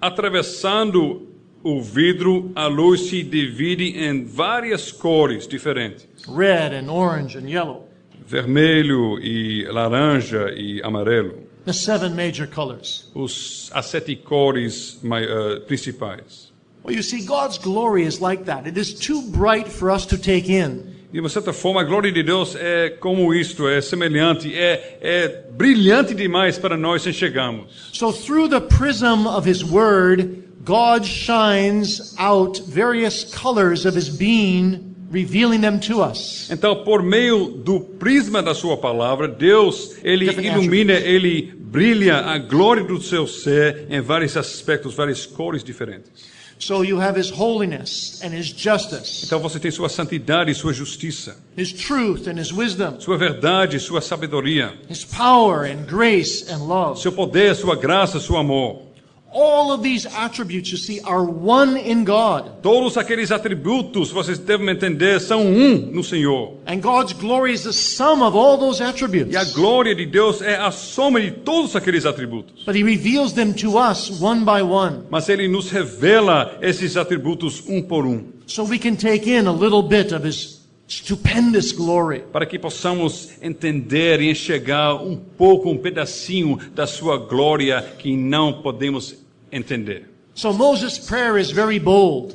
atravessando 0.00 1.33
o 1.64 1.82
vidro, 1.82 2.52
a 2.54 2.66
luz 2.66 3.08
se 3.08 3.22
divide 3.22 3.98
em 3.98 4.24
várias 4.24 4.92
cores 4.92 5.48
diferentes: 5.48 6.06
red 6.28 6.74
and 6.74 6.92
orange 6.92 7.36
and 7.36 7.48
yellow, 7.48 7.88
vermelho 8.26 9.18
e 9.18 9.64
laranja 9.64 10.52
e 10.54 10.80
amarelo. 10.82 11.44
the 11.64 11.72
seven 11.72 12.14
major 12.14 12.46
colors. 12.46 13.10
Os, 13.14 13.70
as 13.72 13.86
sete 13.86 14.16
cores 14.16 15.00
eh, 15.02 15.60
principais. 15.66 16.52
Well, 16.82 16.94
you 16.94 17.02
see, 17.02 17.24
God's 17.24 17.56
glory 17.56 18.04
is 18.04 18.20
like 18.20 18.44
that. 18.44 18.66
It 18.66 18.76
is 18.76 18.92
too 18.92 19.22
bright 19.30 19.66
for 19.66 19.90
us 19.90 20.04
to 20.06 20.18
take 20.18 20.50
in. 20.50 20.92
De 21.10 21.20
uma 21.20 21.28
certa 21.28 21.52
forma, 21.52 21.80
a 21.80 21.84
glória 21.84 22.10
de 22.12 22.22
Deus 22.22 22.56
é 22.56 22.90
como 22.90 23.32
isto, 23.32 23.68
é 23.68 23.80
semelhante, 23.80 24.52
é, 24.52 24.98
é 25.00 25.28
brilhante 25.52 26.12
demais 26.12 26.58
para 26.58 26.76
nós 26.76 27.06
enxergarmos. 27.06 27.90
So, 27.92 28.12
through 28.12 28.48
the 28.48 28.60
prism 28.60 29.26
of 29.26 29.48
His 29.48 29.62
Word, 29.62 30.43
God 30.64 31.04
shines 31.04 32.14
out 32.18 32.58
various 32.66 33.24
colors 33.24 33.84
of 33.84 33.96
His 33.96 34.08
being, 34.08 34.94
revealing 35.10 35.60
them 35.60 35.78
to 35.80 36.00
us. 36.02 36.48
Então, 36.50 36.82
por 36.84 37.02
meio 37.02 37.48
do 37.48 37.80
prisma 37.80 38.42
da 38.42 38.54
sua 38.54 38.76
palavra, 38.76 39.28
Deus, 39.28 39.96
ele 40.02 40.26
Different 40.26 40.56
ilumina, 40.56 40.94
ele 40.94 41.52
brilha 41.56 42.18
a 42.18 42.38
glória 42.38 42.82
do 42.84 43.00
seu 43.00 43.26
ser 43.26 43.86
em 43.90 44.00
vários 44.00 44.36
aspectos, 44.36 44.94
várias 44.94 45.26
cores 45.26 45.62
diferentes. 45.62 46.32
So, 46.56 46.82
you 46.84 46.98
have 47.00 47.18
His 47.18 47.30
holiness 47.30 48.22
and 48.24 48.28
His 48.32 48.46
justice, 48.46 49.26
Então 49.26 49.40
você 49.40 49.58
tem 49.58 49.70
sua 49.70 49.88
santidade 49.88 50.50
e 50.50 50.54
sua 50.54 50.72
justiça, 50.72 51.36
His 51.58 51.72
truth 51.72 52.26
and 52.26 52.40
His 52.40 52.52
wisdom, 52.52 53.00
sua 53.00 53.18
verdade, 53.18 53.78
sua 53.80 54.00
sabedoria, 54.00 54.72
His 54.88 55.04
power 55.04 55.66
and 55.66 55.84
grace 55.86 56.46
and 56.50 56.66
love. 56.66 56.98
seu 57.00 57.12
poder, 57.12 57.54
sua 57.54 57.76
graça, 57.76 58.18
seu 58.18 58.36
amor. 58.38 58.93
All 59.36 59.72
of 59.72 59.82
these 59.82 60.06
attributes, 60.06 60.70
you 60.70 60.78
see, 60.78 61.00
are 61.00 61.24
one 61.24 61.76
in 61.76 62.04
God. 62.04 62.62
Todos 62.62 62.96
aqueles 62.96 63.32
atributos, 63.32 64.12
vocês 64.12 64.38
devem 64.38 64.68
entender, 64.68 65.20
são 65.20 65.44
um 65.44 65.76
no 65.90 66.04
Senhor. 66.04 66.54
And 66.66 66.78
God's 66.80 67.12
glory 67.14 67.52
is 67.52 67.64
the 67.64 67.72
sum 67.72 68.22
of 68.22 68.36
all 68.36 68.56
those 68.56 68.80
attributes. 68.80 69.34
E 69.34 69.36
a 69.36 69.44
glória 69.44 69.92
de 69.92 70.06
Deus 70.06 70.40
é 70.40 70.54
a 70.54 70.70
soma 70.70 71.20
de 71.20 71.32
todos 71.32 71.74
aqueles 71.74 72.06
atributos. 72.06 72.64
But 72.64 72.76
He 72.76 72.84
reveals 72.84 73.32
them 73.32 73.52
to 73.54 73.76
us 73.76 74.20
one 74.20 74.44
by 74.44 74.62
one. 74.62 75.02
Mas 75.10 75.28
Ele 75.28 75.48
nos 75.48 75.68
revela 75.68 76.56
esses 76.62 76.96
atributos 76.96 77.64
um 77.68 77.82
por 77.82 78.06
um, 78.06 78.32
So 78.46 78.62
we 78.62 78.78
can 78.78 78.94
take 78.94 79.28
in 79.28 79.48
a 79.48 79.52
little 79.52 79.82
bit 79.82 80.14
of 80.14 80.24
His 80.24 80.62
stupendous 80.86 81.72
glory. 81.72 82.20
para 82.32 82.46
que 82.46 82.56
possamos 82.58 83.30
entender 83.42 84.20
e 84.20 84.30
enxergar 84.30 84.94
um 84.94 85.16
pouco, 85.16 85.68
um 85.70 85.78
pedacinho 85.78 86.56
da 86.72 86.86
Sua 86.86 87.16
glória 87.16 87.82
que 87.98 88.16
não 88.16 88.62
podemos 88.62 89.23
entender. 89.54 90.02
So 90.34 90.52
Moses' 90.52 90.98
prayer 90.98 91.38
is 91.38 91.50
very 91.50 91.78
bold 91.78 92.34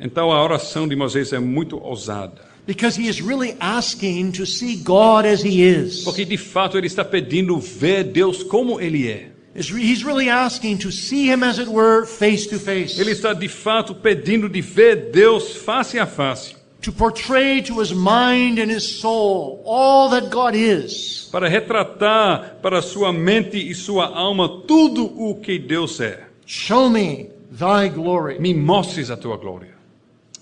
Então 0.00 0.30
a 0.30 0.42
oração 0.42 0.86
de 0.88 0.94
Moisés 0.96 1.32
é 1.32 1.38
muito 1.38 1.76
ousada. 1.82 2.46
because 2.66 2.96
he 3.00 3.08
is 3.08 3.20
really 3.22 3.56
asking 3.60 4.30
to 4.32 4.44
see 4.44 4.76
God 4.76 5.24
as 5.24 5.42
He 5.42 5.62
is. 5.62 6.04
Porque 6.04 6.24
de 6.24 6.36
fato 6.36 6.76
ele 6.76 6.86
está 6.86 7.04
pedindo 7.04 7.58
ver 7.58 8.04
Deus 8.04 8.42
como 8.42 8.78
ele 8.80 9.08
é. 9.08 9.30
He's 9.56 10.04
really 10.04 10.28
asking 10.28 10.76
to 10.78 10.92
see 10.92 11.28
Him, 11.32 11.42
as 11.42 11.58
it 11.58 11.68
were, 11.68 12.06
face 12.06 12.46
to 12.48 12.58
face. 12.60 13.00
Ele 13.00 13.10
está 13.10 13.32
de 13.32 13.48
fato 13.48 13.94
pedindo 13.94 14.48
de 14.48 14.60
ver 14.60 15.10
Deus 15.10 15.56
face 15.56 15.98
a 15.98 16.06
face, 16.06 16.54
To 16.82 16.92
portray 16.92 17.60
to 17.62 17.80
His 17.80 17.90
mind 17.92 18.60
and 18.60 18.70
His 18.70 19.00
soul 19.00 19.62
all 19.66 20.10
that 20.10 20.28
God 20.30 20.54
is. 20.54 21.28
para 21.32 21.48
retratar 21.48 22.58
para 22.62 22.80
sua 22.82 23.12
mente 23.12 23.56
e 23.56 23.74
sua 23.74 24.06
alma 24.06 24.62
tudo 24.66 25.04
o 25.06 25.34
que 25.40 25.58
Deus 25.58 25.98
é. 26.00 26.27
Show 26.48 26.88
me 26.88 27.28
Thy 27.50 27.88
glory. 27.88 28.38
Me 28.38 28.54
mostres 28.54 29.10
a 29.10 29.16
tua 29.16 29.36
glória. 29.36 29.74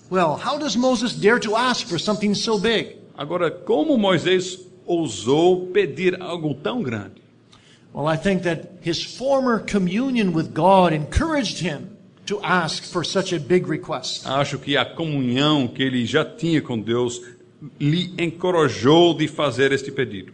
Well, 0.09 0.37
how 0.37 0.57
does 0.57 0.77
Moses 0.77 1.13
dare 1.13 1.39
to 1.39 1.55
ask 1.55 1.85
for 1.87 1.99
something 1.99 2.33
so 2.33 2.57
big? 2.57 2.97
Agora, 3.17 3.51
como 3.51 3.97
Moisés 3.97 4.57
ousou 4.85 5.67
pedir 5.73 6.21
algo 6.21 6.53
tão 6.55 6.81
grande? 6.81 7.21
Well, 7.93 8.07
I 8.07 8.15
think 8.15 8.43
that 8.43 8.69
his 8.81 9.03
former 9.03 9.59
communion 9.59 10.33
with 10.33 10.53
God 10.53 10.93
encouraged 10.93 11.59
him 11.59 11.97
to 12.27 12.39
ask 12.41 12.83
for 12.83 13.03
such 13.03 13.33
a 13.33 13.39
big 13.39 13.67
request. 13.67 14.25
Acho 14.25 14.59
que 14.59 14.77
a 14.77 14.85
comunhão 14.85 15.67
que 15.67 15.83
ele 15.83 16.05
já 16.05 16.23
tinha 16.23 16.61
com 16.61 16.79
Deus 16.79 17.21
lhe 17.79 18.13
encorajou 18.17 19.13
de 19.13 19.27
fazer 19.27 19.71
este 19.71 19.91
pedido. 19.91 20.33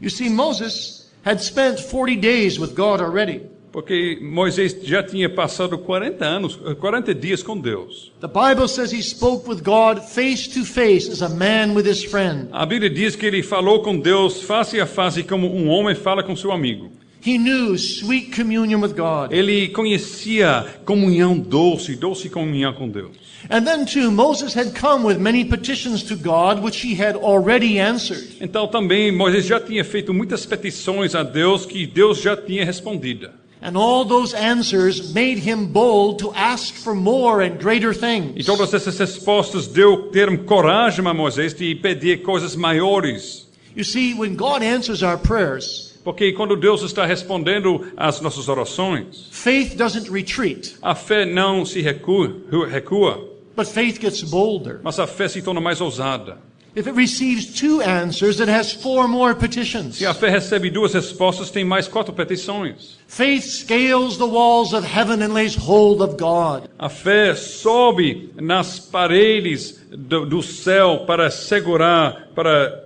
You 0.00 0.10
see, 0.10 0.28
Moses 0.28 1.10
had 1.24 1.40
spent 1.40 1.80
40 1.80 2.16
days 2.16 2.58
with 2.58 2.74
God 2.74 3.00
already. 3.00 3.42
Porque 3.76 4.18
Moisés 4.22 4.74
já 4.82 5.02
tinha 5.02 5.28
passado 5.28 5.76
40 5.76 6.24
anos, 6.24 6.58
40 6.80 7.14
dias 7.14 7.42
com 7.42 7.60
Deus. 7.60 8.10
The 8.22 8.26
Bible 8.26 8.68
says 8.68 8.90
he 8.90 9.02
spoke 9.02 9.46
with 9.46 9.62
God 9.62 10.00
face 10.00 10.48
to 10.48 10.64
face 10.64 11.10
as 11.10 11.20
a 11.20 11.28
man 11.28 11.74
with 11.74 11.86
his 11.86 12.02
friend. 12.02 12.48
A 12.52 12.64
Bíblia 12.64 12.88
diz 12.88 13.14
que 13.14 13.26
ele 13.26 13.42
falou 13.42 13.82
com 13.82 14.00
Deus 14.00 14.40
face 14.40 14.80
a 14.80 14.86
face 14.86 15.22
como 15.24 15.54
um 15.54 15.68
homem 15.68 15.94
fala 15.94 16.22
com 16.22 16.34
seu 16.34 16.52
amigo. 16.52 16.90
He 17.22 17.36
knew 17.36 17.76
sweet 17.76 18.34
communion 18.34 18.80
with 18.80 18.94
God. 18.94 19.30
Ele 19.30 19.68
conhecia 19.68 20.64
comunhão 20.86 21.38
doce, 21.38 21.96
doce 21.96 22.30
comunhão 22.30 22.72
com 22.72 22.88
Deus. 22.88 23.14
And 23.50 23.64
then, 23.64 23.84
too, 23.84 24.10
Moses 24.10 24.56
had 24.56 24.72
come 24.72 25.04
with 25.04 25.18
many 25.18 25.44
petitions 25.44 26.02
to 26.04 26.16
God, 26.16 26.64
which 26.64 26.82
he 26.82 26.98
had 26.98 27.14
already 27.14 27.78
answered. 27.78 28.38
Então 28.40 28.68
também 28.68 29.12
Moisés 29.12 29.44
já 29.44 29.60
tinha 29.60 29.84
feito 29.84 30.14
muitas 30.14 30.46
petições 30.46 31.14
a 31.14 31.22
Deus 31.22 31.66
que 31.66 31.86
Deus 31.86 32.22
já 32.22 32.34
tinha 32.34 32.64
respondido. 32.64 33.28
And 33.62 33.76
all 33.76 34.04
those 34.04 34.34
answers 34.34 35.12
made 35.14 35.38
him 35.38 35.66
bold 35.72 36.18
to 36.20 36.32
ask 36.34 36.74
for 36.74 36.94
more 36.94 37.40
and 37.42 37.58
greater 37.58 37.90
E 37.92 37.94
things. 37.94 38.44
todas 38.46 38.72
essas 38.74 38.98
respostas 38.98 39.66
deu 39.66 40.10
ter 40.12 40.44
coragem 40.44 41.06
a 41.06 41.14
Moisés 41.14 41.54
de 41.54 41.74
pedir 41.74 42.22
coisas 42.22 42.54
maiores. 42.54 43.46
You 43.74 43.82
see, 43.84 44.14
when 44.14 44.36
God 44.36 44.62
answers 44.62 45.02
our 45.02 45.18
prayers, 45.18 45.94
Porque 46.04 46.32
quando 46.34 46.54
Deus 46.56 46.82
está 46.82 47.04
respondendo 47.04 47.84
às 47.96 48.20
nossas 48.20 48.48
orações, 48.48 49.26
faith 49.32 49.74
doesn't 49.76 50.08
retreat, 50.10 50.76
a 50.80 50.94
fé 50.94 51.24
não 51.26 51.64
se 51.64 51.80
recua, 51.82 52.32
recua, 52.70 53.26
but 53.56 53.66
faith 53.66 53.98
gets 54.00 54.22
bolder. 54.22 54.80
mas 54.84 54.98
a 55.00 55.06
fé 55.06 55.26
se 55.28 55.42
torna 55.42 55.60
mais 55.60 55.80
ousada. 55.80 56.38
If 56.76 56.86
it 56.86 56.94
receives 56.94 57.58
two 57.58 57.80
answers, 57.80 58.38
it 58.38 58.50
has 58.50 58.70
four 58.70 59.08
more 59.08 59.34
petitions. 59.34 59.96
Se 59.96 60.04
a 60.04 60.12
fé 60.12 60.28
recebe 60.28 60.68
duas 60.68 60.92
respostas, 60.92 61.50
tem 61.50 61.64
mais 61.64 61.88
quatro 61.88 62.12
petições. 62.12 62.98
Faith 63.08 63.44
scales 63.44 64.18
the 64.18 64.26
walls 64.26 64.74
of 64.74 64.86
heaven 64.86 65.22
and 65.22 65.32
lays 65.32 65.56
hold 65.56 66.02
of 66.02 66.18
God. 66.18 66.68
A 66.78 66.90
fé 66.90 67.34
sobe 67.34 68.30
nas 68.36 68.78
paredes 68.78 69.80
do, 69.90 70.26
do 70.26 70.42
céu 70.42 71.04
para 71.06 71.30
segurar, 71.30 72.28
para 72.34 72.84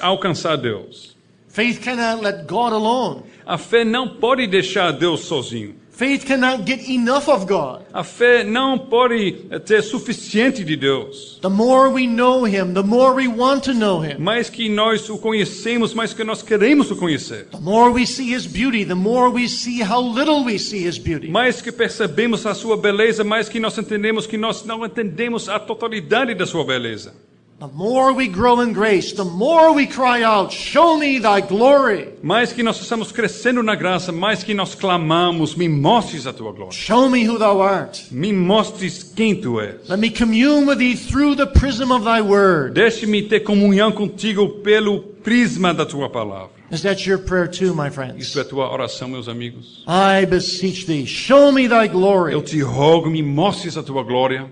alcançar 0.00 0.56
Deus. 0.56 1.16
Faith 1.46 1.80
cannot 1.80 2.20
let 2.20 2.44
God 2.48 2.72
alone. 2.72 3.22
A 3.46 3.56
fé 3.56 3.84
não 3.84 4.16
pode 4.16 4.48
deixar 4.48 4.90
Deus 4.90 5.26
sozinho. 5.26 5.76
Faith 5.98 6.26
cannot 6.26 6.64
get 6.64 6.88
enough 6.88 7.28
of 7.28 7.44
God. 7.44 7.82
A 7.92 8.04
fé 8.04 8.44
não 8.44 8.78
pode 8.78 9.32
ter 9.66 9.82
suficiente 9.82 10.62
de 10.62 10.76
Deus. 10.76 11.40
The 11.42 11.48
more 11.48 11.88
we 11.90 12.06
know 12.06 12.46
Him, 12.46 12.72
the 12.72 12.84
more 12.84 13.12
we 13.12 13.26
want 13.26 13.64
to 13.64 13.74
know 13.74 14.00
Him. 14.04 14.20
Mais 14.20 14.48
que 14.48 14.68
nós 14.68 15.10
o 15.10 15.18
conhecemos, 15.18 15.92
mais 15.94 16.14
que 16.14 16.22
nós 16.22 16.40
queremos 16.40 16.88
o 16.92 16.94
conhecer. 16.94 17.48
The 17.50 17.60
more 17.60 17.90
we 17.90 18.06
see 18.06 18.32
His 18.32 18.46
beauty, 18.46 18.84
the 18.84 18.94
more 18.94 19.28
we 19.28 19.48
see 19.48 19.82
how 19.82 20.00
little 20.00 20.44
we 20.44 20.56
see 20.56 20.86
His 20.86 20.98
beauty. 20.98 21.26
Mais 21.26 21.60
que 21.60 21.72
percebemos 21.72 22.46
a 22.46 22.54
sua 22.54 22.76
beleza, 22.76 23.24
mais 23.24 23.48
que 23.48 23.58
nós 23.58 23.76
entendemos 23.76 24.24
que 24.24 24.38
nós 24.38 24.64
não 24.64 24.86
entendemos 24.86 25.48
a 25.48 25.58
totalidade 25.58 26.32
da 26.32 26.46
sua 26.46 26.64
beleza. 26.64 27.12
The 27.60 27.66
more 27.66 28.12
we 28.12 28.28
grow 28.28 28.60
in 28.60 28.72
grace, 28.72 29.12
the 29.12 29.24
more 29.24 29.74
we 29.74 29.84
cry 29.84 30.22
out, 30.22 30.52
Show 30.52 30.96
me 30.96 31.18
Thy 31.18 31.40
glory. 31.40 32.10
Mais 32.22 32.52
que 32.52 32.62
nós 32.62 32.80
estamos 32.80 33.10
crescendo 33.10 33.64
na 33.64 33.74
graça, 33.74 34.12
mais 34.12 34.44
que 34.44 34.54
nós 34.54 34.76
clamamos, 34.76 35.56
me 35.56 35.68
mostres 35.68 36.24
a 36.28 36.32
tua 36.32 36.52
glória. 36.52 36.72
Show 36.72 37.10
me 37.10 37.26
who 37.28 37.36
Thou 37.36 37.60
art. 37.60 38.12
Me 38.12 38.32
mostres 38.32 39.02
quem 39.02 39.34
tu 39.34 39.58
és. 39.58 39.88
Let 39.88 39.98
me 39.98 40.08
commune 40.08 40.68
with 40.68 40.78
Thee 40.78 40.94
through 40.94 41.34
the 41.34 41.46
prism 41.46 41.90
of 41.90 42.04
Thy 42.04 42.20
word. 42.20 42.74
Deixe-me 42.74 43.22
ter 43.22 43.40
comunhão 43.40 43.90
contigo 43.90 44.60
pelo 44.62 45.00
prisma 45.24 45.74
da 45.74 45.84
tua 45.84 46.08
palavra. 46.08 46.50
Is 46.70 46.82
that 46.82 47.08
your 47.08 47.18
prayer 47.18 47.48
too, 47.48 47.74
my 47.74 47.90
friends? 47.90 48.24
Isso 48.24 48.38
é 48.38 48.44
tua 48.44 48.70
oração, 48.70 49.08
meus 49.08 49.26
amigos. 49.26 49.84
I 49.88 50.26
beseech 50.26 50.86
Thee, 50.86 51.06
show 51.06 51.50
me 51.50 51.66
Thy 51.66 51.88
glory. 51.88 52.34
Eu 52.34 52.42
te 52.42 52.60
rogo, 52.60 53.10
me 53.10 53.20
mostres 53.20 53.76
a 53.76 53.82
tua 53.82 54.04
glória. 54.04 54.48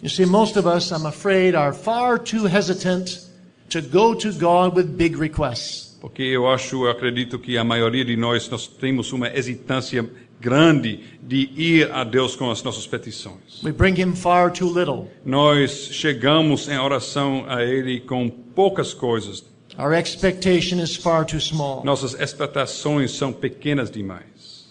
You 0.00 0.08
see, 0.08 0.24
most 0.24 0.56
of 0.56 0.66
us, 0.66 0.92
I'm 0.92 1.06
afraid, 1.06 1.56
are 1.56 1.72
far 1.72 2.18
too 2.18 2.46
hesitant 2.46 3.26
to 3.70 3.80
go 3.80 4.14
to 4.14 4.32
God 4.32 4.76
with 4.76 4.96
big 4.96 5.16
requests. 5.16 5.96
Porque 6.00 6.22
eu 6.22 6.46
acho, 6.48 6.84
eu 6.84 6.90
acredito 6.90 7.36
que 7.38 7.58
a 7.58 7.64
maioria 7.64 8.04
de 8.04 8.16
nós, 8.16 8.48
nós 8.48 8.68
temos 8.68 9.12
uma 9.12 9.26
hesitância 9.26 10.08
grande 10.40 11.00
de 11.20 11.50
ir 11.56 11.90
a 11.92 12.04
Deus 12.04 12.36
com 12.36 12.48
as 12.48 12.62
nossas 12.62 12.86
petições. 12.86 13.60
We 13.64 13.72
bring 13.72 14.00
Him 14.00 14.14
far 14.14 14.52
too 14.52 14.72
little. 14.72 15.10
Nós 15.24 15.88
chegamos 15.90 16.68
em 16.68 16.78
oração 16.78 17.44
a 17.48 17.64
Ele 17.64 17.98
com 17.98 18.30
poucas 18.30 18.94
coisas. 18.94 19.44
Our 19.76 19.94
expectation 19.94 20.80
is 20.80 20.94
far 20.94 21.24
too 21.24 21.40
small. 21.40 21.84
Nossas 21.84 22.14
expectações 22.14 23.10
são 23.10 23.32
pequenas 23.32 23.90
demais. 23.90 24.68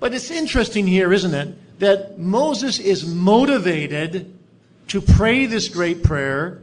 But 0.00 0.14
it's 0.14 0.30
interesting 0.30 0.86
here, 0.86 1.14
isn't 1.14 1.34
it, 1.34 1.54
that 1.78 2.18
Moses 2.18 2.78
is 2.78 3.04
motivated 3.04 4.26
to 4.92 5.00
pray 5.00 5.46
this 5.46 5.68
great 5.68 6.02
prayer 6.02 6.58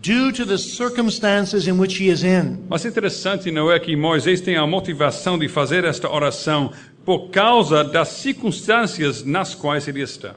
due 0.00 0.30
to 0.32 0.44
the 0.44 0.56
circumstances 0.58 1.66
in 1.66 1.78
which 1.78 1.98
he 2.00 2.08
is 2.08 2.22
in. 2.24 2.64
Mas 2.68 2.84
interessante 2.84 3.50
não 3.50 3.70
é 3.70 3.78
que 3.78 3.96
Moisés 3.96 4.40
tem 4.40 4.56
a 4.56 4.66
motivação 4.66 5.38
de 5.38 5.48
fazer 5.48 5.84
esta 5.84 6.08
oração 6.10 6.70
por 7.04 7.28
causa 7.30 7.84
das 7.84 8.08
circunstâncias 8.08 9.24
nas 9.24 9.54
quais 9.54 9.86
ele 9.88 10.02
está. 10.02 10.34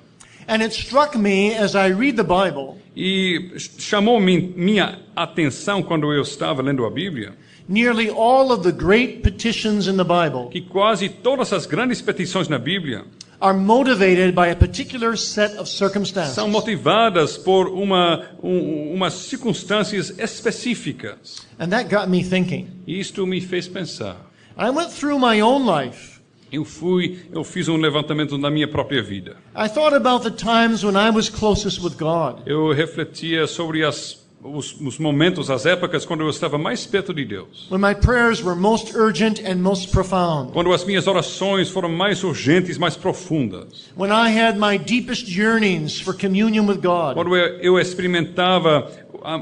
And 0.48 0.62
it 0.62 0.74
struck 0.74 1.18
me 1.18 1.54
as 1.56 1.76
I 1.76 1.92
read 1.94 2.16
the 2.16 2.24
Bible, 2.24 2.76
E 2.96 3.52
chamou 3.78 4.20
mi- 4.20 4.54
minha 4.56 5.00
atenção 5.16 5.84
quando 5.84 6.12
eu 6.14 6.22
estava 6.22 6.62
lendo 6.62 6.86
a 6.86 6.90
Bíblia 6.90 7.34
nearly 7.70 8.10
all 8.10 8.52
of 8.54 8.64
the 8.64 8.72
great 8.72 9.20
petitions 9.22 9.88
in 9.88 9.98
the 9.98 10.04
Bible 10.04 10.50
que 10.50 10.62
quase 10.62 11.10
todas 11.10 11.52
as 11.52 11.66
grandes 11.66 12.02
petições 12.02 12.48
na 12.48 12.58
Bíblia 12.58 13.04
are 13.40 13.54
motivated 13.54 14.34
by 14.34 14.48
a 14.48 14.56
particular 14.56 15.16
set 15.16 15.56
of 15.58 15.70
circumstances. 15.70 16.34
são 16.34 16.50
motivadas 16.50 17.38
por 17.38 17.68
uma, 17.68 18.30
um, 18.42 18.94
umas 18.94 19.14
circunstâncias 19.14 20.14
específicas. 20.18 21.46
And 21.60 21.70
that 21.70 21.90
got 21.90 22.10
me 22.10 22.24
thinking. 22.24 22.68
Isto 22.88 23.26
me 23.28 23.40
fez 23.42 23.68
pensar. 23.68 24.18
I 24.58 24.70
went 24.72 24.92
through 24.92 25.20
my 25.20 25.42
own 25.42 25.66
life. 25.66 26.18
Eu 26.52 26.64
fui, 26.64 27.26
eu 27.32 27.44
fiz 27.44 27.68
um 27.68 27.76
levantamento 27.76 28.38
na 28.38 28.50
minha 28.50 28.68
própria 28.68 29.04
vida. 29.04 29.36
I 29.54 29.68
thought 29.68 29.94
about 29.94 30.24
the 30.24 30.32
times 30.32 30.84
when 30.84 30.96
I 30.96 31.10
was 31.10 31.30
closest 31.30 31.82
with 31.82 31.98
God. 31.98 32.42
Eu 32.46 32.72
refletia 32.72 33.46
sobre 33.48 33.84
as, 33.84 34.26
os, 34.44 34.80
os 34.80 34.98
momentos, 34.98 35.50
as 35.50 35.66
épocas 35.66 36.06
quando 36.06 36.22
eu 36.22 36.30
estava 36.30 36.58
mais 36.58 36.86
perto 36.86 37.14
de 37.14 37.26
Deus. 37.26 37.68
When 37.70 37.82
my 37.82 37.94
prayers 37.94 38.44
were 38.44 38.56
most 38.56 38.96
urgent 38.96 39.42
and 39.46 39.56
most 39.56 39.92
profound. 39.92 40.52
Quando 40.52 40.72
as 40.72 40.86
minhas 40.86 41.08
orações 41.08 41.70
foram 41.70 41.90
mais 41.90 42.24
urgentes, 42.24 42.78
mais 42.78 42.96
profundas. 42.96 43.90
When 43.98 44.12
I 44.12 44.30
had 44.30 44.58
my 44.58 44.78
deepest 44.78 45.28
yearnings 45.28 46.00
for 46.00 46.14
communion 46.14 46.68
with 46.68 46.82
God. 46.82 47.16
Quando 47.16 47.36
eu, 47.36 47.60
eu 47.60 47.80
experimentava 47.80 48.92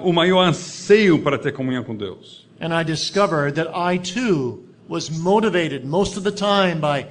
o 0.03 0.13
maior 0.13 0.41
anseio 0.41 1.19
para 1.19 1.37
ter 1.37 1.51
comunhão 1.51 1.83
com 1.83 1.95
Deus. 1.95 2.45
And 2.59 2.73
I 2.73 2.83
discovered 2.83 3.55
that 3.55 3.69
I 3.75 3.97
too 3.99 4.63
was 4.87 5.09
motivated 5.09 5.85
most 5.85 6.17
of 6.17 6.23
the 6.23 6.31
time 6.31 6.79
by. 6.79 7.05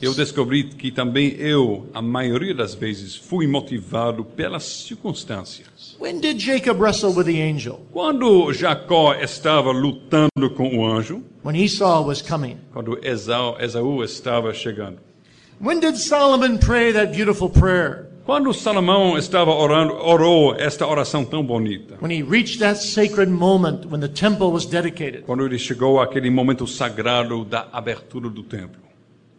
Eu 0.00 0.14
descobri 0.14 0.64
que 0.64 0.90
também 0.90 1.34
eu, 1.38 1.88
a 1.92 2.02
maioria 2.02 2.54
das 2.54 2.74
vezes, 2.74 3.14
fui 3.14 3.46
motivado 3.46 4.24
pelas 4.24 4.64
circunstâncias. 4.64 5.96
When 6.00 6.20
did 6.20 6.38
Jacob 6.38 6.80
wrestle 6.80 7.12
with 7.14 7.24
the 7.24 7.42
angel? 7.42 7.80
Quando 7.92 8.52
Jacó 8.52 9.14
estava 9.14 9.70
lutando 9.70 10.50
com 10.56 10.78
o 10.78 10.86
anjo, 10.86 11.22
When 11.44 11.56
Esau 11.56 12.06
was 12.06 12.20
coming. 12.20 12.58
quando 12.72 12.98
Esau, 13.02 13.56
Esaú 13.60 14.02
estava 14.02 14.52
chegando. 14.52 14.98
When 15.60 15.80
did 15.80 15.96
Solomon 15.96 16.58
pray 16.58 16.92
that 16.92 17.12
beautiful 17.16 17.48
prayer? 17.48 18.06
Quando 18.26 18.52
Salomão 18.52 19.16
estava 19.16 19.52
orando, 19.52 19.94
orou 19.94 20.54
esta 20.56 20.84
oração 20.84 21.24
tão 21.24 21.44
bonita. 21.44 21.96
Quando 25.24 25.46
ele 25.46 25.58
chegou 25.58 26.00
àquele 26.00 26.28
momento 26.28 26.66
sagrado 26.66 27.44
da 27.44 27.68
abertura 27.72 28.28
do 28.28 28.42
templo. 28.42 28.85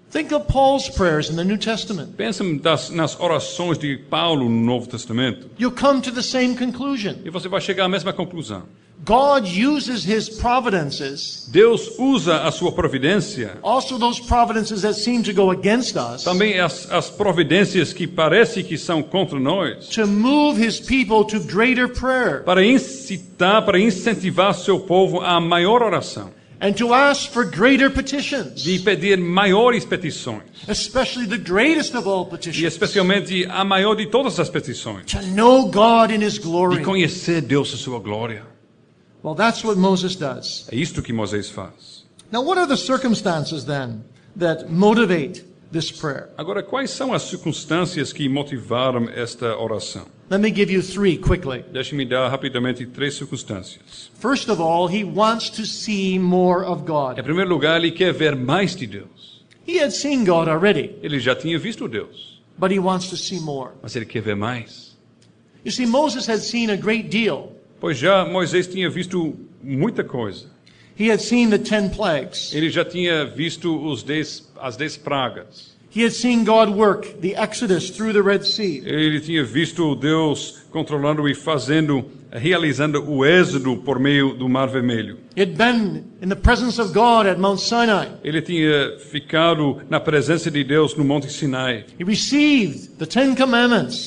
Think 0.09 0.31
of 0.33 0.47
Paul's 0.47 0.89
prayers 0.89 1.29
in 1.29 1.35
the 1.35 1.43
New 1.43 1.57
Testament. 1.57 2.15
Pensa 2.15 2.43
das, 2.61 2.89
nas 2.89 3.19
orações 3.19 3.77
de 3.77 3.97
Paulo 3.97 4.45
no 4.45 4.65
Novo 4.65 4.87
Testamento. 4.87 5.49
You'll 5.59 5.75
come 5.75 6.01
to 6.01 6.11
the 6.11 6.23
same 6.23 6.55
conclusion. 6.55 7.15
E 7.25 7.29
você 7.29 7.49
vai 7.49 7.59
chegar 7.59 7.85
à 7.85 7.89
mesma 7.89 8.13
conclusão. 8.13 8.63
God 9.05 9.45
uses 9.45 10.03
his 10.03 10.27
providences, 10.27 11.47
Deus 11.51 11.99
usa 11.99 12.43
a 12.43 12.51
sua 12.51 12.71
providência, 12.71 13.59
also 13.61 13.99
those 13.99 14.19
providences 14.19 14.81
that 14.81 14.95
seem 14.95 15.21
to 15.21 15.33
go 15.33 15.51
against 15.51 15.95
us, 15.95 16.23
também 16.23 16.59
as, 16.59 16.91
as 16.91 17.07
providências 17.09 17.93
que 17.93 18.07
parece 18.07 18.63
que 18.63 18.75
são 18.75 19.03
contra 19.03 19.39
nós, 19.39 19.87
to 19.89 20.07
move 20.07 20.59
his 20.59 20.79
people 20.79 21.23
to 21.23 21.39
greater 21.45 21.87
prayer 21.87 22.43
para 22.43 22.65
incitar, 22.65 23.63
para 23.63 23.79
incentivar 23.79 24.55
seu 24.55 24.79
povo 24.79 25.21
a 25.21 25.39
maior 25.39 25.83
oração, 25.83 26.31
and 26.59 26.73
to 26.77 26.93
ask 26.93 27.31
for 27.31 27.45
greater 27.45 27.89
petitions, 27.89 28.63
de 28.63 28.79
pedir 28.79 29.17
maiores 29.17 29.85
petições, 29.85 30.43
especially 30.67 31.27
the 31.27 31.37
greatest 31.37 31.95
of 31.95 32.07
all 32.07 32.25
e 32.27 32.29
petitions, 32.29 32.63
especialmente 32.65 33.45
a 33.49 33.63
maior 33.63 33.95
de 33.95 34.07
todas 34.07 34.39
as 34.39 34.49
petições, 34.49 35.05
to 35.05 35.21
know 35.33 35.69
God 35.69 36.11
in 36.11 36.21
his 36.21 36.33
de 36.33 36.39
glory. 36.41 36.83
conhecer 36.83 37.41
Deus 37.41 37.73
e 37.73 37.77
sua 37.77 37.99
glória. 37.99 38.43
Well, 39.23 39.35
that's 39.35 39.63
what 39.63 39.77
Moses 39.79 40.15
does. 40.15 40.67
É 40.71 40.75
isto 40.75 41.01
que 41.01 41.11
Moisés 41.11 41.49
faz. 41.49 42.05
Now, 42.31 42.41
what 42.43 42.57
are 42.59 42.67
the 42.67 42.77
circumstances 42.77 43.65
then 43.65 44.03
that 44.37 44.69
motivate 44.69 45.43
this 45.71 45.91
prayer? 45.91 46.29
Agora, 46.37 46.61
quais 46.63 46.91
são 46.91 47.13
as 47.13 47.23
circunstâncias 47.23 48.11
que 48.13 48.27
motivaram 48.29 49.09
esta 49.09 49.57
oração? 49.57 50.05
Let 50.29 50.41
me 50.41 50.49
give 50.51 50.69
you 50.69 50.81
three 50.81 51.17
quickly. 51.17 51.63
Deixe-me 51.71 52.03
dar 52.05 52.27
rapidamente 52.29 52.85
três 52.85 53.13
circunstâncias. 53.15 54.11
First 54.19 54.49
of 54.49 54.61
all, 54.61 54.87
he 54.87 55.03
wants 55.05 55.49
to 55.51 55.65
see 55.65 56.19
more 56.19 56.65
of 56.65 56.81
Em 56.81 56.85
God. 56.85 57.23
primeiro 57.23 57.49
lugar, 57.49 57.77
ele 57.77 57.91
quer 57.91 58.11
ver 58.13 58.35
mais 58.35 58.75
de 58.75 58.85
Deus. 58.85 59.45
He 59.65 59.79
had 59.81 59.91
seen 59.91 60.25
God 60.25 60.47
already, 60.49 60.95
Ele 61.01 61.19
já 61.19 61.33
tinha 61.35 61.57
visto 61.57 61.87
Deus, 61.87 62.41
but 62.57 62.71
he 62.71 62.79
wants 62.79 63.09
to 63.09 63.15
see 63.17 63.39
more. 63.39 63.71
mas 63.81 63.95
ele 63.95 64.05
quer 64.05 64.21
ver 64.21 64.35
mais. 64.35 64.95
You 65.65 65.71
see, 65.71 65.85
Moses 65.85 66.27
had 66.27 66.39
seen 66.39 66.69
a 66.71 66.77
great 66.77 67.09
deal. 67.09 67.51
Pois 67.79 67.97
já 67.97 68.25
Moisés 68.25 68.67
tinha 68.67 68.89
visto 68.89 69.35
muita 69.63 70.03
coisa. 70.03 70.47
He 70.99 71.09
had 71.11 71.19
seen 71.19 71.49
the 71.49 71.57
ten 71.59 71.89
plagues. 71.89 72.53
Ele 72.53 72.69
já 72.69 72.83
tinha 72.83 73.25
visto 73.25 73.69
os 73.85 74.03
dez, 74.03 74.49
as 74.59 74.75
dez 74.75 74.97
pragas. 74.97 75.76
He 75.89 76.03
had 76.03 76.11
seen 76.11 76.43
God 76.43 76.69
work 76.69 77.21
the 77.21 77.35
Exodus 77.35 77.89
through 77.89 78.13
the 78.13 78.21
Red 78.21 78.45
Sea. 78.45 78.83
Ele 78.85 79.19
tinha 79.19 79.43
visto 79.43 79.95
Deus 79.95 80.63
controlando 80.69 81.27
e 81.27 81.33
fazendo, 81.33 82.05
realizando 82.31 83.03
o 83.09 83.25
êxodo 83.25 83.77
por 83.77 83.97
meio 83.99 84.33
do 84.33 84.49
Mar 84.49 84.67
Vermelho. 84.67 85.17
He 85.35 85.41
had 85.41 85.55
been 85.55 86.03
in 86.21 86.29
the 86.29 86.35
presence 86.35 86.79
of 86.79 86.93
God 86.93 87.25
at 87.25 87.39
Mount 87.39 87.59
Sinai. 87.59 88.09
Ele 88.23 88.41
tinha 88.41 88.97
ficado 88.99 89.81
na 89.89 89.99
presença 89.99 90.51
de 90.51 90.63
Deus 90.63 90.95
no 90.95 91.03
Monte 91.05 91.31
Sinai. 91.31 91.85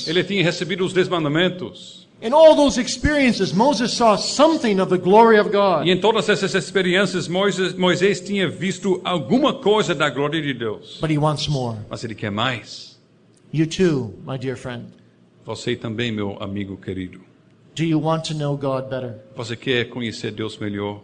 Ele 0.06 0.24
tinha 0.24 0.42
recebido 0.42 0.84
os 0.84 0.92
dez 0.92 1.08
mandamentos. 1.08 1.99
In 2.22 2.34
all 2.34 2.54
those 2.54 2.78
experiences, 2.78 3.54
Moses 3.54 3.94
saw 3.94 4.16
something 4.16 4.78
of 4.78 4.90
the 4.90 4.98
glory 4.98 5.38
of 5.38 5.50
God. 5.50 5.86
E 5.86 5.90
em 5.90 5.98
todas 5.98 6.28
essas 6.28 6.54
experiências, 6.54 7.26
Moisés, 7.28 7.74
Moisés 7.74 8.20
tinha 8.20 8.46
visto 8.46 9.00
alguma 9.02 9.54
coisa 9.54 9.94
da 9.94 10.10
glória 10.10 10.40
de 10.42 10.52
Deus. 10.52 10.98
But 11.00 11.10
he 11.10 11.16
wants 11.16 11.48
more. 11.48 11.78
Mas 11.88 12.04
ele 12.04 12.14
quer 12.14 12.30
mais. 12.30 12.98
You 13.52 13.66
too, 13.66 14.14
my 14.26 14.36
dear 14.36 14.56
friend. 14.56 14.86
Você 15.46 15.74
também, 15.74 16.12
meu 16.12 16.36
amigo 16.42 16.76
querido. 16.76 17.20
Do 17.74 17.84
you 17.84 17.98
want 17.98 18.24
to 18.24 18.34
know 18.34 18.54
God 18.54 18.90
better? 18.90 19.14
Você 19.34 19.56
quer 19.56 19.88
conhecer 19.88 20.30
Deus 20.30 20.58
melhor? 20.58 21.00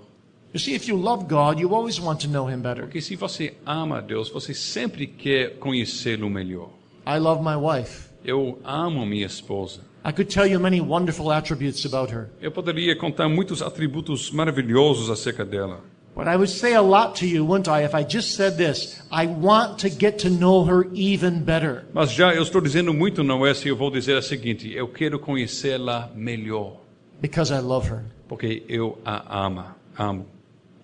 You 0.53 0.61
see, 0.61 0.75
if 0.75 0.87
you 0.87 0.99
love 0.99 1.25
God, 1.25 1.59
you 1.59 1.75
always 1.75 1.99
want 1.99 2.21
to 2.21 2.29
know 2.29 2.47
Him 2.47 2.61
better. 2.61 2.83
Porque 2.83 3.01
se 3.01 3.17
você 3.17 3.55
ama 3.65 4.03
Deus, 4.03 4.29
você 4.29 4.53
sempre 4.53 5.07
quer 5.07 5.57
conhecê-lo 5.59 6.29
melhor. 6.29 6.69
I 7.07 7.19
love 7.19 7.43
my 7.43 7.57
wife. 7.57 8.11
Eu 8.23 8.59
amo 8.65 9.07
minha 9.07 9.25
esposa. 9.27 9.81
I 10.07 10.13
could 10.13 10.31
tell 10.31 10.47
you 10.47 10.61
many 10.61 10.81
wonderful 10.81 11.33
attributes 11.33 11.85
about 11.85 12.13
her. 12.13 12.31
Eu 12.41 12.53
poderia 12.53 12.95
contar 12.95 13.29
muitos 13.29 13.61
atributos 13.61 14.31
maravilhosos 14.31 15.11
acerca 15.11 15.45
dela. 15.45 15.81
But 16.15 16.29
I 16.29 16.37
would 16.37 16.49
say 16.49 16.75
a 16.75 16.81
lot 16.81 17.17
to 17.17 17.27
you, 17.27 17.45
wouldn't 17.45 17.67
I, 17.67 17.83
if 17.83 17.93
I 17.93 18.05
just 18.09 18.37
said 18.37 18.57
this? 18.57 19.03
I 19.11 19.27
want 19.27 19.81
to 19.81 19.91
get 19.91 20.21
to 20.21 20.31
know 20.31 20.65
her 20.65 20.87
even 20.95 21.41
better. 21.41 21.87
Mas 21.93 22.13
já 22.13 22.33
eu 22.33 22.45
estou 22.45 22.61
dizendo 22.61 22.95
muito, 22.95 23.25
não 23.25 23.45
é? 23.45 23.53
Se 23.53 23.67
eu 23.67 23.77
vou 23.77 23.91
dizer 23.91 24.17
a 24.17 24.23
seguinte: 24.23 24.73
eu 24.73 24.87
quero 24.87 25.19
conhecê-la 25.19 26.09
melhor. 26.15 26.77
Because 27.21 27.53
I 27.53 27.59
love 27.59 27.91
her. 27.91 28.05
Porque 28.29 28.63
eu 28.69 28.99
a 29.05 29.45
ama, 29.45 29.77
amo. 29.99 30.25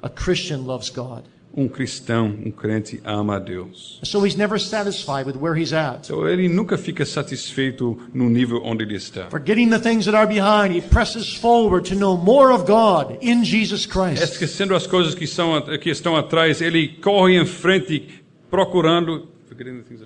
A 0.02 0.08
Christian 0.08 0.62
loves 0.66 0.90
God. 0.90 1.22
Um 1.54 1.68
cristão, 1.68 2.34
um 2.44 2.50
crente 2.50 3.00
ama 3.04 3.36
a 3.36 3.38
Deus. 3.38 4.00
So 4.04 4.24
he's 4.26 4.36
never 4.36 4.58
satisfied 4.58 5.26
with 5.26 5.36
where 5.36 5.58
he's 5.58 5.72
at. 5.72 6.06
Então 6.06 6.26
ele 6.26 6.48
nunca 6.48 6.78
fica 6.78 7.04
satisfeito 7.04 7.98
no 8.14 8.30
nível 8.30 8.62
onde 8.64 8.84
ele 8.84 8.96
está. 8.96 9.28
Forgetting 9.30 9.68
the 9.68 9.78
things 9.78 10.06
that 10.06 10.16
are 10.16 10.26
behind, 10.26 10.74
he 10.74 10.80
presses 10.80 11.34
forward 11.34 11.88
to 11.88 11.94
know 11.94 12.16
more 12.16 12.52
of 12.52 12.64
God 12.64 13.18
in 13.20 13.44
Jesus 13.44 13.84
Christ. 13.84 14.22
Esquecendo 14.22 14.74
as 14.74 14.86
coisas 14.86 15.14
que, 15.14 15.26
são, 15.26 15.60
que 15.78 15.90
estão 15.90 16.16
atrás, 16.16 16.62
ele 16.62 16.88
corre 17.02 17.36
em 17.36 17.44
frente 17.44 18.22
procurando 18.50 19.30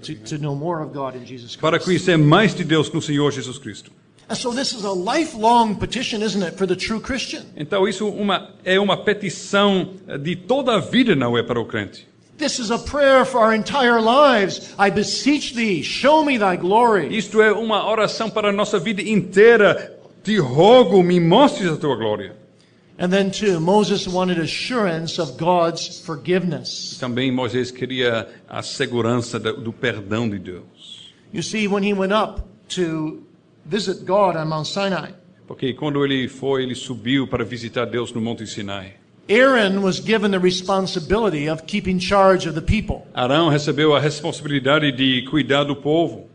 To, 0.03 0.15
to 0.17 0.39
know 0.39 0.57
more 0.57 0.83
of 0.83 0.93
God 0.93 1.15
in 1.15 1.25
Jesus 1.25 1.55
para 1.55 1.79
conhecer 1.79 2.19
mais 2.19 2.53
de 2.53 2.65
Deus 2.65 2.91
no 2.91 3.01
Senhor 3.01 3.31
Jesus 3.31 3.59
Cristo. 3.59 3.93
Então 7.57 7.89
isso 7.89 8.09
uma, 8.09 8.51
é 8.65 8.81
uma 8.81 8.97
petição 8.97 9.91
de 10.21 10.35
toda 10.35 10.75
a 10.75 10.81
vida, 10.81 11.15
não 11.15 11.39
é 11.39 11.43
para 11.43 11.61
o 11.61 11.65
crente. 11.65 12.07
This 12.37 12.59
is 12.59 12.71
a 12.71 12.79
prayer 12.79 13.25
for 13.25 13.41
our 13.41 13.55
entire 13.55 13.99
lives. 13.99 14.75
I 14.79 14.91
beseech 14.91 15.55
thee, 15.55 15.83
show 15.83 16.23
me 16.23 16.39
thy 16.39 16.57
glory. 16.57 17.17
Isto 17.17 17.41
é 17.41 17.51
uma 17.51 17.89
oração 17.89 18.29
para 18.29 18.51
a 18.51 18.53
nossa 18.53 18.79
vida 18.79 19.01
inteira. 19.01 19.97
Te 20.23 20.37
rogo, 20.39 21.03
me 21.03 21.19
mostres 21.19 21.71
a 21.71 21.77
tua 21.77 21.97
glória. 21.97 22.37
And 22.99 23.11
then, 23.11 23.31
too, 23.31 23.61
Moses 23.61 24.07
wanted 24.07 24.39
assurance 24.39 25.19
of 25.19 25.37
God's 25.39 26.01
forgiveness. 26.01 26.99
Também 26.99 27.31
Moisés 27.31 27.71
queria 27.71 28.27
a 28.49 28.63
segurança 28.63 29.39
do 29.39 29.73
perdão 29.73 30.29
de 30.29 30.39
Deus. 30.39 31.15
You 31.33 31.43
see, 31.43 31.69
when 31.69 31.83
he 31.83 31.95
went 31.95 32.13
up 32.13 32.43
to 32.75 33.23
visit 33.69 34.05
God 34.05 34.37
on 34.37 34.47
Mount 34.49 34.67
Sinai, 34.67 35.13
Porque 35.47 35.75
quando 35.75 36.05
ele 36.05 36.29
foi, 36.29 36.65
ele 36.65 36.75
subiu 36.75 37.27
para 37.27 37.45
visitar 37.45 37.87
Deus 37.87 38.13
no 38.13 38.21
Monte 38.21 38.47
Sinai. 38.47 38.95
Aaron 39.29 39.83
was 39.83 39.99
given 40.01 40.31
the 40.31 40.39
responsibility 40.39 41.49
of 41.49 41.65
keeping 41.67 41.99
charge 41.99 42.49
of 42.49 42.55
the 42.55 42.61
people. 42.61 43.07
Arão 43.15 43.49
recebeu 43.49 43.95
a 43.95 44.01
responsabilidade 44.01 44.93
de 44.93 45.23
cuidar 45.29 45.65
do 45.65 45.75
povo. 45.75 46.29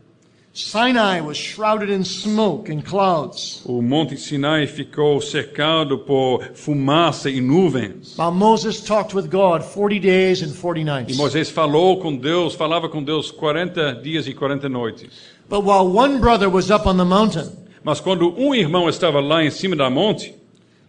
Sinai 0.54 1.20
was 1.22 1.38
shrouded 1.38 1.88
in 1.88 2.04
smoke 2.04 2.68
and 2.70 2.82
clouds, 2.84 3.62
O 3.64 3.80
Monte 3.80 4.18
Sinai 4.18 4.66
ficou 4.66 5.18
cercado 5.22 6.00
por 6.00 6.42
fumaça 6.52 7.30
e 7.30 7.40
nuvens. 7.40 8.16
while 8.18 8.30
Moses 8.30 8.82
talked 8.82 9.14
with 9.16 9.28
God 9.30 9.62
40 9.62 9.98
days 9.98 10.42
and 10.42 10.52
40 10.52 10.80
E 10.80 10.84
nights. 10.84 11.16
Moisés 11.16 11.48
falou 11.48 11.98
com 12.00 12.14
Deus, 12.14 12.54
falava 12.54 12.86
com 12.90 13.02
Deus 13.02 13.30
40 13.30 13.94
dias 14.02 14.26
e 14.26 14.34
40 14.34 14.68
noites. 14.68 15.08
But 15.48 15.64
while 15.64 15.86
one 15.88 16.18
brother 16.20 16.50
was 16.50 16.70
up 16.70 16.86
on 16.86 16.98
the 16.98 17.04
mountain, 17.04 17.50
Mas 17.82 17.98
quando 17.98 18.32
um 18.38 18.54
irmão 18.54 18.88
estava 18.90 19.20
lá 19.20 19.42
em 19.42 19.50
cima 19.50 19.74
da 19.74 19.88
monte, 19.88 20.34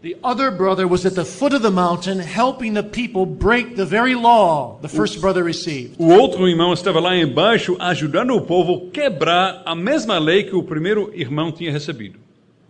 the 0.03 0.17
other 0.21 0.51
brother 0.51 0.85
was 0.85 1.05
at 1.05 1.15
the 1.15 1.23
foot 1.23 1.53
of 1.53 1.61
the 1.61 1.71
mountain 1.71 2.19
helping 2.19 2.73
the 2.73 2.83
people 2.83 3.25
break 3.25 3.77
the 3.77 3.85
very 3.85 4.13
law 4.13 4.77
the 4.81 4.89
first 4.89 5.21
brother 5.21 5.41
received. 5.41 5.95
o 5.97 6.09
outro 6.11 6.45
irmão 6.45 6.73
estava 6.73 6.99
lá 6.99 7.15
embaixo 7.15 7.77
ajudando 7.79 8.35
o 8.35 8.41
povo 8.41 8.91
quebrar 8.91 9.63
a 9.65 9.73
mesma 9.73 10.19
lei 10.19 10.43
que 10.43 10.55
o 10.55 10.61
primeiro 10.61 11.09
irmão 11.15 11.51
tinha 11.53 11.71
recebido. 11.71 12.19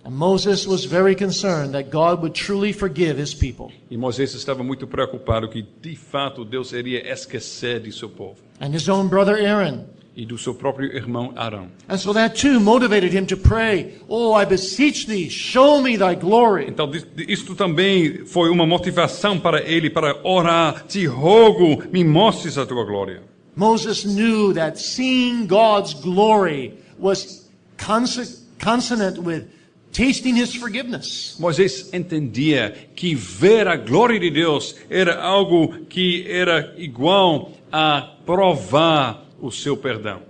And 0.05 0.11
Moses 0.11 0.67
was 0.67 0.84
very 0.86 1.15
concerned 1.15 1.71
that 1.71 1.89
God 1.89 2.19
would 2.19 2.36
truly 2.36 2.73
forgive 2.73 3.19
his 3.19 3.34
people. 3.34 3.71
E 3.89 3.97
Moisés 3.97 4.36
estava 4.36 4.61
muito 4.61 4.86
preocupado 4.86 5.47
que 5.47 5.65
de 5.81 5.95
fato 5.95 6.45
Deus 6.45 6.71
iria 6.71 7.09
esquecer 7.11 7.79
de 7.79 7.91
seu 7.91 8.09
povo 8.09 8.36
And 8.61 8.75
his 8.75 8.88
own 8.88 9.07
brother 9.07 9.36
Aaron. 9.36 9.86
E 10.16 10.26
do 10.26 10.38
seu 10.38 10.53
próprio 10.53 10.95
irmão 10.95 11.34
Arão. 11.36 11.70
And 11.89 11.97
so 11.97 12.14
that 12.14 12.39
too 12.39 12.59
motivated 12.59 13.14
him 13.16 13.26
to 13.26 13.38
pray, 13.38 13.95
Oh, 14.07 14.34
I 14.39 14.45
beseech 14.45 15.07
thee, 15.07 15.30
show 15.30 15.82
me 15.82 15.97
thy 15.97 16.16
glory. 16.16 16.68
Então, 16.70 16.89
isto 17.28 17.55
também 17.55 18.26
foi 18.26 18.49
uma 18.49 18.66
motivação 18.66 19.39
para 19.39 19.61
ele 19.61 19.89
para 19.89 20.16
orar. 20.24 20.86
Te 20.88 21.05
rogo, 21.05 21.84
me 21.91 22.03
mostres 22.03 22.57
a 22.57 22.66
tua 22.66 22.86
glória. 22.86 23.24
Moses 23.55 24.03
knew 24.03 24.53
that 24.53 24.80
seeing 24.80 25.45
God's 25.47 25.93
glory 25.93 26.74
was 26.99 27.49
cons- 27.78 28.45
consonant 28.59 29.20
with 29.20 29.43
tasting 29.91 30.36
his 30.36 30.55
forgiveness. 30.55 31.36
Moisés 31.39 31.93
entendia 31.93 32.74
que 32.95 33.14
ver 33.14 33.68
a 33.68 33.76
glória 33.76 34.20
de 34.20 34.32
Deus 34.32 34.76
era 34.89 35.22
algo 35.22 35.86
que 35.88 36.26
era 36.28 36.74
igual 36.78 37.51
a 37.72 38.16
provar 38.26 39.22
o 39.43 39.51
seu 39.51 39.75
perdão. 39.77 40.21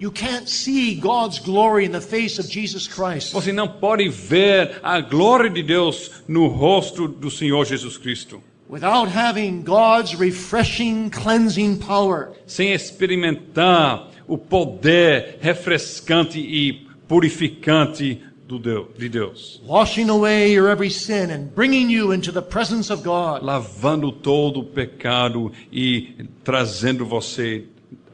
You 0.00 0.10
can't 0.10 0.48
see 0.48 0.94
God's 0.94 1.38
glory 1.38 1.84
in 1.84 1.90
the 1.92 2.00
face 2.00 2.40
of 2.40 2.48
Jesus 2.48 2.88
Christ 2.88 3.34
Você 3.34 3.52
não 3.52 3.68
pode 3.68 4.08
ver 4.08 4.78
a 4.82 4.98
glória 5.02 5.50
de 5.50 5.62
Deus 5.62 6.22
no 6.26 6.46
rosto 6.46 7.06
do 7.06 7.30
Senhor 7.30 7.66
Jesus 7.66 7.98
Cristo 7.98 8.42
without 8.66 9.10
having 9.10 9.62
God's 9.62 10.14
refreshing, 10.14 11.10
cleansing 11.10 11.76
power. 11.80 12.30
sem 12.46 12.72
experimentar 12.72 14.08
o 14.26 14.38
poder 14.38 15.36
refrescante 15.42 16.38
e 16.38 16.86
purificante 17.06 18.22
do 18.48 18.58
Deus, 18.58 18.86
de 18.96 19.08
Deus. 19.08 19.60
washing 19.66 20.08
away 20.08 20.50
your 20.54 20.68
every 20.70 20.88
sin 20.90 21.30
and 21.30 21.54
bringing 21.54 21.90
you 21.90 22.12
into 22.14 22.32
the 22.32 22.40
presence 22.40 22.90
of 22.90 23.02
God. 23.02 23.42
lavando 23.42 24.10
todo 24.10 24.60
o 24.60 24.64
pecado 24.64 25.52
e 25.70 26.14
trazendo 26.42 27.04
você 27.04 27.64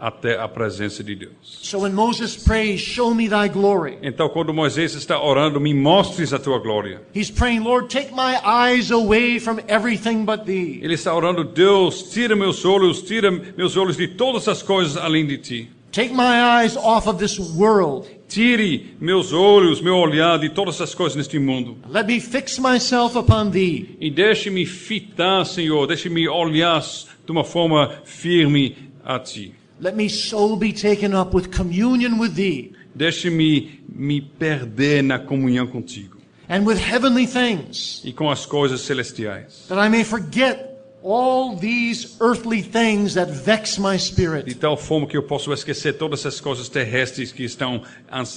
até 0.07 0.39
a 0.39 0.47
presença 0.47 1.03
de 1.03 1.17
Deus. 1.17 1.33
So 1.43 1.81
when 1.81 1.93
Moses 1.93 2.37
prays, 2.37 2.81
Show 2.81 3.13
me 3.13 3.29
thy 3.29 3.49
glory, 3.49 3.99
Então, 4.03 4.29
quando 4.29 4.55
Moisés 4.55 4.95
está 4.95 5.21
orando, 5.21 5.61
me 5.61 5.75
mostres 5.75 6.33
a 6.33 6.39
tua 6.39 6.61
glória. 6.61 7.03
he's 7.13 7.29
praying, 7.31 7.61
Lord, 7.65 7.89
take 7.89 8.13
my 8.13 8.37
eyes 8.45 8.93
away 8.93 9.41
from 9.41 9.59
everything 9.67 10.25
but 10.25 10.45
thee. 10.45 10.79
Ele 10.81 10.95
está 10.95 11.13
orando, 11.13 11.43
Deus, 11.43 12.05
tira 12.13 12.37
meus 12.37 12.65
olhos, 12.65 13.03
tira 13.03 13.31
meus 13.57 13.77
olhos 13.77 13.97
de 13.97 14.07
todas 14.07 14.47
as 14.47 14.63
coisas 14.63 14.97
além 14.97 15.27
de 15.27 15.39
ti. 15.39 15.71
Take 15.91 16.13
my 16.13 16.63
eyes 16.63 16.77
off 16.77 17.09
of 17.09 17.19
this 17.19 17.39
world. 17.57 18.07
Tire 18.29 18.95
meus 19.01 19.33
olhos, 19.33 19.81
meu 19.81 19.97
olhar 19.97 20.39
de 20.39 20.51
todas 20.51 20.81
as 20.81 20.95
coisas 20.95 21.17
neste 21.17 21.39
mundo. 21.39 21.79
Let 21.89 22.07
me 22.07 22.21
fix 22.21 22.59
myself 22.59 23.17
upon 23.19 23.51
thee. 23.51 23.97
E 24.01 24.11
deixe-me 24.11 24.67
fitar, 24.67 25.45
Senhor, 25.47 25.87
deixe-me 25.87 26.29
olhar 26.29 26.81
de 26.81 27.33
uma 27.33 27.45
forma 27.45 27.93
firme 28.05 28.77
a 29.05 29.19
ti. 29.19 29.55
Let 29.81 29.95
me 29.95 30.09
so 30.09 30.57
be 30.57 30.73
taken 30.73 31.15
up 31.15 31.35
with 31.35 31.51
communion 31.51 32.19
with 32.19 32.35
thee 32.35 32.73
Deixe-me 32.95 33.81
me 33.89 34.21
perder 34.23 35.03
na 35.03 35.19
comunhão 35.19 35.67
contigo 35.67 36.17
and 36.49 36.65
with 36.65 36.79
heavenly 36.79 37.27
things, 37.27 38.01
e 38.05 38.13
com 38.13 38.31
as 38.31 38.47
coisas 38.47 38.81
celestiais. 38.83 39.67
that 39.69 39.79
I 39.79 39.89
may 39.91 40.03
forget 40.05 40.73
all 41.03 41.57
these 41.57 42.17
earthly 42.21 42.63
things 42.63 43.15
that 43.15 43.31
vex 43.31 43.79
my 43.79 43.97
De 43.97 44.03
spirit. 44.03 44.55
tal 44.55 44.77
forma 44.77 45.07
que 45.07 45.17
eu 45.17 45.23
posso 45.25 45.53
esquecer 45.53 45.95
todas 45.99 46.25
as 46.25 46.41
coisas 46.41 46.69
terrestres 46.69 47.31
que 47.33 47.45
estão 47.45 47.83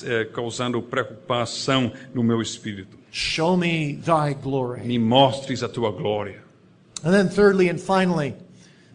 eh, 0.03 0.25
causando 0.33 0.81
preocupação 0.81 1.91
no 2.13 2.21
meu 2.23 2.41
espírito. 2.41 2.97
Show 3.11 3.55
me 3.57 3.95
thy 4.05 4.33
glory. 4.33 4.81
Me 4.85 4.99
mostres 4.99 5.63
a 5.63 5.69
tua 5.69 5.91
glória. 5.91 6.41
And 7.03 7.11
then, 7.11 7.29
thirdly 7.29 7.69
and 7.69 7.79
finally, 7.79 8.35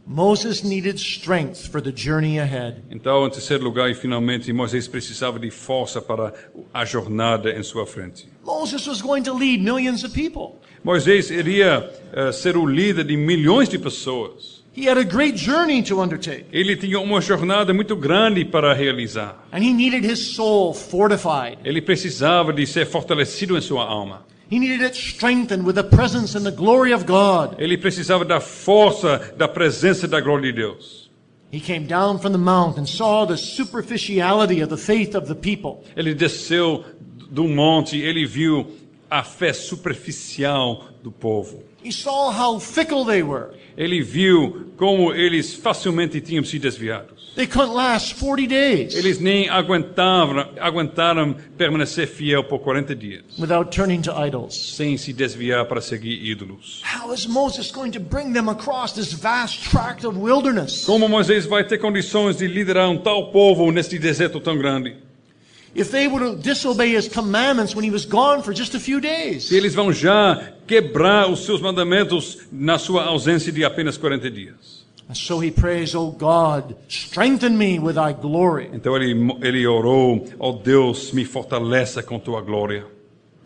Moses 0.07 0.63
needed 0.63 0.99
strength 0.99 1.67
for 1.71 1.81
the 1.81 1.91
journey 1.91 2.39
ahead. 2.39 2.83
Então, 2.91 3.27
em 3.27 3.31
terceiro 3.31 3.65
lugar, 3.65 3.91
e 3.91 3.95
finalmente, 3.95 4.53
Moisés 4.53 4.87
precisava 4.87 5.39
de 5.39 5.51
força 5.51 6.01
para 6.03 6.33
a 6.75 6.85
jornada 6.85 7.51
em 7.51 7.63
sua 7.63 7.87
frente. 7.87 8.29
Moses 8.45 8.87
was 8.87 9.01
going 9.01 9.23
to 9.23 9.33
lead 9.35 9.63
millions 9.63 10.05
of 10.05 10.13
people. 10.15 10.59
Moisés 10.85 11.31
iria 11.31 11.91
eh, 12.13 12.33
ser 12.33 12.57
o 12.57 12.67
líder 12.67 13.05
de 13.05 13.17
milhões 13.17 13.69
de 13.71 13.79
pessoas. 13.79 14.63
He 14.77 14.89
had 14.89 14.99
a 14.99 15.05
great 15.05 15.39
journey 15.39 15.83
to 15.85 16.03
undertake, 16.03 16.47
Ele 16.53 16.77
tinha 16.77 16.99
uma 17.01 17.21
jornada 17.21 17.73
muito 17.73 17.97
grande 17.97 18.45
para 18.45 18.75
realizar. 18.75 19.43
and 19.53 19.63
he 19.63 19.73
needed 19.73 20.05
his 20.05 20.19
soul 20.35 20.75
fortified. 20.75 21.59
Ele 21.65 21.81
precisava 21.81 22.53
de 22.53 22.67
ser 22.67 22.85
fortalecido 22.85 23.57
em 23.57 23.61
sua 23.63 23.85
alma. 23.85 24.27
He 24.51 24.59
needed 24.59 24.83
it 24.83 24.95
strengthened 24.95 25.65
with 25.65 25.77
the 25.77 25.85
presence 25.85 26.35
and 26.35 26.45
the 26.45 26.53
glory 26.53 26.93
of 26.93 27.07
God. 27.07 27.57
Ele 27.59 27.77
precisava 27.79 28.25
da 28.25 28.41
força, 28.41 29.35
da 29.37 29.49
presença 29.49 30.07
da 30.07 30.21
glória 30.21 30.53
de 30.53 30.53
Deus. 30.53 31.11
He 31.51 31.61
came 31.61 31.87
down 31.87 32.19
from 32.19 32.33
the 32.33 32.39
mount 32.39 32.79
and 32.79 32.87
saw 32.87 33.25
the 33.25 33.37
superficiality 33.37 34.61
of 34.61 34.69
the 34.71 34.77
faith 34.77 35.15
of 35.15 35.29
the 35.29 35.35
people. 35.35 35.85
Ele 35.97 36.15
desceu 36.15 36.85
do 37.31 37.49
monte, 37.49 38.01
ele 38.01 38.27
viu 38.27 38.67
a 39.11 39.23
fé 39.23 39.53
superficial 39.53 40.89
do 41.03 41.13
povo. 41.13 41.63
He 41.85 41.93
saw 41.93 42.31
how 42.33 42.59
fickle 42.59 43.05
they 43.05 43.23
were. 43.23 43.51
Ele 43.77 44.01
viu 44.03 44.73
como 44.77 45.13
eles 45.13 45.53
facilmente 45.55 46.21
tinham 46.21 46.45
se 46.45 46.59
desviados. 46.59 47.33
They 47.35 47.49
couldn't 47.49 47.75
last 47.75 48.15
40 48.21 48.47
days 48.47 48.95
Eles 48.95 49.19
nem 49.19 49.49
aguentavam, 49.49 50.49
aguentaram 50.61 51.35
permanecer 51.59 52.07
fiel 52.07 52.45
por 52.45 52.61
40 52.61 52.95
dias, 52.95 53.25
without 53.39 53.73
turning 53.75 54.01
to 54.03 54.13
idols. 54.13 54.55
sem 54.77 54.97
se 54.97 55.13
desviar 55.13 55.67
para 55.67 55.81
seguir 55.81 56.25
ídolos. 56.25 56.81
How 56.85 57.13
is 57.13 57.27
Moses 57.27 57.73
going 57.73 57.91
to 57.91 57.99
bring 58.01 58.33
them 58.33 58.49
across 58.49 58.93
this 58.93 59.13
vast 59.13 59.69
tract 59.69 60.07
of 60.07 60.17
wilderness? 60.17 60.85
Como 60.85 61.09
Moisés 61.09 61.45
vai 61.45 61.65
ter 61.65 61.79
condições 61.79 62.37
de 62.37 62.47
liderar 62.47 62.89
um 62.89 62.99
tal 62.99 63.33
povo 63.33 63.71
neste 63.73 63.99
deserto 63.99 64.39
tão 64.41 64.57
grande? 64.57 64.97
Se 69.41 69.57
eles 69.57 69.75
vão 69.75 69.93
já 69.93 70.53
quebrar 70.67 71.29
os 71.29 71.45
seus 71.45 71.61
mandamentos 71.61 72.39
na 72.53 72.79
sua 72.79 73.05
ausência 73.05 73.53
de 73.53 73.65
apenas 73.65 73.97
40 73.97 74.31
dias. 74.31 74.85
And 75.09 75.15
so 75.15 75.43
he 75.43 75.51
prays, 75.51 75.95
Oh 75.95 76.11
God, 76.11 76.77
strengthen 76.89 77.59
me 77.59 77.79
with 77.79 77.95
thy 77.95 78.15
glory. 78.15 78.71
Então 78.73 78.97
ele, 78.97 79.15
ele 79.43 79.67
orou, 79.67 80.25
ó 80.39 80.53
Deus, 80.53 81.13
me 81.13 81.25
fortaleça 81.25 82.03
com 82.03 82.19
tua 82.19 82.41
glória. 82.41 82.87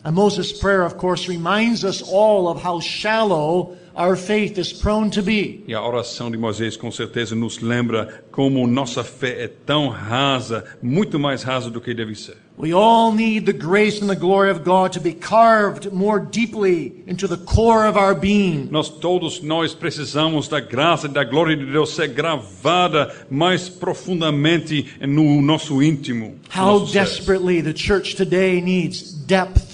And 0.03 0.15
Moses' 0.15 0.53
prayer, 0.53 0.83
of 0.83 0.97
course, 0.97 1.27
reminds 1.27 1.83
us 1.83 2.01
all 2.01 2.47
of 2.47 2.61
how 2.61 2.79
shallow 2.79 3.75
our 3.97 4.15
faith 4.15 4.57
is 4.57 4.71
prone 4.71 5.09
to 5.11 5.21
be. 5.21 5.61
E 5.67 5.73
a 5.73 5.81
oração 5.81 6.31
de 6.31 6.37
Moisés 6.37 6.77
com 6.77 6.89
certeza 6.89 7.35
nos 7.35 7.59
lembra 7.59 8.23
como 8.31 8.65
nossa 8.65 9.03
fé 9.03 9.43
é 9.43 9.47
tão 9.47 9.89
rasa, 9.89 10.63
muito 10.81 11.19
mais 11.19 11.43
rasa 11.43 11.69
do 11.69 11.81
que 11.81 11.93
deve 11.93 12.15
ser. 12.15 12.37
We 12.57 12.73
all 12.73 13.13
need 13.13 13.45
the 13.45 13.53
grace 13.53 14.01
and 14.01 14.07
the 14.07 14.15
glory 14.15 14.51
of 14.51 14.63
God 14.65 14.91
to 14.93 15.01
be 15.01 15.13
carved 15.13 15.93
more 15.93 16.19
deeply 16.19 17.03
into 17.07 17.27
the 17.27 17.37
core 17.37 17.87
of 17.87 17.97
our 17.97 18.13
being. 18.13 18.69
Nós 18.71 18.89
todos 18.89 19.41
nós 19.41 19.73
precisamos 19.73 20.47
da 20.47 20.61
graça 20.61 21.07
e 21.07 21.09
da 21.09 21.25
glória 21.25 21.55
de 21.55 21.65
Deus 21.65 21.93
ser 21.95 22.07
gravada 22.07 23.13
mais 23.29 23.67
profundamente 23.69 24.85
no 25.01 25.41
nosso 25.41 25.83
íntimo. 25.83 26.35
How 26.53 26.79
nosso 26.79 26.93
desperately 26.93 27.61
the 27.61 27.73
church 27.73 28.15
today 28.15 28.61
needs 28.61 29.13
depth. 29.13 29.68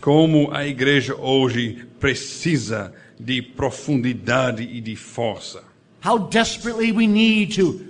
Como 0.00 0.52
a 0.52 0.66
igreja 0.66 1.14
hoje 1.14 1.86
precisa 2.00 2.92
de 3.18 3.42
profundidade 3.42 4.62
e 4.62 4.80
de 4.80 4.96
força. 4.96 5.62
How 6.04 6.18
desperately 6.18 6.92
we 6.92 7.06
need 7.06 7.54
to, 7.56 7.80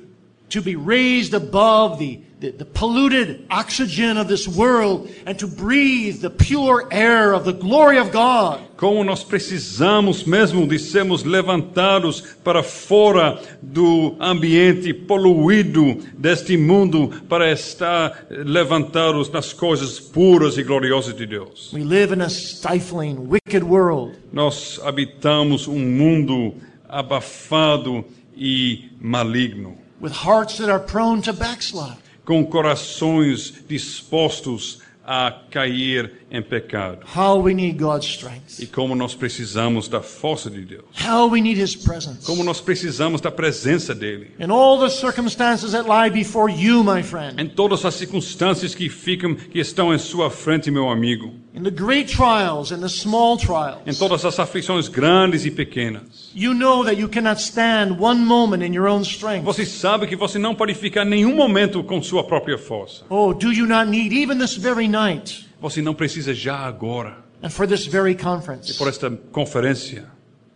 to 0.49 0.63
be 0.63 0.77
raised 0.77 1.35
above 1.35 1.99
the, 1.99 2.21
the, 2.41 2.53
the 2.53 2.65
polluted 2.65 3.45
oxygen 3.51 4.17
of 4.17 4.29
this 4.29 4.47
world 4.47 5.11
and 5.27 5.39
to 5.39 5.47
breathe 5.47 6.21
the 6.21 6.31
pure 6.31 6.89
air 6.91 7.33
of 7.33 7.45
the 7.45 7.53
glory 7.53 7.99
of 7.99 8.13
God. 8.13 8.61
Como 8.77 9.03
nós 9.03 9.25
precisamos 9.25 10.23
mesmo 10.25 10.67
de 10.67 10.79
sermos 10.79 11.25
levantados 11.25 12.21
para 12.45 12.63
fora 12.63 13.41
do 13.61 14.15
ambiente 14.21 14.95
poluído 14.95 15.99
deste 16.17 16.57
mundo 16.57 17.09
para 17.29 17.51
estar 17.51 18.27
levantados 18.31 19.29
nas 19.31 19.53
coisas 19.53 19.99
puras 19.99 20.57
e 20.57 20.63
gloriosas 20.63 21.17
de 21.17 21.27
Deus. 21.27 21.73
We 21.73 21.83
live 21.83 22.15
in 22.15 22.21
a 22.21 22.31
stifling, 22.31 23.29
wicked 23.29 23.65
world. 23.65 24.17
Nós 24.33 24.79
habitamos 24.85 25.67
um 25.67 25.79
mundo 25.81 26.55
abafado 26.89 28.05
e 28.37 28.91
maligno, 29.01 29.77
with 30.01 30.13
hearts 30.13 30.59
that 30.59 30.71
are 30.71 30.79
prone 30.79 31.21
to 31.23 31.33
backslide. 31.33 31.99
Com 32.29 32.45
corações 32.45 33.55
dispostos 33.67 34.83
a 35.03 35.35
cair 35.51 36.18
em 36.31 36.43
pecado. 36.43 37.01
How 37.17 37.41
we 37.41 37.55
need 37.55 37.79
God's 37.79 38.07
strength. 38.07 38.61
E 38.61 38.67
como 38.67 38.95
nós 38.95 39.15
precisamos 39.15 39.89
da 39.89 40.01
força 40.03 40.51
de 40.51 40.61
Deus. 40.63 40.85
How 41.07 41.29
we 41.31 41.41
need 41.41 41.61
His 41.61 41.75
presence. 41.75 42.25
Como 42.27 42.45
nós 42.45 42.61
precisamos 42.61 43.21
da 43.21 43.31
presença 43.31 43.95
dele. 43.95 44.31
In 44.39 44.51
all 44.51 44.79
the 44.79 44.91
circumstances 44.91 45.73
that 45.73 45.89
lie 45.89 46.11
before 46.11 46.53
you, 46.53 46.85
my 46.85 47.03
friend. 47.03 47.41
Em 47.41 47.49
todas 47.49 47.85
as 47.85 47.95
circunstâncias 47.95 48.75
que 48.75 48.89
ficam, 48.89 49.35
que 49.35 49.59
estão 49.59 49.93
em 49.95 49.99
sua 49.99 50.31
frente, 50.31 50.71
meu 50.71 50.89
amigo. 50.91 51.33
In 51.55 51.63
the 51.63 51.71
great 51.71 52.15
trials 52.15 52.71
and 52.71 52.81
the 52.81 52.89
small 52.89 53.35
Em 53.35 53.39
trials. 53.39 53.99
todas 53.99 54.25
as 54.25 54.39
aflições 54.39 54.87
grandes 54.87 55.45
e 55.45 55.51
pequenas. 55.51 56.31
You 56.35 56.55
know 56.55 56.85
that 56.85 57.01
you 57.01 57.09
cannot 57.09 57.41
stand 57.41 57.97
one 57.99 58.21
moment 58.21 58.63
in 58.65 58.75
your 58.75 58.87
own 58.87 59.03
strength. 59.03 59.45
Você 59.45 59.67
sabe 59.67 60.07
que 60.07 60.15
você 60.15 60.39
não 60.39 60.55
pode 60.55 60.75
ficar 60.75 61.05
nenhum 61.05 61.35
momento 61.35 61.83
com 61.83 62.01
sua 62.03 62.23
própria 62.23 62.59
força. 62.59 63.05
Oh, 63.09 63.33
do 63.33 63.53
you 63.53 63.67
not 63.67 63.91
need 63.91 64.15
even 64.15 64.39
this 64.39 64.55
very 64.57 64.87
night 64.87 65.48
Você 65.61 65.83
não 65.83 65.95
precisa 65.95 66.33
já 66.35 66.57
agora, 66.59 67.19
and 67.43 67.51
for 67.51 67.67
this 67.67 67.87
very 67.87 68.15
conference 68.15 68.75
por 68.79 68.89
esta 68.89 69.11
conferência, 69.33 70.07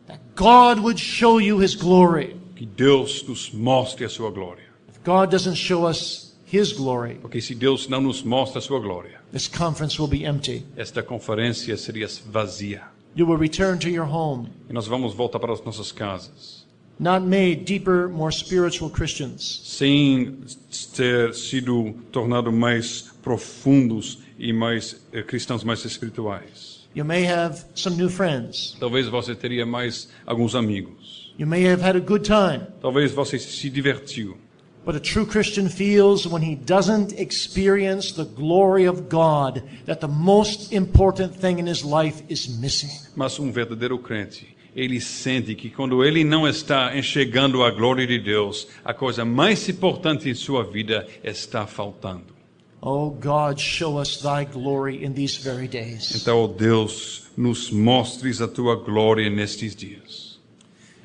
that 0.06 0.20
God 0.36 0.80
would 0.82 1.00
show 1.00 1.40
you 1.40 1.62
His 1.62 1.74
glory? 1.74 2.36
que 2.56 2.64
Deus 2.66 3.24
nos 3.26 3.50
mostre 3.50 4.04
a 4.04 4.08
sua 4.08 4.30
glória. 4.30 4.64
If 4.88 4.98
God 5.04 5.30
doesn't 5.30 5.56
show 5.56 5.88
us 5.88 6.36
His 6.52 6.72
glory, 6.72 7.14
Porque 7.20 7.40
se 7.40 7.54
Deus 7.54 7.88
não 7.88 8.00
nos 8.00 8.22
mostra 8.22 8.58
a 8.58 8.62
sua 8.62 8.78
glória, 8.78 9.20
this 9.32 9.48
conference 9.48 10.00
will 10.00 10.08
be 10.08 10.24
empty. 10.24 10.64
esta 10.76 11.02
conferência 11.02 11.76
seria 11.76 12.06
vazia. 12.26 12.82
You 13.14 13.26
will 13.26 13.36
return 13.38 13.78
to 13.80 13.88
your 13.88 14.06
home, 14.06 14.48
E 14.70 14.72
nós 14.72 14.86
vamos 14.86 15.14
voltar 15.14 15.38
para 15.40 15.52
as 15.52 15.62
nossas 15.64 15.90
casas, 15.92 16.64
not 16.98 17.26
made 17.26 17.64
deeper, 17.64 18.08
more 18.08 18.32
spiritual 18.32 18.88
Christians. 18.90 19.60
sem 19.64 20.38
ter 20.94 21.34
sido 21.34 21.92
tornado 22.12 22.52
mais 22.52 23.10
profundos 23.22 24.18
e 24.42 24.52
mais 24.52 25.00
eh, 25.12 25.22
cristãos 25.22 25.62
mais 25.62 25.84
espirituais. 25.84 26.82
You 26.94 27.04
may 27.04 27.24
have 27.24 27.64
some 27.74 27.96
new 27.96 28.10
friends. 28.10 28.76
Talvez 28.78 29.06
você 29.06 29.34
teria 29.34 29.64
mais 29.64 30.10
alguns 30.26 30.54
amigos. 30.54 31.32
You 31.38 31.46
may 31.46 31.64
have 31.64 31.82
had 31.82 31.96
a 31.96 32.00
good 32.00 32.24
time. 32.24 32.66
Talvez 32.82 33.12
você 33.12 33.38
se 33.38 33.70
divertiu. 33.70 34.36
But 34.84 34.96
a 34.96 35.00
true 35.00 35.24
Christian 35.24 35.68
feels 35.68 36.26
when 36.26 36.42
he 36.42 36.56
doesn't 36.56 37.12
experience 37.16 38.12
the 38.12 38.24
glory 38.24 38.88
of 38.88 39.02
God 39.08 39.62
that 39.86 40.00
the 40.00 40.08
most 40.08 40.72
important 40.74 41.36
thing 41.36 41.60
in 41.60 41.68
his 41.68 41.84
life 41.84 42.22
is 42.28 42.48
missing. 42.58 42.90
Mas 43.14 43.38
um 43.38 43.52
verdadeiro 43.52 43.96
crente, 43.96 44.56
ele 44.74 45.00
sente 45.00 45.54
que 45.54 45.70
quando 45.70 46.04
ele 46.04 46.24
não 46.24 46.48
está 46.48 46.98
enxergando 46.98 47.62
a 47.62 47.70
glória 47.70 48.06
de 48.06 48.18
Deus, 48.18 48.66
a 48.84 48.92
coisa 48.92 49.24
mais 49.24 49.68
importante 49.68 50.28
em 50.28 50.34
sua 50.34 50.64
vida 50.64 51.06
está 51.22 51.64
faltando. 51.64 52.41
Oh 52.82 53.10
God, 53.10 53.60
show 53.60 53.98
us 53.98 54.20
thy 54.20 54.42
glory 54.42 55.04
in 55.04 55.14
these 55.14 55.36
very 55.36 55.68
days. 55.68 56.10
Então, 56.16 56.42
ó 56.42 56.48
Deus, 56.48 57.30
nos 57.36 57.70
mostres 57.70 58.40
a 58.40 58.48
tua 58.48 58.74
glória 58.74 59.30
nestes 59.30 59.76
dias. 59.76 60.38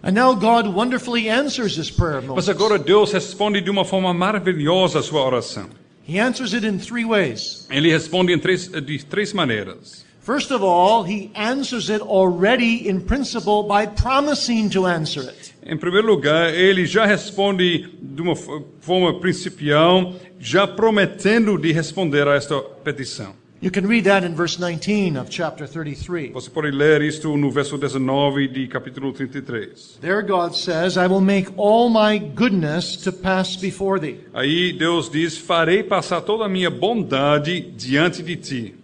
And 0.01 0.15
now 0.15 0.33
God 0.33 0.73
wonderfully 0.73 1.29
answers 1.29 1.75
this 1.75 1.91
prayer 1.91 2.17
of 2.17 2.29
Mas 2.29 2.49
agora 2.49 2.79
Deus 2.79 3.11
responde 3.11 3.61
de 3.61 3.69
uma 3.69 3.85
forma 3.85 4.11
maravilhosa 4.11 4.99
a 4.99 5.03
sua 5.03 5.21
oração. 5.21 5.69
He 6.03 6.19
answers 6.19 6.53
it 6.53 6.65
in 6.65 6.79
three 6.79 7.05
ways. 7.05 7.67
Ele 7.69 7.91
responde 7.91 8.33
em 8.33 8.39
três, 8.39 8.67
de 8.67 9.05
três 9.05 9.31
maneiras. 9.33 10.03
First 10.21 10.51
of 10.51 10.63
all, 10.63 11.03
he 11.03 11.31
answers 11.35 11.89
it 11.89 12.01
already 12.01 12.89
in 12.89 13.01
principle 13.01 13.63
by 13.63 13.85
promising 13.85 14.69
to 14.69 14.87
answer 14.87 15.29
it. 15.29 15.53
Em 15.69 15.75
primeiro 15.75 16.07
lugar, 16.07 16.53
ele 16.53 16.85
já 16.85 17.05
responde 17.05 17.89
de 18.01 18.21
uma 18.21 18.37
forma 18.37 19.19
principal, 19.19 20.13
já 20.39 20.65
prometendo 20.65 21.57
de 21.57 21.73
responder 21.73 22.25
a 22.25 22.35
esta 22.35 22.57
petição. 22.61 23.35
You 23.59 23.71
can 23.71 23.87
read 23.87 24.05
that 24.05 24.23
in 24.23 24.33
verse 24.33 24.55
19 24.57 25.17
of 25.17 25.29
chapter 25.29 25.67
33. 25.67 26.31
Você 26.31 26.49
pode 26.49 26.71
ler 26.71 27.01
isto 27.01 27.35
no 27.35 27.51
verso 27.51 27.77
19 27.77 28.47
de 28.47 28.67
capítulo 28.67 29.11
33. 29.11 29.97
There 29.99 30.21
God 30.21 30.53
says, 30.53 30.95
I 30.95 31.07
will 31.07 31.21
make 31.21 31.49
all 31.57 31.89
my 31.89 32.17
goodness 32.17 32.95
to 32.97 33.11
pass 33.11 33.57
before 33.57 33.99
thee. 33.99 34.19
Aí 34.33 34.71
Deus 34.71 35.09
diz: 35.09 35.37
Farei 35.37 35.83
passar 35.83 36.21
toda 36.21 36.45
a 36.45 36.49
minha 36.49 36.69
bondade 36.69 37.59
diante 37.59 38.21
de 38.23 38.35
ti. 38.35 38.75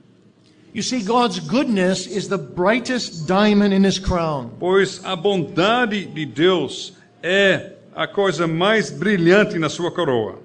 You 0.73 0.81
see, 0.81 1.03
God's 1.03 1.39
goodness 1.39 2.07
is 2.07 2.27
the 2.27 2.37
brightest 2.39 3.27
diamond 3.27 3.75
in 3.75 3.83
his 3.83 3.99
crown. 3.99 4.49
Pois 4.59 4.99
a 5.05 5.15
bondade 5.15 6.07
de 6.07 6.25
Deus 6.25 6.93
é 7.21 7.73
a 7.95 8.07
coisa 8.07 8.47
mais 8.47 8.89
brilhante 8.89 9.59
na 9.59 9.69
sua 9.69 9.91
coroa. 9.91 10.39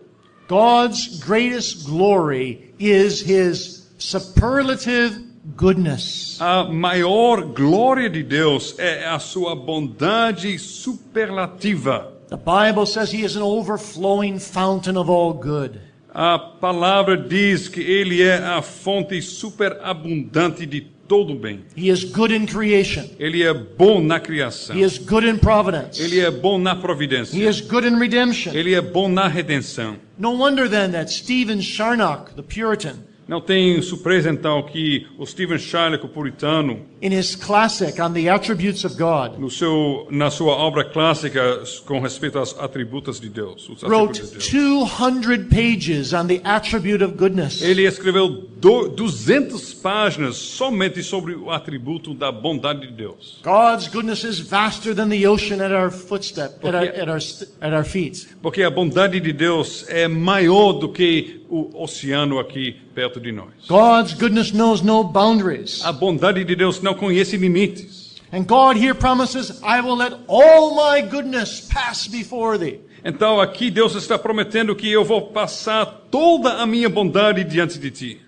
God's 0.47 1.18
greatest 1.18 1.87
glory 1.87 2.74
is 2.79 3.22
his 3.22 3.89
superlative 3.99 5.18
goodness. 5.57 6.39
A 6.41 6.64
maior 6.64 7.43
glória 7.55 8.11
de 8.11 8.22
Deus 8.22 8.74
é 8.79 9.07
a 9.09 9.18
sua 9.18 9.57
bondade 9.57 10.59
superlativa. 10.59 12.12
The 12.29 12.37
Bible 12.37 12.85
says 12.85 13.11
he 13.11 13.24
is 13.24 13.35
an 13.35 13.43
overflowing 13.43 14.39
fountain 14.39 14.99
of 14.99 15.09
all 15.09 15.33
good. 15.33 15.81
A 16.13 16.39
palavra 16.39 17.17
diz 17.17 17.69
que 17.69 17.81
ele 17.81 18.23
é 18.23 18.37
a 18.37 18.63
fonte 18.63 19.21
superabundante 19.21 20.65
de 20.67 20.81
todo 20.81 21.35
bem. 21.35 21.61
He 21.77 21.89
is 21.91 22.05
good 22.05 22.35
in 22.35 22.47
creation. 22.47 23.05
Ele 23.19 23.43
é 23.43 23.53
bom 23.55 24.01
na 24.03 24.21
criação. 24.21 24.77
He 24.77 24.83
is 24.83 24.99
good 24.99 25.27
in 25.27 25.39
providence. 25.39 26.01
Ele 26.03 26.21
é 26.21 26.31
bom 26.31 26.59
na 26.59 26.73
He 26.75 26.81
providência. 26.81 27.49
is 27.49 27.61
good 27.61 27.87
in 27.87 27.99
redemption. 27.99 28.55
Ele 28.55 28.75
é 28.75 28.81
bom 28.81 29.09
na 29.09 29.27
redenção. 29.29 29.97
No 30.19 30.33
wonder 30.33 30.69
then 30.69 30.91
that 30.93 31.11
Stephen 31.13 31.61
Charnock, 31.61 32.35
the 32.35 32.43
Puritan, 32.43 32.97
Não 33.29 33.43
tem 33.43 33.83
surpresa 33.83 34.31
então 34.31 34.62
que 34.62 35.07
o 35.18 35.26
Stephen 35.26 35.59
Shylock, 35.59 36.03
o 36.03 36.09
puritano, 36.09 36.81
in 37.03 37.12
his 37.12 37.37
classic 37.37 38.01
on 38.01 38.12
the 38.14 38.29
attributes 38.29 38.85
of 38.85 38.97
God, 38.97 39.39
no 39.39 39.51
seu, 39.51 40.09
na 40.11 40.31
sua 40.31 40.55
obra 40.55 40.83
clássica 40.83 41.62
com 41.85 42.01
respeito 42.01 42.39
aos 42.39 42.59
atributos 42.59 43.20
de 43.20 43.29
Deus, 43.29 43.68
wrote 43.83 44.22
de 44.22 44.31
Deus. 44.31 44.49
200 44.49 45.47
pages 45.49 46.14
on 46.14 46.26
the 46.26 46.41
attribute 46.43 47.05
of 47.05 47.16
goodness. 47.16 47.61
Ele 47.61 47.87
escreveu 47.87 48.29
do, 48.29 48.89
200 48.89 49.74
páginas 49.74 50.37
somente 50.37 51.03
sobre 51.03 51.35
o 51.35 51.51
atributo 51.51 52.14
da 52.14 52.33
bondade 52.33 52.87
de 52.87 52.93
Deus. 52.93 53.41
God's 53.43 53.89
goodness 53.89 54.24
is 54.24 54.41
vaster 54.41 54.95
than 54.95 55.11
the 55.11 55.26
ocean 55.26 55.61
at 55.61 55.70
our 55.70 55.91
footstep, 55.91 56.64
at 56.66 56.74
our, 56.74 56.85
at 56.85 57.09
our, 57.09 57.20
at 57.61 57.74
our 57.74 57.85
feet. 57.85 58.26
Porque 58.41 58.62
a 58.62 58.70
bondade 58.70 59.20
de 59.20 59.35
Deus 59.35 59.85
é 59.89 60.09
maior 60.09 60.72
do 60.72 60.89
que 60.89 61.43
o 61.49 61.83
oceano 61.83 62.39
aqui 62.39 62.76
perto 62.99 63.21
de 63.21 63.31
nós. 63.31 63.53
God's 63.69 64.13
goodness 64.13 64.51
knows 64.51 64.83
no 64.83 65.05
boundaries. 65.05 65.85
A 65.85 65.93
bondade 65.93 66.43
de 66.45 66.57
Deus 66.57 66.83
não 66.83 66.95
conhece 66.95 67.37
limites. 67.37 68.17
And 68.33 68.43
God 68.43 68.77
here 68.77 68.93
promises, 68.93 69.63
I 69.63 69.81
will 69.81 69.97
let 69.97 70.15
all 70.27 70.75
my 70.75 71.01
goodness 71.01 71.61
pass 71.73 72.09
before 72.09 72.59
thee. 72.59 72.81
Então 73.05 73.41
aqui 73.41 73.71
Deus 73.71 73.95
está 73.95 74.19
prometendo 74.19 74.75
que 74.75 74.91
eu 74.91 75.05
vou 75.05 75.29
passar 75.29 75.87
toda 76.11 76.55
a 76.55 76.67
minha 76.67 76.89
bondade 76.89 77.45
diante 77.45 77.79
de 77.79 77.91
ti. 77.93 78.21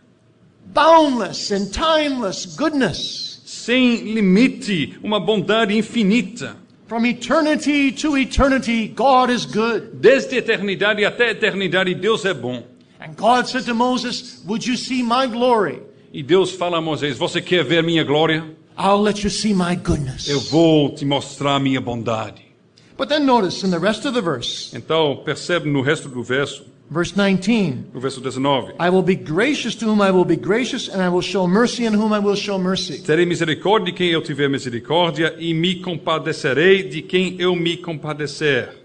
Boundless 0.66 1.51
and 1.51 1.73
timeless 1.73 2.47
goodness. 2.57 3.43
Sem 3.45 4.14
limite, 4.14 4.97
uma 5.03 5.18
bondade 5.18 5.77
infinita. 5.77 6.57
From 6.87 7.05
eternity 7.07 7.91
to 7.91 8.16
eternity, 8.16 8.87
God 8.87 9.31
is 9.31 9.45
good. 9.45 9.91
Desde 9.95 10.37
a 10.37 10.39
eternidade 10.39 11.05
até 11.05 11.27
a 11.27 11.31
eternidade, 11.33 11.93
Deus 11.95 12.25
é 12.25 12.33
bom. 12.33 12.70
And 13.01 13.16
God 13.16 13.48
said 13.48 13.64
to 13.64 13.74
Moses, 13.74 14.42
Would 14.46 14.66
you 14.66 14.76
see 14.76 15.03
my 15.03 15.26
glory? 15.26 15.80
E 16.12 16.22
Deus 16.22 16.53
fala 16.53 16.78
a 16.78 16.82
Moisés: 16.82 17.16
Você 17.16 17.40
quer 17.40 17.64
ver 17.64 17.82
minha 17.82 18.05
glória? 18.05 18.44
I'll 18.76 19.01
let 19.01 19.22
you 19.24 19.30
see 19.30 19.55
my 19.55 19.74
goodness. 19.74 20.28
Eu 20.28 20.40
vou 20.40 20.94
te 20.94 21.05
mostrar 21.05 21.59
minha 21.59 21.80
bondade. 21.80 22.42
But 22.98 23.09
then 23.09 23.24
notice 23.24 23.64
in 23.64 23.70
the 23.70 23.78
rest 23.78 24.05
of 24.05 24.12
the 24.12 24.20
verse, 24.20 24.76
Então, 24.76 25.22
percebe 25.24 25.70
no 25.70 25.80
resto 25.80 26.11
do 26.11 26.22
verso, 26.22 26.66
verse 26.90 27.14
19, 27.16 27.86
no 27.94 28.01
verso 28.01 28.20
19: 28.20 28.74
I 28.78 28.90
will 28.90 29.03
be 29.03 29.14
gracious 29.14 29.74
to 29.76 29.86
whom 29.86 30.03
I 30.03 30.11
will 30.11 30.26
be 30.26 30.36
gracious, 30.36 30.88
and 30.88 31.01
I 31.01 31.09
will 31.09 31.22
show 31.22 31.46
mercy 31.46 31.86
on 31.86 31.94
whom 31.94 32.12
I 32.12 32.18
will 32.18 32.36
show 32.36 32.59
mercy. 32.59 33.01
Terei 33.01 33.24
misericórdia 33.24 33.86
de 33.86 33.92
quem 33.92 34.11
eu 34.11 34.20
tiver 34.20 34.51
misericórdia, 34.51 35.34
e 35.38 35.55
me 35.55 35.76
compadecerei 35.76 36.82
de 36.82 37.01
quem 37.01 37.40
eu 37.40 37.57
me 37.57 37.78
compadecer. 37.78 38.80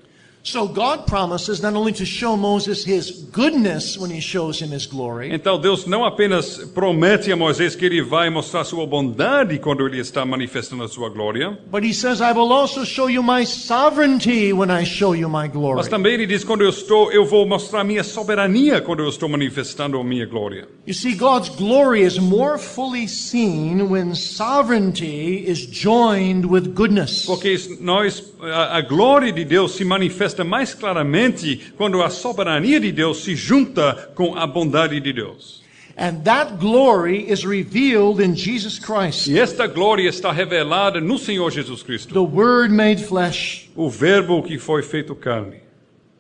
So 0.48 0.68
God 0.68 1.08
promises 1.08 1.60
not 1.60 1.74
only 1.74 1.92
to 1.94 2.06
show 2.06 2.38
Moses 2.38 2.86
his 2.86 3.10
goodness 3.32 3.98
when 3.98 4.12
he 4.12 4.22
shows 4.22 4.62
him 4.62 4.70
his 4.70 4.86
glory, 4.86 5.34
Então 5.34 5.60
Deus 5.60 5.88
não 5.88 6.06
apenas 6.06 6.60
promete 6.72 7.32
a 7.32 7.36
Moisés 7.36 7.76
que 7.76 7.84
ele 7.84 8.04
vai 8.04 8.30
mostrar 8.30 8.64
sua 8.64 8.86
bondade 8.86 9.58
quando 9.58 9.84
ele 9.88 10.00
está 10.00 10.24
manifestando 10.24 10.84
a 10.84 10.88
sua 10.88 11.10
glória, 11.10 11.58
but 11.72 11.84
he 11.84 11.92
says, 11.92 12.22
I 12.22 12.32
will 12.32 12.54
also 12.54 12.86
show 12.86 13.10
you 13.10 13.24
my 13.24 13.44
sovereignty 13.44 14.54
when 14.54 14.70
I 14.70 14.86
show 14.86 15.16
you 15.16 15.28
my 15.28 15.48
glory. 15.48 15.78
mas 15.78 15.88
também 15.88 16.14
ele 16.14 16.28
diz 16.28 16.44
quando 16.44 16.62
eu 16.62 16.70
estou, 16.70 17.12
eu 17.12 17.26
vou 17.26 17.44
mostrar 17.48 17.84
minha 17.84 18.04
soberania 18.04 18.80
quando 18.82 19.00
eu 19.02 19.10
estou 19.10 19.28
manifestando 19.28 19.98
a 20.00 20.04
minha 20.04 20.28
glória. 20.28 20.68
You 20.86 20.94
see, 20.94 21.16
God's 21.16 21.50
glory 21.50 22.04
is 22.04 22.20
more 22.20 22.60
fully 22.60 23.08
seen 23.08 23.90
when 23.90 24.14
sovereignty 24.14 25.44
is 25.50 25.66
joined 25.66 26.46
with 26.46 26.76
goodness. 26.76 27.26
Porque 27.26 27.58
nós, 27.82 28.24
a, 28.40 28.78
a 28.78 28.82
glória 28.82 29.32
de 29.34 29.44
Deus 29.44 29.72
se 29.72 29.84
manifesta 29.84 30.35
mais 30.44 30.74
claramente 30.74 31.74
quando 31.78 32.02
a 32.04 32.10
soberania 32.10 32.80
de 32.80 32.92
Deus 32.92 33.24
se 33.24 33.36
junta 33.36 34.12
com 34.16 34.36
a 34.36 34.46
bondade 34.46 35.00
de 35.00 35.14
Deus. 35.14 35.64
And 35.98 36.24
that 36.26 36.58
glory 36.60 37.32
is 37.32 37.46
revealed 37.46 38.20
in 38.22 38.36
Jesus 38.36 38.78
Christ, 38.78 39.28
E 39.28 39.40
esta 39.40 39.66
glória 39.66 40.10
está 40.10 40.30
revelada 40.30 41.00
no 41.00 41.18
Senhor 41.18 41.50
Jesus 41.52 41.82
Cristo, 41.82 42.14
the 42.14 42.20
Word 42.36 42.74
made 42.74 43.02
flesh. 43.02 43.70
o 43.76 43.90
Verbo 43.90 44.44
que 44.44 44.58
foi 44.60 44.84
feito 44.84 45.16
carne. 45.16 45.62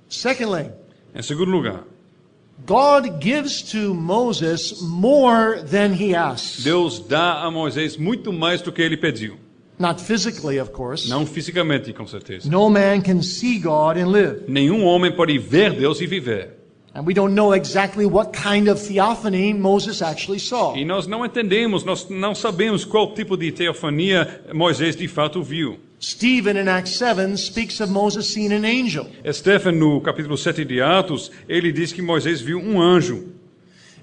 Secondly, 0.08 0.70
Em 1.14 1.22
segundo 1.22 1.52
lugar, 1.52 1.84
God 2.66 3.22
gives 3.22 3.62
to 3.72 3.94
Moses 3.94 4.82
more 4.82 5.62
than 5.62 5.94
he 5.94 6.16
asks. 6.16 6.64
Deus 6.64 7.00
dá 7.00 7.42
a 7.44 7.52
Moisés 7.52 7.98
muito 7.98 8.32
mais 8.32 8.62
do 8.62 8.72
que 8.72 8.82
ele 8.82 8.96
pediu. 8.96 9.38
Not 9.78 10.02
physically, 10.02 10.60
of 10.60 10.72
course. 10.72 11.10
Não 11.10 11.26
fisicamente, 11.26 11.92
com 11.92 12.08
certeza. 12.08 12.50
No 12.50 12.70
man 12.70 13.02
can 13.02 13.22
see 13.22 13.60
God 13.60 13.98
and 13.98 14.08
live. 14.08 14.44
Nenhum 14.48 14.84
homem 14.86 15.12
pode 15.12 15.38
ver 15.38 15.74
Deus 15.74 16.00
e 16.00 16.08
viver. 16.08 16.56
And 16.94 17.06
we 17.06 17.14
don't 17.14 17.36
know 17.36 17.54
exactly 17.54 18.06
what 18.06 18.32
kind 18.32 18.70
of 18.70 18.80
theophany 18.80 19.54
Moses 19.54 20.02
actually 20.02 20.40
saw. 20.40 20.78
E 20.78 20.86
nós 20.86 21.08
não 21.08 21.26
entendemos, 21.26 21.84
nós 21.84 22.08
não 22.10 22.34
sabemos 22.34 22.86
qual 22.86 23.14
tipo 23.14 23.36
de 23.36 23.52
teofania 23.52 24.42
Moisés 24.54 24.96
de 24.96 25.06
fato 25.06 25.44
viu. 25.44 25.78
Stephen 26.00 26.56
in 26.58 26.70
Acts 26.70 26.98
7 26.98 27.36
speaks 27.36 27.82
of 27.82 27.92
Moses 27.92 28.32
seeing 28.32 28.54
an 28.54 28.64
angel. 28.64 29.08
Estefan, 29.26 29.74
no 29.74 30.00
capítulo 30.00 30.38
7 30.38 30.64
de 30.64 30.82
Atos, 30.82 31.32
ele 31.50 31.74
diz 31.74 31.92
que 31.92 32.02
Moisés 32.02 32.40
viu 32.40 32.60
um 32.60 32.82
anjo. 32.82 33.28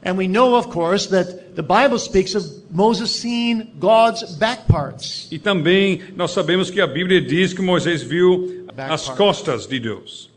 And 0.05 0.19
we 0.19 0.27
know, 0.27 0.57
of 0.57 0.69
course, 0.69 1.07
that 1.09 1.55
the 1.55 1.63
Bible 1.63 1.99
speaks 1.99 2.35
of 2.35 2.45
Moses 2.71 3.15
seeing 3.15 3.73
God's 3.79 4.37
back 4.37 4.67
parts. 4.67 5.29
E 5.31 5.39
também 5.39 6.01
nós 6.17 6.33
sabemos 6.33 6.71
que 6.71 6.81
a 6.81 6.87
Bíblia 6.87 7.21
diz 7.21 7.53
que 7.53 7.63
Moisés 7.63 8.03
viu 8.03 8.67
Back 8.75 8.93
as 8.93 9.09
costas 9.09 9.67
de 9.67 9.79
Deus. 9.79 10.29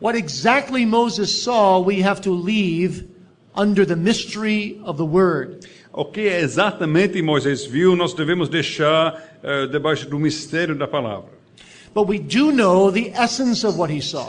What 0.00 0.16
exactly 0.16 0.84
Moses 0.84 1.42
saw, 1.42 1.78
we 1.78 2.02
have 2.02 2.20
to 2.22 2.32
leave 2.32 3.06
under 3.54 3.86
the 3.86 3.94
mystery 3.94 4.80
of 4.84 4.96
the 4.96 5.06
Word. 5.06 5.66
O 5.92 6.04
que 6.04 6.22
exatamente 6.22 7.22
Moisés 7.22 7.64
viu, 7.64 7.94
nós 7.94 8.12
devemos 8.12 8.48
deixar 8.48 9.38
eh, 9.40 9.68
debaixo 9.68 10.08
do 10.08 10.18
mistério 10.18 10.74
da 10.74 10.88
palavra. 10.88 11.33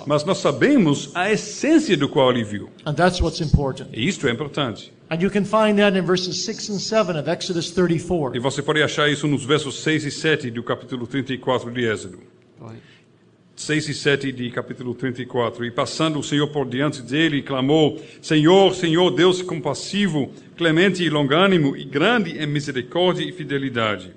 Mas 0.05 0.24
nós 0.24 0.38
sabemos 0.38 1.11
a 1.16 1.32
essência 1.32 1.97
do 1.97 2.07
qual 2.07 2.32
ele 2.32 2.43
viu. 2.43 2.70
And 2.86 2.93
that's 2.93 3.20
what's 3.20 3.41
important. 3.41 3.89
E 3.91 4.07
isto 4.07 4.28
é 4.28 4.32
importante. 4.32 4.93
And 5.09 5.22
you 5.22 5.30
can 5.30 5.45
find 5.45 5.78
that 5.78 5.97
in 5.97 6.01
verses 6.01 6.45
6 6.45 6.70
and 6.70 6.80
7 6.80 7.18
of 7.18 7.30
Exodus 7.30 7.70
E 7.70 7.74
34. 7.74 8.41
você 8.41 8.61
pode 8.61 8.82
achar 8.82 9.09
isso 9.09 9.28
nos 9.28 9.43
versos 9.43 9.82
6 9.82 10.05
e 10.05 10.11
7 10.11 10.51
do 10.51 10.63
capítulo 10.63 11.07
34 11.07 11.72
de 11.72 11.86
Êxodo. 11.86 12.20
6 13.55 13.88
e 13.89 13.93
7 13.93 14.32
de 14.32 14.51
capítulo 14.51 14.93
34. 14.93 15.63
E 15.66 15.72
passando 15.72 16.20
o 16.20 16.24
Senhor 16.24 16.47
por 16.49 16.68
diante 16.68 17.01
dele, 17.01 17.41
clamou: 17.41 18.01
Senhor, 18.22 18.76
Senhor, 18.76 19.09
Deus 19.11 19.41
compassivo, 19.41 20.32
clemente 20.57 21.03
e 21.03 21.09
longânimo, 21.09 21.76
e 21.76 21.86
grande 21.86 22.38
em 22.38 22.45
misericórdia 22.45 23.24
e 23.24 23.32
fidelidade, 23.32 24.11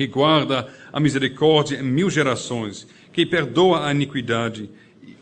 que 0.00 0.06
guarda 0.06 0.66
a 0.90 0.98
misericórdia 0.98 1.76
em 1.76 1.82
mil 1.82 2.08
gerações, 2.08 2.86
que 3.12 3.26
perdoa 3.26 3.86
a 3.86 3.92
iniquidade, 3.92 4.70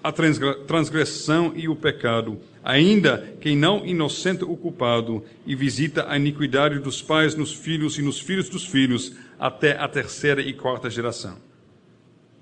a 0.05 0.13
transgressão 0.13 1.53
e 1.57 1.69
o 1.69 1.75
pecado, 1.75 2.39
ainda 2.63 3.35
que 3.41 3.57
não 3.57 3.85
inocente 3.85 4.45
o 4.45 4.57
culpado, 4.57 5.25
e 5.45 5.57
visita 5.57 6.07
a 6.09 6.17
iniquidade 6.17 6.79
dos 6.79 7.03
pais 7.03 7.35
nos 7.35 7.53
filhos 7.53 7.99
e 7.99 8.03
nos 8.03 8.21
filhos 8.21 8.49
dos 8.49 8.65
filhos, 8.65 9.17
até 9.37 9.77
a 9.77 9.89
terceira 9.89 10.41
e 10.41 10.53
quarta 10.53 10.89
geração. 10.89 11.35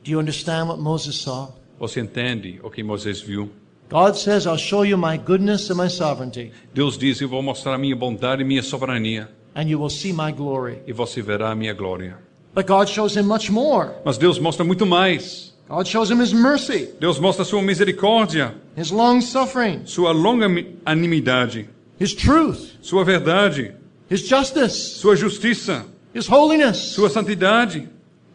Do 0.04 0.10
you 0.10 0.20
understand 0.20 0.66
what 0.68 0.78
Moses 0.78 1.16
saw? 1.16 1.58
Você 1.78 2.00
entende 2.00 2.60
o 2.62 2.68
que 2.68 2.82
Moisés 2.82 3.18
viu? 3.18 3.50
God 3.88 4.14
says, 4.14 4.44
I'll 4.44 4.58
show 4.58 4.84
you 4.84 4.98
my 4.98 5.16
goodness 5.16 5.70
and 5.70 5.76
my 5.82 5.88
sovereignty, 5.88 6.52
Deus 6.74 6.98
diz: 6.98 7.18
Eu 7.22 7.30
vou 7.30 7.42
mostrar 7.42 7.72
a 7.76 7.78
minha 7.78 7.96
bondade 7.96 8.42
e 8.42 8.44
minha 8.44 8.62
soberania, 8.62 9.30
and 9.54 9.70
you 9.70 9.80
will 9.80 9.88
see 9.88 10.12
my 10.12 10.30
glory. 10.30 10.80
e 10.86 10.92
você 10.92 11.22
verá 11.22 11.50
a 11.50 11.54
minha 11.54 11.72
glória. 11.72 12.25
But 12.56 12.66
God 12.66 12.88
shows 12.88 13.14
him 13.14 13.26
much 13.26 13.50
more. 13.50 13.90
Mas 14.02 14.16
Deus 14.16 14.38
mostra 14.38 14.64
muito 14.64 14.86
mais. 14.86 15.52
God 15.68 15.86
shows 15.86 16.10
him 16.10 16.20
his 16.20 16.32
mercy, 16.32 16.88
Deus 16.98 17.18
mostra 17.18 17.44
sua 17.44 17.60
misericórdia, 17.60 18.54
his 18.74 18.90
long 18.90 19.20
suffering, 19.20 19.82
sua 19.84 20.10
longanimidade, 20.12 21.68
his 22.00 22.14
truth, 22.14 22.78
sua 22.80 23.04
verdade, 23.04 23.74
his 24.08 24.26
justice, 24.26 24.72
sua 24.72 25.14
justiça, 25.16 25.84
his 26.14 26.26
holiness. 26.26 26.78
sua 26.94 27.10
santidade. 27.10 27.90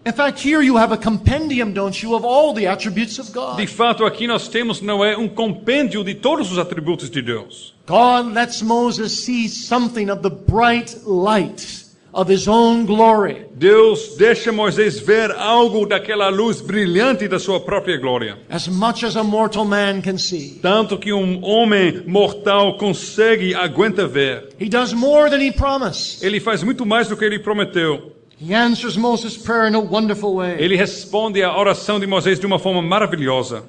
In 0.05 0.11
fact, 0.13 0.39
here 0.39 0.61
you 0.61 0.77
have 0.77 0.91
a 0.91 0.97
compendium, 0.97 1.73
don't 1.73 2.03
you, 2.03 2.13
of 2.13 2.23
all 2.23 2.53
the 2.53 2.67
attributes 2.67 3.17
of 3.17 3.31
God. 3.31 3.57
De 3.57 3.65
fato, 3.65 4.05
aqui 4.05 4.27
nós 4.27 4.47
temos 4.47 4.81
não 4.81 5.03
é 5.03 5.17
um 5.17 5.27
compêndio 5.27 6.03
de 6.03 6.13
todos 6.13 6.51
os 6.51 6.59
atributos 6.59 7.09
de 7.09 7.23
Deus. 7.23 7.73
God 7.87 8.35
lets 8.35 8.61
Moses 8.61 9.23
see 9.23 9.49
something 9.49 10.11
of 10.11 10.21
the 10.21 10.29
bright 10.29 10.95
light 11.07 11.80
of 12.13 12.31
his 12.31 12.47
own 12.47 12.85
glory. 12.85 13.45
Deus 13.55 14.15
deixa 14.17 14.51
Moisés 14.51 14.99
ver 14.99 15.31
algo 15.31 15.85
daquela 15.85 16.29
luz 16.29 16.61
brilhante 16.61 17.27
da 17.27 17.39
sua 17.39 17.59
própria 17.59 17.97
glória. 17.97 18.37
As 18.49 18.67
much 18.67 19.03
as 19.03 19.15
a 19.15 19.23
mortal 19.23 19.65
man 19.65 20.01
can 20.01 20.17
see. 20.17 20.59
Tanto 20.61 20.97
que 20.97 21.13
um 21.13 21.43
homem 21.43 22.03
mortal 22.05 22.77
consegue, 22.77 23.53
aguenta 23.53 24.07
ver. 24.07 24.49
He 24.59 24.69
does 24.69 24.93
more 24.93 25.29
than 25.29 25.41
he 25.41 25.51
promised. 25.51 26.23
Ele 26.23 26.39
faz 26.39 26.63
muito 26.63 26.85
mais 26.85 27.07
do 27.07 27.15
que 27.15 27.23
ele 27.23 27.39
prometeu. 27.39 28.11
He 28.39 28.55
answers 28.55 28.97
Moses' 28.97 29.37
prayer 29.37 29.67
in 29.67 29.75
a 29.75 29.79
wonderful 29.79 30.35
way. 30.35 30.55
Ele 30.57 30.75
responde 30.75 31.43
à 31.43 31.55
oração 31.55 31.99
de 31.99 32.07
Moisés 32.07 32.39
de 32.39 32.45
uma 32.45 32.57
forma 32.57 32.81
maravilhosa. 32.81 33.63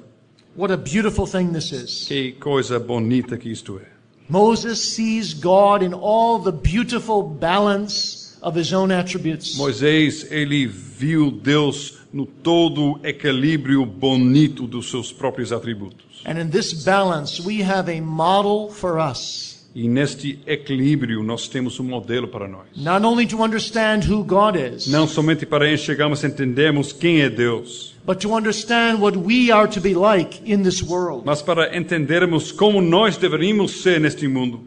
What 0.55 0.73
a 0.73 0.77
beautiful 0.77 1.25
thing 1.25 1.51
this 1.53 1.71
is. 1.71 2.05
Que 2.07 2.33
coisa 2.33 2.79
bonita 2.79 3.37
que 3.37 3.49
isto 3.49 3.79
é. 3.79 3.93
Moses 4.29 4.79
sees 4.95 5.33
God 5.33 5.83
in 5.83 5.93
all 5.93 6.39
the 6.39 6.51
beautiful 6.51 7.21
balance 7.23 8.22
of 8.43 8.59
his 8.59 8.73
own 8.73 8.91
attributes. 8.91 9.55
Moisés, 9.57 10.29
ele 10.31 10.67
viu 10.67 11.31
Deus 11.31 11.95
no 12.13 12.25
todo 12.25 12.99
equilíbrio 13.03 13.85
bonito 13.85 14.67
dos 14.67 14.89
seus 14.91 15.11
próprios 15.11 15.51
atributos. 15.51 16.21
And 16.25 16.37
in 16.39 16.49
this 16.49 16.73
balance, 16.85 17.41
we 17.41 17.63
have 17.63 17.89
a 17.89 18.01
model 18.01 18.69
for 18.69 18.99
us. 18.99 19.51
E 19.75 19.87
neste 19.87 20.37
equilíbrio 20.45 21.23
nós 21.23 21.47
temos 21.47 21.79
um 21.79 21.83
modelo 21.83 22.27
para 22.27 22.47
nós. 22.47 22.67
Not 22.75 23.03
only 23.03 23.25
to 23.25 23.41
understand 23.43 24.03
who 24.07 24.23
God 24.23 24.55
is, 24.55 24.85
Não 24.85 25.07
somente 25.07 25.47
para 25.47 25.67
enxergarmos 25.73 26.21
e 26.23 26.27
entendermos 26.27 26.93
quem 26.93 27.21
é 27.21 27.29
Deus, 27.29 27.95
but 28.05 28.19
to 28.19 28.35
understand 28.37 28.99
what 28.99 29.17
we 29.17 29.49
are 29.51 29.67
to 29.67 29.81
be 29.81 29.95
like 29.95 30.39
in 30.45 30.61
this 30.61 30.83
world. 30.83 31.23
mas 31.25 31.41
para 31.41 31.75
entendermos 31.75 32.51
como 32.51 32.81
nós 32.81 33.17
deveríamos 33.17 33.81
ser 33.81 33.99
neste 33.99 34.27
mundo. 34.27 34.61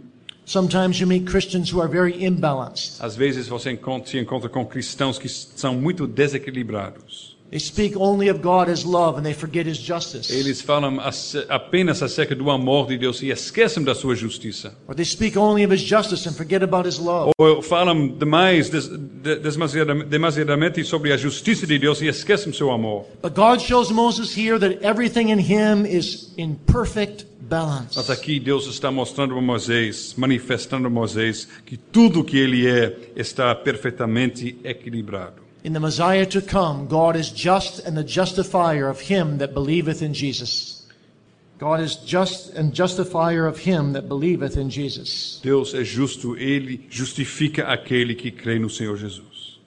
Sometimes 0.47 1.01
you 1.01 1.09
meet 1.09 1.27
Christians 1.29 1.73
who 1.73 1.81
are 1.81 1.89
very 1.89 2.25
imbalanced. 2.25 3.01
Às 3.01 3.17
vezes 3.17 3.49
você 3.49 3.73
encontra, 3.73 4.09
se 4.09 4.17
encontra 4.19 4.49
com 4.49 4.65
cristãos 4.65 5.19
que 5.19 5.29
são 5.29 5.75
muito 5.75 6.07
desequilibrados. 6.07 7.35
They 7.51 7.61
speak 7.61 7.97
only 7.97 8.29
of 8.29 8.41
God 8.41 8.69
as 8.69 8.83
love 8.85 9.19
and 9.19 9.23
they 9.23 9.33
forget 9.33 9.67
his 9.69 9.77
justice. 9.79 10.33
Eles 10.33 10.61
falam 10.61 10.99
apenas 11.49 12.03
acerca 12.03 12.35
do 12.35 12.51
amor 12.51 12.89
de 12.89 12.99
Deus 12.99 13.23
e 13.23 13.31
esquecem 13.31 13.85
da 13.85 13.95
sua 13.95 14.17
justiça. 14.17 14.75
Or 14.89 14.95
they 14.97 15.05
speak 15.05 15.39
only 15.39 15.65
of 15.65 15.73
his 15.73 15.81
justice 15.81 16.29
and 16.29 16.33
forget 16.33 16.63
about 16.65 16.89
his 16.89 16.99
love. 16.99 17.31
Ou 17.39 17.63
falam 17.63 18.09
demais, 18.09 18.69
des, 18.69 18.89
de- 18.89 19.39
demasiadamente 20.09 20.83
sobre 20.85 21.13
a 21.13 21.17
justiça 21.17 21.67
de 21.69 21.79
Deus 21.79 22.01
e 22.03 22.07
esquecem 22.09 22.53
seu 22.53 22.71
amor. 22.73 23.07
But 23.23 23.35
God 23.35 23.61
shows 23.61 23.91
Moses 23.93 24.37
here 24.37 24.59
that 24.59 24.85
everything 24.85 25.31
in 25.31 25.39
him 25.39 25.87
is 25.87 26.33
in 26.37 26.57
perfect 26.67 27.27
balance. 27.47 27.97
Mas 27.97 28.11
aqui 28.11 28.39
Deus 28.41 28.67
está 28.67 28.91
mostrando 28.91 29.37
a 29.37 29.41
Moisés, 29.41 30.15
manifestando 30.17 30.87
a 30.87 30.91
Moisés, 30.91 31.49
que 31.65 31.77
tudo 31.77 32.25
que 32.25 32.37
ele 32.37 32.67
é 32.67 33.13
está 33.17 33.55
perfeitamente 33.55 34.59
equilibrado. 34.65 35.47
In 35.65 35.73
the 35.73 35.81
Messiah 35.81 36.27
to 36.27 36.41
come, 36.41 36.87
God 36.87 37.17
is 37.17 37.29
just 37.29 37.87
and 37.87 37.97
the 37.97 38.05
justifier 38.05 38.89
of 38.89 39.11
him 39.11 39.39
that 39.39 39.53
believeth 39.53 40.01
in 40.01 40.13
Jesus. 40.13 40.87
God 41.59 41.81
is 41.81 41.97
just 41.97 42.55
and 42.55 42.73
justifier 42.73 43.47
of 43.47 43.59
him 43.59 43.95
that 43.95 44.09
believeth 44.09 44.57
in 44.57 44.69
Jesus. 44.69 45.41
Deus 45.43 45.75
é 45.75 45.83
justo, 45.83 46.37
ele 46.37 46.87
justifica 46.91 47.65
aquele 47.65 48.15
que 48.15 48.31
crê 48.31 48.59
no 48.59 48.69
Senhor 48.69 48.97
Jesus. 48.97 49.59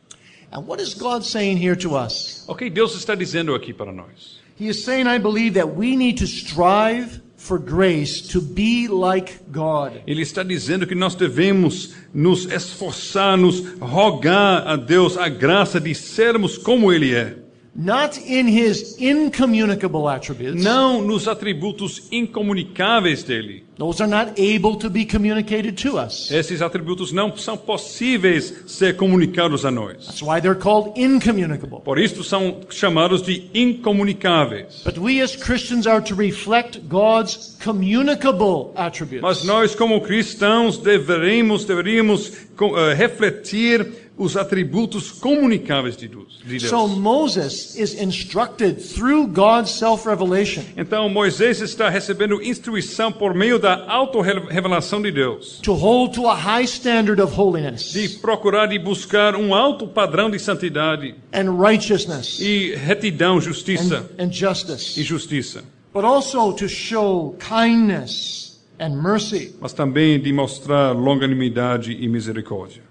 And 0.51 0.65
what 0.67 0.82
is 0.82 0.93
God 0.93 1.23
saying 1.23 1.57
here 1.57 1.75
to 1.75 1.95
us? 1.95 2.45
O 2.47 2.55
que 2.55 2.69
Deus 2.69 2.95
está 2.95 3.15
dizendo 3.15 3.53
aqui 3.53 3.73
para 3.73 3.91
nós? 3.91 4.39
He 4.59 4.67
is 4.67 4.84
saying, 4.84 5.07
I 5.07 5.17
believe, 5.17 5.53
that 5.55 5.75
we 5.75 5.95
need 5.95 6.17
to 6.19 6.27
strive 6.27 7.21
for 7.39 7.57
grace 7.57 8.21
to 8.21 8.41
be 8.41 8.87
like 8.87 9.39
God. 9.49 10.01
Ele 10.05 10.21
está 10.21 10.43
dizendo 10.43 10.85
que 10.85 10.93
nós 10.93 11.15
devemos 11.15 11.93
nos 12.13 12.45
esforçar, 12.45 13.37
nos 13.37 13.63
rogar 13.79 14.67
a 14.67 14.75
Deus 14.75 15.17
a 15.17 15.29
graça 15.29 15.79
de 15.79 15.95
sermos 15.95 16.57
como 16.57 16.91
Ele 16.91 17.15
é. 17.15 17.48
Not 17.82 18.17
in 18.17 18.45
his 18.45 18.97
incommunicable 18.99 20.09
attributes. 20.09 20.61
Não 20.61 21.01
nos 21.01 21.30
atributos 21.30 22.09
incomunicáveis 22.11 23.23
dele. 23.23 23.63
Those 23.77 24.03
are 24.03 24.09
not 24.09 24.38
able 24.38 24.75
to 24.75 24.89
be 24.89 25.05
communicated 25.05 25.77
to 25.84 25.97
us. 25.97 26.30
Esses 26.30 26.61
atributos 26.61 27.13
não 27.13 27.38
são 27.38 27.55
possíveis 27.55 28.65
ser 28.67 28.97
comunicados 28.97 29.63
a 29.63 29.71
nós. 29.71 30.07
That's 30.07 30.21
why 30.21 30.41
they're 30.41 30.59
called 30.59 30.99
incommunicable. 30.99 31.80
Por 31.80 31.97
isso 31.97 32.21
são 32.21 32.59
chamados 32.69 33.21
de 33.21 33.49
incomunicáveis. 33.53 34.84
But 34.84 34.97
we 34.97 35.21
as 35.21 35.38
Christians 35.38 35.88
are 35.88 36.01
to 36.01 36.13
reflect 36.13 36.82
God's 36.89 37.55
communicable 37.63 38.73
attributes. 38.75 39.21
Mas 39.21 39.45
nós, 39.45 39.73
como 39.73 40.01
cristãos, 40.01 40.77
deveremos, 40.77 41.63
deveríamos 41.63 42.34
eh, 42.34 42.93
refletir 42.93 44.09
os 44.20 44.36
atributos 44.36 45.09
comunicáveis 45.11 45.95
de 45.95 46.07
Deus. 46.09 46.39
de 46.43 46.59
Deus. 46.59 46.70
So 46.70 46.88
Moses 46.88 47.76
is 47.78 47.93
instructed 47.99 48.76
through 48.76 49.28
God's 49.28 49.72
self-revelation 49.72 50.63
Então 50.76 51.07
Moisés 51.09 51.61
está 51.61 51.89
recebendo 51.89 52.43
instrução 52.43 53.11
por 53.11 53.34
meio 53.34 53.57
da 53.57 53.89
auto-revelação 53.89 55.01
de 55.01 55.11
Deus, 55.11 55.59
to 55.63 55.74
hold 55.74 56.13
to 56.13 56.28
a 56.28 56.36
high 56.36 56.65
standard 56.65 57.22
of 57.22 57.34
holiness 57.39 57.93
de 57.93 58.09
procurar 58.20 58.72
e 58.74 58.78
buscar 58.78 59.36
um 59.36 59.55
alto 59.55 59.88
padrão 59.88 60.30
de 60.30 60.38
santidade 60.38 61.15
and 61.34 61.51
righteousness 61.55 62.39
e 62.39 62.76
retidão, 62.76 63.39
justiça 63.39 64.09
and, 64.20 64.26
and 64.26 64.32
justice, 64.34 64.99
e 64.99 65.03
justiça, 65.03 65.63
but 65.93 66.03
also 66.03 66.51
to 66.51 66.67
show 66.67 67.38
kindness 67.39 68.59
and 68.80 68.89
mercy. 69.01 69.55
mas 69.61 69.72
também 69.72 70.20
de 70.20 70.34
mostrar 70.34 70.91
longanimidade 70.91 71.93
e 71.93 72.07
misericórdia. 72.09 72.84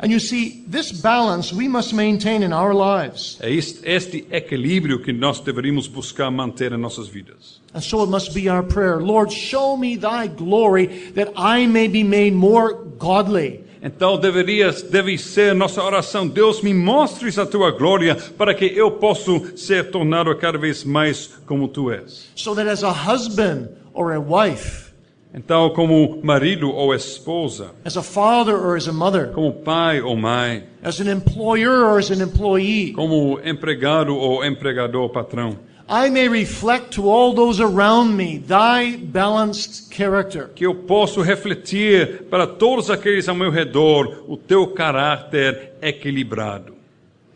And 0.00 0.12
you 0.12 0.20
see, 0.20 0.62
this 0.66 0.92
balance 0.92 1.52
we 1.52 1.66
must 1.66 1.92
maintain 1.92 2.42
in 2.42 2.52
our 2.52 2.72
lives. 2.72 3.36
É 3.40 3.50
este, 3.50 3.80
este 3.84 4.26
equilíbrio 4.30 5.02
que 5.02 5.12
nós 5.12 5.40
deveríamos 5.40 5.88
buscar 5.88 6.30
manter 6.30 6.72
em 6.72 6.78
nossas 6.78 7.08
vidas. 7.08 7.60
And 7.74 7.80
so 7.80 8.02
it 8.04 8.08
must 8.08 8.32
be 8.32 8.48
our 8.48 8.62
prayer. 8.62 9.00
Lord, 9.00 9.32
show 9.32 9.76
me 9.76 9.96
thy 9.96 10.28
glory 10.28 10.86
that 11.14 11.32
I 11.36 11.66
may 11.66 11.88
be 11.88 12.04
made 12.04 12.32
more 12.32 12.74
godly. 12.98 13.64
Então 13.82 14.18
deveria, 14.18 14.72
deve 14.72 15.16
ser 15.18 15.54
nossa 15.54 15.82
oração. 15.82 16.28
Deus 16.28 16.62
me 16.62 16.74
mostres 16.74 17.38
a 17.38 17.46
tua 17.46 17.70
glória 17.70 18.16
para 18.36 18.54
que 18.54 18.66
eu 18.66 18.92
possa 18.92 19.56
ser 19.56 19.90
tornado 19.90 20.34
cada 20.36 20.58
vez 20.58 20.84
mais 20.84 21.30
como 21.46 21.68
tu 21.68 21.90
és. 21.90 22.28
So 22.34 22.54
that 22.54 22.68
as 22.68 22.82
a 22.82 22.92
husband 22.92 23.68
or 23.92 24.12
a 24.12 24.20
wife, 24.20 24.87
Então, 25.34 25.70
como 25.70 26.20
marido 26.22 26.70
ou 26.70 26.94
esposa, 26.94 27.72
as 27.84 27.96
a 27.96 28.02
father 28.02 28.54
or 28.54 28.76
as 28.76 28.88
a 28.88 28.92
mother, 28.92 29.30
como 29.32 29.52
pai 29.52 30.00
ou 30.00 30.16
mãe, 30.16 30.64
as 30.82 31.00
an 31.00 31.10
employer 31.10 31.84
or 31.84 31.98
as 31.98 32.10
an 32.10 32.22
employee, 32.22 32.92
como 32.92 33.38
empregado 33.44 34.16
ou 34.16 34.44
empregador 34.44 35.10
patrão, 35.10 35.58
I 35.90 36.10
may 36.10 36.28
reflect 36.28 36.90
to 36.96 37.08
all 37.08 37.34
those 37.34 37.62
around 37.62 38.14
me 38.14 38.38
thy 38.38 38.96
balanced 38.96 39.90
character. 39.90 40.50
que 40.54 40.66
eu 40.66 40.74
possa 40.74 41.22
refletir 41.22 42.24
para 42.24 42.46
todos 42.46 42.90
aqueles 42.90 43.28
ao 43.28 43.34
meu 43.34 43.50
redor 43.50 44.24
o 44.28 44.36
teu 44.36 44.66
caráter 44.68 45.72
equilibrado. 45.80 46.74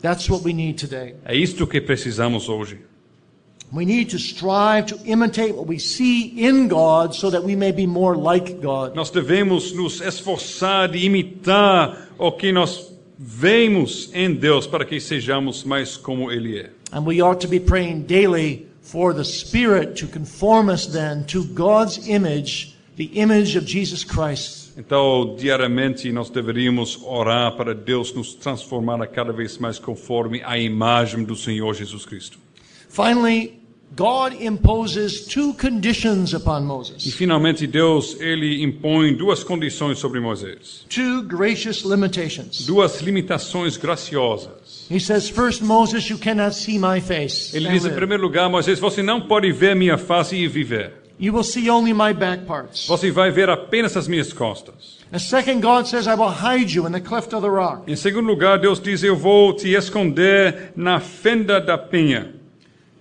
That's 0.01 0.29
what 0.29 0.43
we 0.45 0.53
need 0.53 0.75
today. 0.75 1.15
É 1.25 1.35
isto 1.35 1.65
que 1.65 1.79
precisamos 1.79 2.49
hoje. 2.49 2.79
We 3.73 3.85
need 3.85 4.11
to 4.11 4.19
strive 4.19 4.85
to 4.87 4.99
imitate 5.03 5.55
what 5.55 5.65
we 5.65 5.79
see 5.79 6.27
in 6.27 6.67
God 6.67 7.15
so 7.15 7.31
that 7.31 7.43
we 7.43 7.55
may 7.55 7.71
be 7.71 7.87
more 7.87 8.15
like 8.15 8.61
God. 8.61 8.93
Nós 8.93 9.09
devemos 9.09 9.73
nos 9.73 9.99
esforçar 9.99 10.89
de 10.89 11.03
imitar 11.03 12.07
o 12.19 12.31
que 12.31 12.51
nós 12.51 12.93
vemos 13.17 14.11
em 14.13 14.31
Deus 14.35 14.67
para 14.67 14.85
que 14.85 14.99
sejamos 14.99 15.63
mais 15.63 15.97
como 15.97 16.31
Ele 16.31 16.59
é. 16.59 16.69
And 16.91 17.03
we 17.03 17.19
ought 17.19 17.41
to 17.41 17.47
be 17.47 17.59
praying 17.59 18.03
daily 18.03 18.67
for 18.83 19.11
the 19.11 19.23
Spirit 19.23 19.95
to 19.95 20.07
conform 20.07 20.69
us 20.69 20.85
then 20.85 21.23
to 21.25 21.43
God's 21.43 22.07
image, 22.07 22.77
the 22.95 23.09
image 23.15 23.57
of 23.57 23.65
Jesus 23.65 24.03
Christ. 24.03 24.73
Então, 24.77 25.35
diariamente, 25.35 26.11
nós 26.11 26.29
deveríamos 26.29 26.99
orar 27.03 27.55
para 27.55 27.73
Deus 27.73 28.13
nos 28.13 28.35
transformar 28.35 29.01
a 29.01 29.07
cada 29.07 29.33
vez 29.33 29.57
mais 29.57 29.79
conforme 29.79 30.43
a 30.43 30.59
imagem 30.59 31.23
do 31.23 31.35
Senhor 31.35 31.73
Jesus 31.73 32.05
Cristo. 32.05 32.37
Finally, 32.87 33.62
God 33.95 34.33
imposes 34.41 35.27
two 35.27 35.53
conditions 35.53 36.33
upon 36.33 36.61
E 36.61 36.65
Moses, 36.65 37.13
finalmente, 37.13 37.67
Deus 37.67 38.19
ele 38.19 38.63
impõe 38.63 39.13
duas 39.15 39.43
condições 39.43 39.99
sobre 39.99 40.19
Moisés, 40.19 40.83
two 40.89 41.21
gracious 41.23 41.83
limitations. 41.83 42.65
duas 42.65 43.01
limitações 43.01 43.77
graciosas. 43.77 44.87
He 44.89 44.99
says, 44.99 45.29
First, 45.29 45.61
Moses, 45.61 46.09
you 46.09 46.17
cannot 46.17 46.55
see 46.55 46.79
my 46.79 46.99
face. 46.99 47.55
Ele 47.55 47.69
diz 47.69 47.85
em 47.85 47.93
primeiro 47.93 48.23
lugar, 48.23 48.49
Moisés, 48.49 48.79
você 48.79 49.03
não 49.03 49.21
pode 49.21 49.51
ver 49.51 49.75
minha 49.75 49.97
face 49.97 50.35
e 50.35 50.47
viver. 50.47 50.93
You 51.19 51.31
will 51.33 51.43
see 51.43 51.69
only 51.69 51.93
my 51.93 52.13
back 52.13 52.45
parts. 52.45 52.87
Você 52.87 53.11
vai 53.11 53.29
ver 53.29 53.49
apenas 53.49 53.95
as 53.95 54.07
minhas 54.07 54.33
costas. 54.33 54.97
And 55.13 55.19
second, 55.19 55.61
God 55.61 55.85
says, 55.85 56.07
I 56.07 56.15
will 56.15 56.31
hide 56.31 56.75
you 56.75 56.87
in 56.87 56.91
the 56.91 56.99
cleft 56.99 57.33
of 57.35 57.43
the 57.43 57.49
rock. 57.49 57.83
Em 57.87 57.95
segundo 57.95 58.25
lugar, 58.25 58.57
Deus 58.57 58.79
diz: 58.81 59.03
Eu 59.03 59.15
vou 59.15 59.53
te 59.53 59.69
esconder 59.69 60.73
na 60.75 60.99
fenda 60.99 61.61
da 61.61 61.77
penha. 61.77 62.33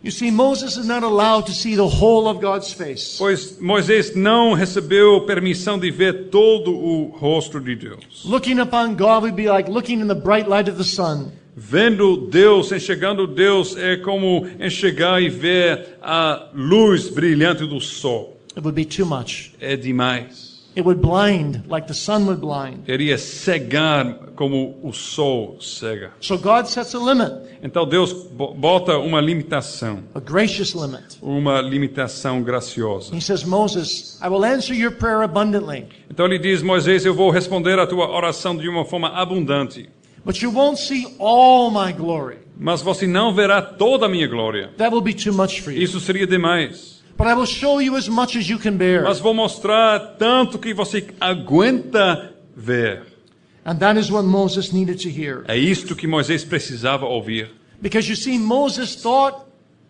You 0.02 0.10
see, 0.10 0.32
Moses 0.32 0.76
is 0.76 0.86
not 0.86 1.04
allowed 1.04 1.46
to 1.46 1.52
see 1.52 1.76
the 1.76 1.86
whole 1.86 2.26
of 2.26 2.40
God's 2.40 2.72
face. 2.72 3.18
Pois 3.18 3.58
Moisés 3.60 4.16
não 4.16 4.52
recebeu 4.52 5.20
permissão 5.20 5.78
de 5.78 5.92
ver 5.92 6.28
todo 6.28 6.72
o 6.72 7.04
rosto 7.16 7.60
de 7.60 7.76
Deus. 7.76 8.24
Looking 8.24 8.58
upon 8.58 8.96
God 8.96 9.22
would 9.22 9.36
be 9.36 9.48
like 9.48 9.70
looking 9.70 10.00
in 10.00 10.08
the 10.08 10.14
bright 10.14 10.48
light 10.48 10.68
of 10.68 10.76
the 10.76 10.84
sun. 10.84 11.30
Vendo 11.54 12.16
Deus, 12.28 12.72
enxergando 12.72 13.28
Deus, 13.28 13.76
é 13.76 13.96
como 13.96 14.44
enxergar 14.58 15.22
e 15.22 15.28
ver 15.28 15.98
a 16.02 16.48
luz 16.52 17.08
brilhante 17.08 17.64
do 17.64 17.80
sol. 17.80 18.40
It 18.56 18.64
would 18.64 18.74
be 18.74 18.84
too 18.84 19.06
much. 19.06 19.52
É 19.60 19.76
demais. 19.76 20.51
It 20.74 20.82
would 20.86 21.00
blind 21.02 21.64
like 21.68 21.86
the 21.86 21.94
sun 21.94 22.24
would 22.26 22.40
blind. 22.40 22.88
Iria 22.88 23.18
cegar 23.18 24.30
como 24.34 24.78
o 24.82 24.92
sol 24.92 25.58
cega. 25.60 26.12
So 26.20 26.38
God 26.38 26.66
sets 26.66 26.94
a 26.94 26.98
limit, 26.98 27.32
Então 27.62 27.86
Deus 27.86 28.12
bo- 28.12 28.54
bota 28.54 28.96
uma 28.98 29.20
limitação, 29.20 30.02
a 30.14 30.20
gracious 30.20 30.72
limit. 30.74 31.18
uma 31.20 31.60
limitação 31.60 32.42
graciosa. 32.42 33.14
He 33.14 33.20
says, 33.20 33.44
Moses, 33.44 34.18
I 34.22 34.28
will 34.28 34.44
answer 34.44 34.74
your 34.74 34.92
prayer 34.92 35.22
abundantly, 35.22 35.86
Então 36.10 36.24
ele 36.26 36.38
diz: 36.38 36.62
Moisés, 36.62 37.04
eu 37.04 37.14
vou 37.14 37.30
responder 37.30 37.78
a 37.78 37.86
tua 37.86 38.08
oração 38.10 38.56
de 38.56 38.68
uma 38.68 38.84
forma 38.86 39.08
abundante, 39.08 39.88
but 40.24 40.40
you 40.40 40.50
won't 40.50 40.80
see 40.80 41.06
all 41.18 41.70
my 41.70 41.92
glory. 41.92 42.38
mas 42.56 42.80
você 42.80 43.06
não 43.06 43.34
verá 43.34 43.60
toda 43.60 44.06
a 44.06 44.08
minha 44.08 44.26
glória. 44.26 44.70
That 44.78 44.90
will 44.92 45.02
be 45.02 45.12
too 45.14 45.34
much 45.34 45.60
for 45.60 45.70
you. 45.72 45.82
Isso 45.82 46.00
seria 46.00 46.26
demais. 46.26 47.01
But 47.16 47.26
I 47.26 47.34
will 47.34 47.46
show 47.46 47.80
you 47.80 47.96
as 47.96 48.08
much 48.08 48.36
as 48.36 48.48
you 48.48 48.58
can 48.58 48.76
bear. 48.76 49.04
Mas 49.04 49.20
vou 49.20 49.34
mostrar 49.34 50.16
tanto 50.18 50.58
que 50.58 50.74
você 50.74 51.06
aguenta 51.20 52.32
ver. 52.56 53.02
And 53.64 53.76
that 53.78 53.98
is 53.98 54.10
what 54.10 54.24
Moses 54.24 54.72
needed 54.72 55.00
to 55.02 55.08
hear. 55.08 55.44
É 55.46 55.56
isto 55.56 55.94
que 55.94 56.06
Moisés 56.06 56.44
precisava 56.44 57.06
ouvir. 57.06 57.50
Because 57.80 58.08
you 58.08 58.16
see, 58.16 58.38
Moses 58.38 58.96
thought 58.96 59.44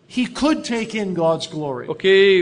he 0.07 0.27
could 0.27 0.63
take 0.63 0.95
in 0.95 1.13
God's 1.13 1.47
glory. 1.47 1.87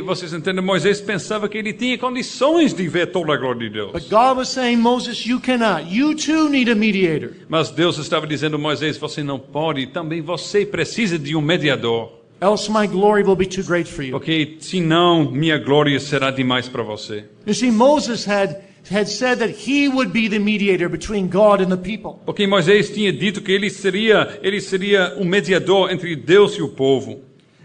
Vocês 0.03 0.33
entendem, 0.33 0.63
Moisés 0.63 0.99
pensava 0.99 1.47
que 1.47 1.57
ele 1.57 1.71
tinha 1.71 1.97
condições 1.97 2.73
de 2.73 2.87
ver 2.87 3.11
toda 3.11 3.33
a 3.33 3.37
glória 3.37 3.61
de 3.61 3.69
Deus. 3.69 3.91
But 3.93 4.09
God 4.09 4.37
was 4.37 4.49
saying, 4.49 4.77
Moses, 4.77 5.25
you 5.25 5.39
cannot. 5.39 5.89
You 5.89 6.15
too 6.15 6.49
need 6.49 6.69
a 6.69 6.75
mediator. 6.75 7.31
Mas 7.47 7.71
Deus 7.71 7.97
estava 7.97 8.27
dizendo 8.27 8.59
Moisés, 8.59 8.97
você 8.97 9.23
não 9.23 9.39
pode, 9.39 9.87
também 9.87 10.21
você 10.21 10.65
precisa 10.65 11.17
de 11.17 11.35
um 11.35 11.41
mediador. 11.41 12.20
Else 12.43 12.69
my 12.69 12.87
glory 12.87 13.21
will 13.21 13.35
be 13.35 13.45
too 13.45 13.61
great 13.61 13.87
for 13.87 14.01
you. 14.01 14.11
Porque 14.13 14.57
senão 14.59 15.31
minha 15.31 15.59
glória 15.59 15.99
será 15.99 16.31
demais 16.31 16.67
para 16.67 16.81
você. 16.81 17.25
You 17.45 17.53
see, 17.53 17.69
Moses 17.69 18.25
had, 18.25 18.63
had 18.89 19.07
said 19.07 19.37
that 19.37 19.51
he 19.51 19.87
would 19.87 20.11
be 20.11 20.27
the 20.27 20.39
mediator 20.39 20.89
between 20.89 21.27
God 21.27 21.61
and 21.61 21.69
the 21.69 21.77
people. 21.77 22.19
Porque 22.25 22.47
Moisés 22.47 22.89
tinha 22.89 23.13
dito 23.13 23.41
que 23.41 23.51
ele 23.51 23.69
seria, 23.69 24.39
ele 24.41 24.59
seria 24.59 25.15
um 25.19 25.23
mediador 25.23 25.91
entre 25.91 26.15
Deus 26.15 26.55
e 26.55 26.63
o 26.63 26.69
povo. 26.69 27.21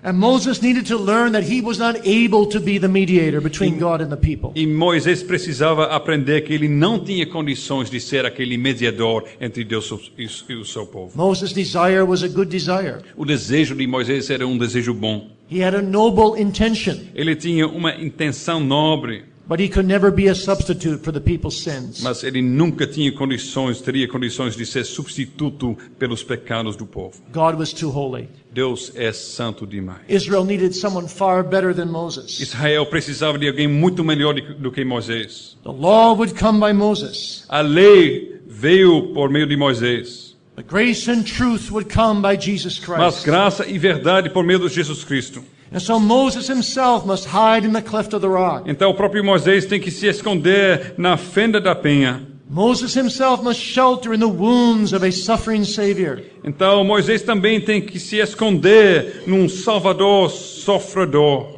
And 0.07 0.21
Moses 0.21 0.63
needed 0.63 0.87
to 0.87 0.97
learn 0.97 1.33
that 1.33 1.43
he 1.43 1.61
was 1.61 1.81
not 1.81 1.97
able 2.07 2.47
to 2.51 2.61
be 2.61 2.79
the 2.79 2.87
mediator 2.87 3.41
between 3.41 3.77
God 3.77 4.01
and 4.01 4.09
the 4.09 4.17
people. 4.17 4.53
E 4.55 4.65
Moisés 4.65 5.21
precisava 5.21 5.87
aprender 5.87 6.43
que 6.43 6.55
ele 6.55 6.69
não 6.69 7.01
tinha 7.01 7.27
condições 7.27 7.91
de 7.91 7.99
ser 7.99 8.25
aquele 8.25 8.57
mediador 8.57 9.25
entre 9.41 9.65
Deus 9.65 9.91
e 10.17 10.29
e 10.49 10.55
o 10.55 10.65
seu 10.65 10.87
povo. 10.87 11.11
Moses' 11.17 11.53
desire 11.53 12.03
was 12.03 12.23
a 12.23 12.29
good 12.29 12.49
desire. 12.49 12.99
O 13.17 13.25
desejo 13.25 13.75
de 13.75 13.85
Moisés 13.85 14.31
era 14.31 14.47
um 14.47 14.57
desejo 14.57 14.95
bom. 14.95 15.29
He 15.51 15.61
had 15.61 15.75
a 15.75 15.83
noble 15.83 16.41
intention. 16.41 16.99
Ele 17.13 17.35
tinha 17.35 17.67
uma 17.67 17.93
intenção 17.93 18.61
nobre. 18.61 19.25
But 19.49 19.61
he 19.61 19.68
could 19.68 19.86
never 19.86 20.11
be 20.11 20.28
a 20.28 20.34
substitute 20.34 21.05
for 21.05 21.12
the 21.12 21.20
people's 21.20 21.62
sins. 21.62 22.03
Mas 22.03 22.24
ele 22.24 22.42
nunca 22.42 22.86
tinha 22.86 23.12
condições, 23.12 23.80
teria 23.80 24.09
condições 24.09 24.57
de 24.57 24.66
ser 24.66 24.84
substituto 24.84 25.76
pelos 25.99 26.24
pecados 26.24 26.74
do 26.76 26.84
povo. 26.84 27.14
God 27.32 27.57
was 27.57 27.72
too 27.72 27.90
holy. 27.90 28.28
Deus 28.53 28.90
é 28.97 29.12
santo 29.12 29.64
demais. 29.64 30.01
Israel 30.09 30.44
needed 30.44 30.74
someone 30.74 31.09
far 31.09 31.44
better 31.44 31.72
than 31.72 31.86
Moses. 31.86 32.40
Israel 32.40 32.86
precisava 32.86 33.38
de 33.38 33.47
alguém 33.47 33.68
muito 33.68 34.03
melhor 34.03 34.34
do 34.34 34.72
que 34.72 34.84
Moisés. 34.84 35.57
The 35.62 35.70
law 35.70 36.14
would 36.16 36.34
come 36.34 36.59
by 36.59 36.72
Moses. 36.72 37.44
A 37.49 37.61
lei 37.61 38.40
veio 38.49 39.12
por 39.14 39.30
meio 39.30 39.47
de 39.47 39.57
Moisés, 39.57 40.26
But 40.57 40.68
grace 40.68 41.07
and 41.07 41.24
truth 41.24 41.70
would 41.70 41.92
come 41.92 42.22
by 42.22 42.34
Jesus 42.34 42.80
mas 42.88 43.22
graça 43.22 43.66
e 43.68 43.78
verdade 43.78 44.30
por 44.30 44.42
meio 44.42 44.59
de 44.59 44.74
Jesus 44.74 45.05
Cristo. 45.05 45.44
And 45.73 45.81
so 45.81 45.99
Moses 45.99 46.49
himself 46.49 47.05
must 47.05 47.27
hide 47.27 47.64
in 47.64 47.73
the 47.73 47.83
cleft 47.83 48.14
of 48.14 48.21
the 48.21 48.29
rock. 48.29 48.69
Então 48.69 48.91
o 48.91 48.95
próprio 48.95 49.25
Moisés 49.25 49.67
tem 49.67 49.81
que 49.81 49.91
se 49.91 50.07
esconder 50.07 50.95
na 50.97 51.17
fenda 51.17 51.61
da 51.61 51.75
penha. 51.75 52.23
Moses 52.49 52.95
himself 52.95 53.43
must 53.43 53.61
shelter 53.61 54.14
in 54.14 54.21
the 54.21 54.29
wounds 54.29 54.93
of 54.93 55.05
a 55.05 55.11
suffering 55.11 55.64
Savior. 55.64 56.23
Então 56.45 56.85
Moisés 56.85 57.23
também 57.23 57.61
tem 57.61 57.81
que 57.81 57.99
se 57.99 58.19
esconder 58.19 59.25
num 59.27 59.49
Salvador 59.49 60.31
sofredor. 60.31 61.57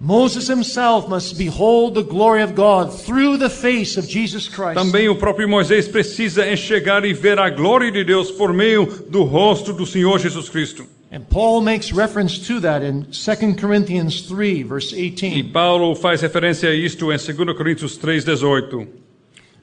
Moses 0.00 0.48
himself 0.48 1.08
must 1.08 1.38
behold 1.38 1.94
the 1.94 2.02
glory 2.02 2.42
of 2.42 2.54
God 2.54 2.92
through 2.92 3.38
the 3.38 3.48
face 3.48 3.96
of 3.96 4.08
Jesus 4.08 4.48
Christ. 4.48 4.74
Também 4.74 5.08
o 5.08 5.14
próprio 5.14 5.48
Moisés 5.48 5.86
precisa 5.86 6.50
enxergar 6.50 7.04
e 7.04 7.12
ver 7.12 7.38
a 7.38 7.48
glória 7.48 7.92
de 7.92 8.02
Deus 8.02 8.32
por 8.32 8.52
meio 8.52 8.86
do 9.08 9.22
rosto 9.22 9.72
do 9.72 9.86
Senhor 9.86 10.18
Jesus 10.18 10.48
Cristo. 10.48 10.84
And 11.14 11.30
Paul 11.30 11.60
makes 11.60 11.92
reference 11.92 12.44
to 12.48 12.58
that 12.58 12.82
in 12.82 13.06
2 13.12 13.54
Corinthians 13.54 14.22
3, 14.22 14.64
verse 14.64 14.92
E 14.92 15.12
18. 15.12 15.52
Paulo 15.52 15.94
faz 15.94 16.20
referência 16.20 16.68
a 16.70 16.74
isto 16.74 17.12
em 17.12 17.16
2 17.16 17.54
Coríntios 17.56 17.96
3:18. 17.96 18.88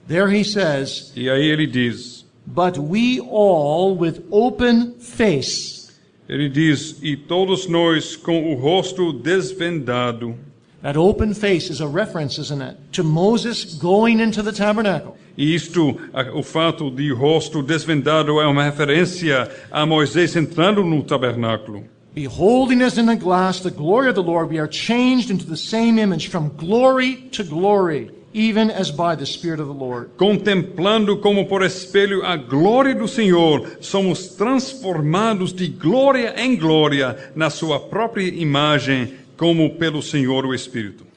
There 0.08 0.34
he 0.34 0.46
says, 0.46 1.12
E 1.14 1.30
aí 1.30 1.52
ele 1.52 1.68
diz, 1.68 2.24
But 2.48 2.78
we 2.78 3.20
all 3.20 3.98
with 3.98 4.24
open 4.32 4.94
face, 4.98 5.92
ele 6.30 6.48
diz: 6.48 6.96
"E 7.04 7.18
todos 7.18 7.68
nós 7.68 8.16
com 8.16 8.54
o 8.54 8.56
rosto 8.56 9.12
desvendado". 9.12 10.38
that 10.82 10.96
open 10.96 11.34
face 11.34 11.70
is 11.70 11.82
a 11.82 11.88
reference, 11.88 12.40
isn't 12.40 12.62
it, 12.62 12.78
to 12.94 13.04
Moses 13.04 13.76
going 13.76 14.22
into 14.22 14.42
the 14.42 14.54
tabernacle. 14.54 15.18
E 15.38 15.56
isto, 15.56 15.98
o 16.34 16.44
fato 16.44 16.92
de 16.92 17.12
rosto 17.12 17.64
desvendado 17.64 18.40
é 18.42 18.48
uma 18.48 18.64
referência 18.64 19.50
a 19.72 19.86
Moisés 19.86 20.36
entrando 20.36 20.84
no 20.84 21.04
tabernáculo. 21.04 21.84
Beholding 22.14 22.82
as 22.84 22.98
in 22.98 23.08
a 23.08 23.16
glass 23.16 23.62
the 23.62 23.70
glory 23.70 24.10
of 24.10 24.16
the 24.16 24.22
Lord, 24.22 24.50
we 24.52 24.60
are 24.60 24.68
changed 24.68 25.32
into 25.32 25.46
the 25.46 25.56
same 25.56 25.98
image 25.98 26.28
from 26.28 26.50
glory 26.58 27.30
to 27.32 27.42
glory, 27.42 28.12
even 28.34 28.70
as 28.70 28.92
by 28.92 29.16
the 29.16 29.26
Spirit 29.26 29.62
of 29.62 29.68
the 29.70 29.74
Lord. 29.74 30.10
Contemplando 30.18 31.20
como 31.20 31.46
por 31.46 31.64
espelho 31.64 32.26
a 32.26 32.36
glória 32.36 32.94
do 32.94 33.08
Senhor, 33.08 33.78
somos 33.80 34.36
transformados 34.36 35.54
de 35.54 35.70
glória 35.70 36.34
em 36.38 36.58
glória 36.58 37.32
na 37.34 37.50
sua 37.50 37.80
própria 37.80 38.28
imagem, 38.28 39.14
como 39.38 39.78
pelo 39.78 40.02
Senhor 40.02 40.46
o 40.46 40.54
Espírito. 40.54 41.11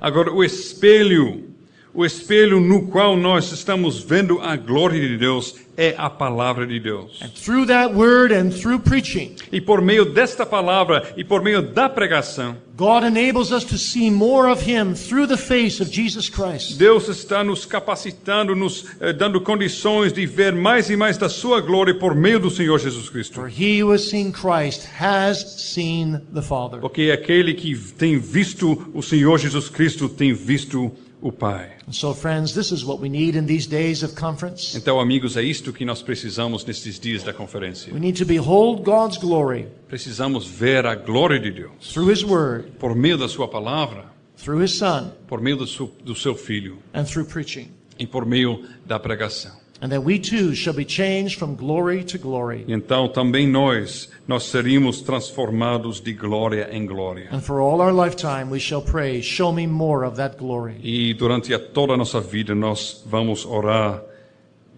Agora, 0.00 0.32
o 0.32 0.44
espelho, 0.44 1.55
o 1.96 2.04
espelho 2.04 2.60
no 2.60 2.88
qual 2.88 3.16
nós 3.16 3.50
estamos 3.50 3.98
vendo 4.00 4.38
a 4.40 4.54
glória 4.54 5.00
de 5.00 5.16
Deus 5.16 5.54
é 5.78 5.94
a 5.96 6.08
palavra 6.10 6.66
de 6.66 6.78
Deus. 6.78 7.20
And 7.22 7.30
through 7.30 7.66
that 7.66 7.94
Word 7.94 8.32
and 8.32 8.50
through 8.50 8.80
preaching, 8.80 9.34
E 9.50 9.60
por 9.60 9.80
meio 9.80 10.04
desta 10.04 10.44
palavra 10.44 11.14
e 11.16 11.24
por 11.24 11.42
meio 11.42 11.62
da 11.62 11.88
pregação, 11.88 12.56
God 12.76 13.04
enables 13.04 13.50
us 13.50 13.64
to 13.64 13.78
see 13.78 14.10
more 14.10 14.50
of 14.50 14.62
Him 14.62 14.94
through 14.94 15.26
the 15.26 15.36
face 15.36 15.82
of 15.82 15.90
Jesus 15.90 16.28
Christ. 16.28 16.78
Deus 16.78 17.08
está 17.08 17.42
nos 17.42 17.64
capacitando, 17.64 18.54
nos 18.54 18.84
eh, 19.00 19.12
dando 19.14 19.40
condições 19.40 20.12
de 20.12 20.26
ver 20.26 20.52
mais 20.52 20.90
e 20.90 20.96
mais 20.96 21.16
da 21.16 21.28
sua 21.28 21.60
glória 21.62 21.94
por 21.94 22.14
meio 22.14 22.38
do 22.38 22.50
Senhor 22.50 22.78
Jesus 22.78 23.08
Cristo. 23.08 23.34
For 23.34 23.48
he 23.48 23.82
who 23.82 23.92
has 23.92 24.08
seen 24.08 24.32
Christ 24.32 24.86
has 25.00 25.38
seen 25.72 26.20
the 26.34 26.42
Father. 26.42 26.80
Porque 26.80 27.10
aquele 27.10 27.54
que 27.54 27.74
tem 27.74 28.18
visto 28.18 28.90
o 28.94 29.02
Senhor 29.02 29.38
Jesus 29.38 29.70
Cristo 29.70 30.08
tem 30.08 30.34
visto 30.34 30.86
o 30.86 31.05
Pai. 31.32 31.70
And 31.86 31.92
so, 31.94 32.12
friends, 32.14 32.52
this 32.54 32.70
is 32.70 32.84
what 32.84 33.00
we 33.00 33.08
need 33.08 33.36
in 33.36 33.46
these 33.46 33.66
days 33.68 34.02
of 34.02 34.14
conference. 34.14 34.76
Então, 34.76 35.00
amigos, 35.00 35.36
é 35.36 35.42
isto 35.42 35.72
que 35.72 35.84
nós 35.84 36.02
precisamos 36.02 36.64
nestes 36.64 36.98
dias 37.00 37.22
da 37.22 37.32
conferência. 37.32 37.92
We 37.92 38.00
need 38.00 38.18
to 38.18 38.24
behold 38.26 38.82
God's 38.84 39.16
glory 39.18 39.66
Precisamos 39.88 40.46
ver 40.46 40.86
a 40.86 40.94
glória 40.94 41.38
de 41.40 41.50
Deus 41.50 41.92
through 41.92 42.10
His 42.12 42.22
Word, 42.22 42.72
por 42.78 42.94
meio 42.94 43.16
da 43.16 43.28
sua 43.28 43.48
palavra, 43.48 44.04
through 44.36 44.62
His 44.62 44.76
Son, 44.76 45.10
por 45.26 45.40
meio 45.40 45.56
do 45.56 45.66
seu, 45.66 45.90
do 46.04 46.14
seu 46.14 46.34
filho 46.36 46.78
and 46.94 47.04
through 47.04 47.26
preaching. 47.28 47.68
e 47.98 48.06
por 48.06 48.26
meio 48.26 48.64
da 48.84 48.98
pregação. 48.98 49.56
And 49.80 49.90
that 49.90 50.02
we 50.02 50.18
too 50.18 50.54
shall 50.54 50.72
be 50.72 50.86
changed 50.86 51.38
from 51.38 51.54
glory 51.54 52.02
to 52.04 52.18
glory. 52.18 52.64
Então 52.66 53.08
também 53.08 53.46
nós, 53.46 54.08
nós 54.26 54.44
seríamos 54.44 55.02
transformados 55.02 56.00
de 56.00 56.14
glória 56.14 56.68
em 56.72 56.86
glória. 56.86 57.28
And 57.30 57.40
for 57.40 57.60
all 57.60 57.80
our 57.80 57.92
lifetime 57.92 58.50
we 58.50 58.58
shall 58.58 58.82
pray, 58.82 59.20
Show 59.22 59.52
me 59.52 59.66
more 59.66 60.06
of 60.06 60.16
that 60.16 60.38
glory. 60.38 60.76
E 60.82 61.12
durante 61.14 61.52
a 61.52 61.58
toda 61.58 61.92
a 61.92 61.96
nossa 61.96 62.20
vida 62.20 62.54
nós 62.54 63.02
vamos 63.06 63.44
orar, 63.44 64.02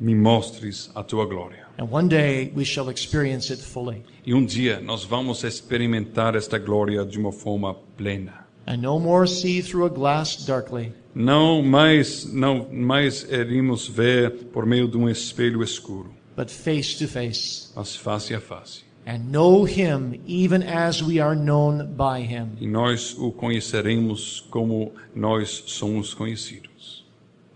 me 0.01 0.15
mostres 0.15 0.91
a 0.95 1.03
tua 1.03 1.27
glória. 1.27 1.69
And 1.79 1.89
one 1.93 2.09
day 2.09 2.53
we 2.57 2.65
shall 2.65 2.91
experience 2.91 3.53
it 3.53 3.63
fully. 3.63 4.03
E 4.27 4.35
um 4.35 4.45
dia 4.45 4.81
nós 4.81 5.05
vamos 5.05 5.45
experimentar 5.45 6.35
esta 6.35 6.59
glória 6.59 7.05
de 7.05 7.19
uma 7.21 7.31
forma 7.31 7.75
plena. 7.97 8.49
And 8.67 8.83
no 8.83 8.99
more 8.99 9.27
see 9.29 9.63
through 9.63 9.87
a 9.87 9.89
glass 9.89 10.45
darkly, 10.45 10.93
Não 11.19 11.61
mais, 11.63 12.33
não 12.33 12.69
mais 12.71 13.25
iremos 13.25 13.89
ver 13.89 14.31
por 14.53 14.65
meio 14.65 14.87
de 14.87 14.97
um 14.97 15.09
espelho 15.11 15.65
escuro, 15.65 16.13
but 16.37 16.49
face 16.49 16.97
to 16.97 17.09
face. 17.09 17.73
mas 17.75 17.97
face 17.97 18.33
a 18.33 18.41
face. 18.41 18.85
And 19.05 19.33
know 19.33 19.67
Him 19.67 20.21
even 20.29 20.63
as 20.63 21.03
we 21.03 21.19
are 21.19 21.35
known 21.35 21.87
by 21.97 22.23
Him. 22.23 22.51
E 22.61 22.69
nós 22.69 23.17
o 23.19 23.33
conheceremos 23.33 24.47
como 24.49 24.93
nós 25.13 25.65
somos 25.67 26.15
conhecidos. 26.15 27.05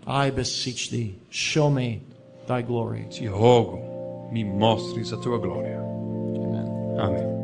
I 0.05 0.29
beseech 0.29 0.89
thee, 0.89 1.15
show 1.29 1.71
me 1.71 2.01
thy 2.45 2.61
glory. 2.63 3.05
Te 3.09 3.27
rogo, 3.27 4.29
me 4.29 4.43
mostres 4.43 5.13
a 5.13 5.17
tua 5.17 5.37
glória. 5.37 5.79
Amen. 5.79 6.99
Amém. 6.99 7.42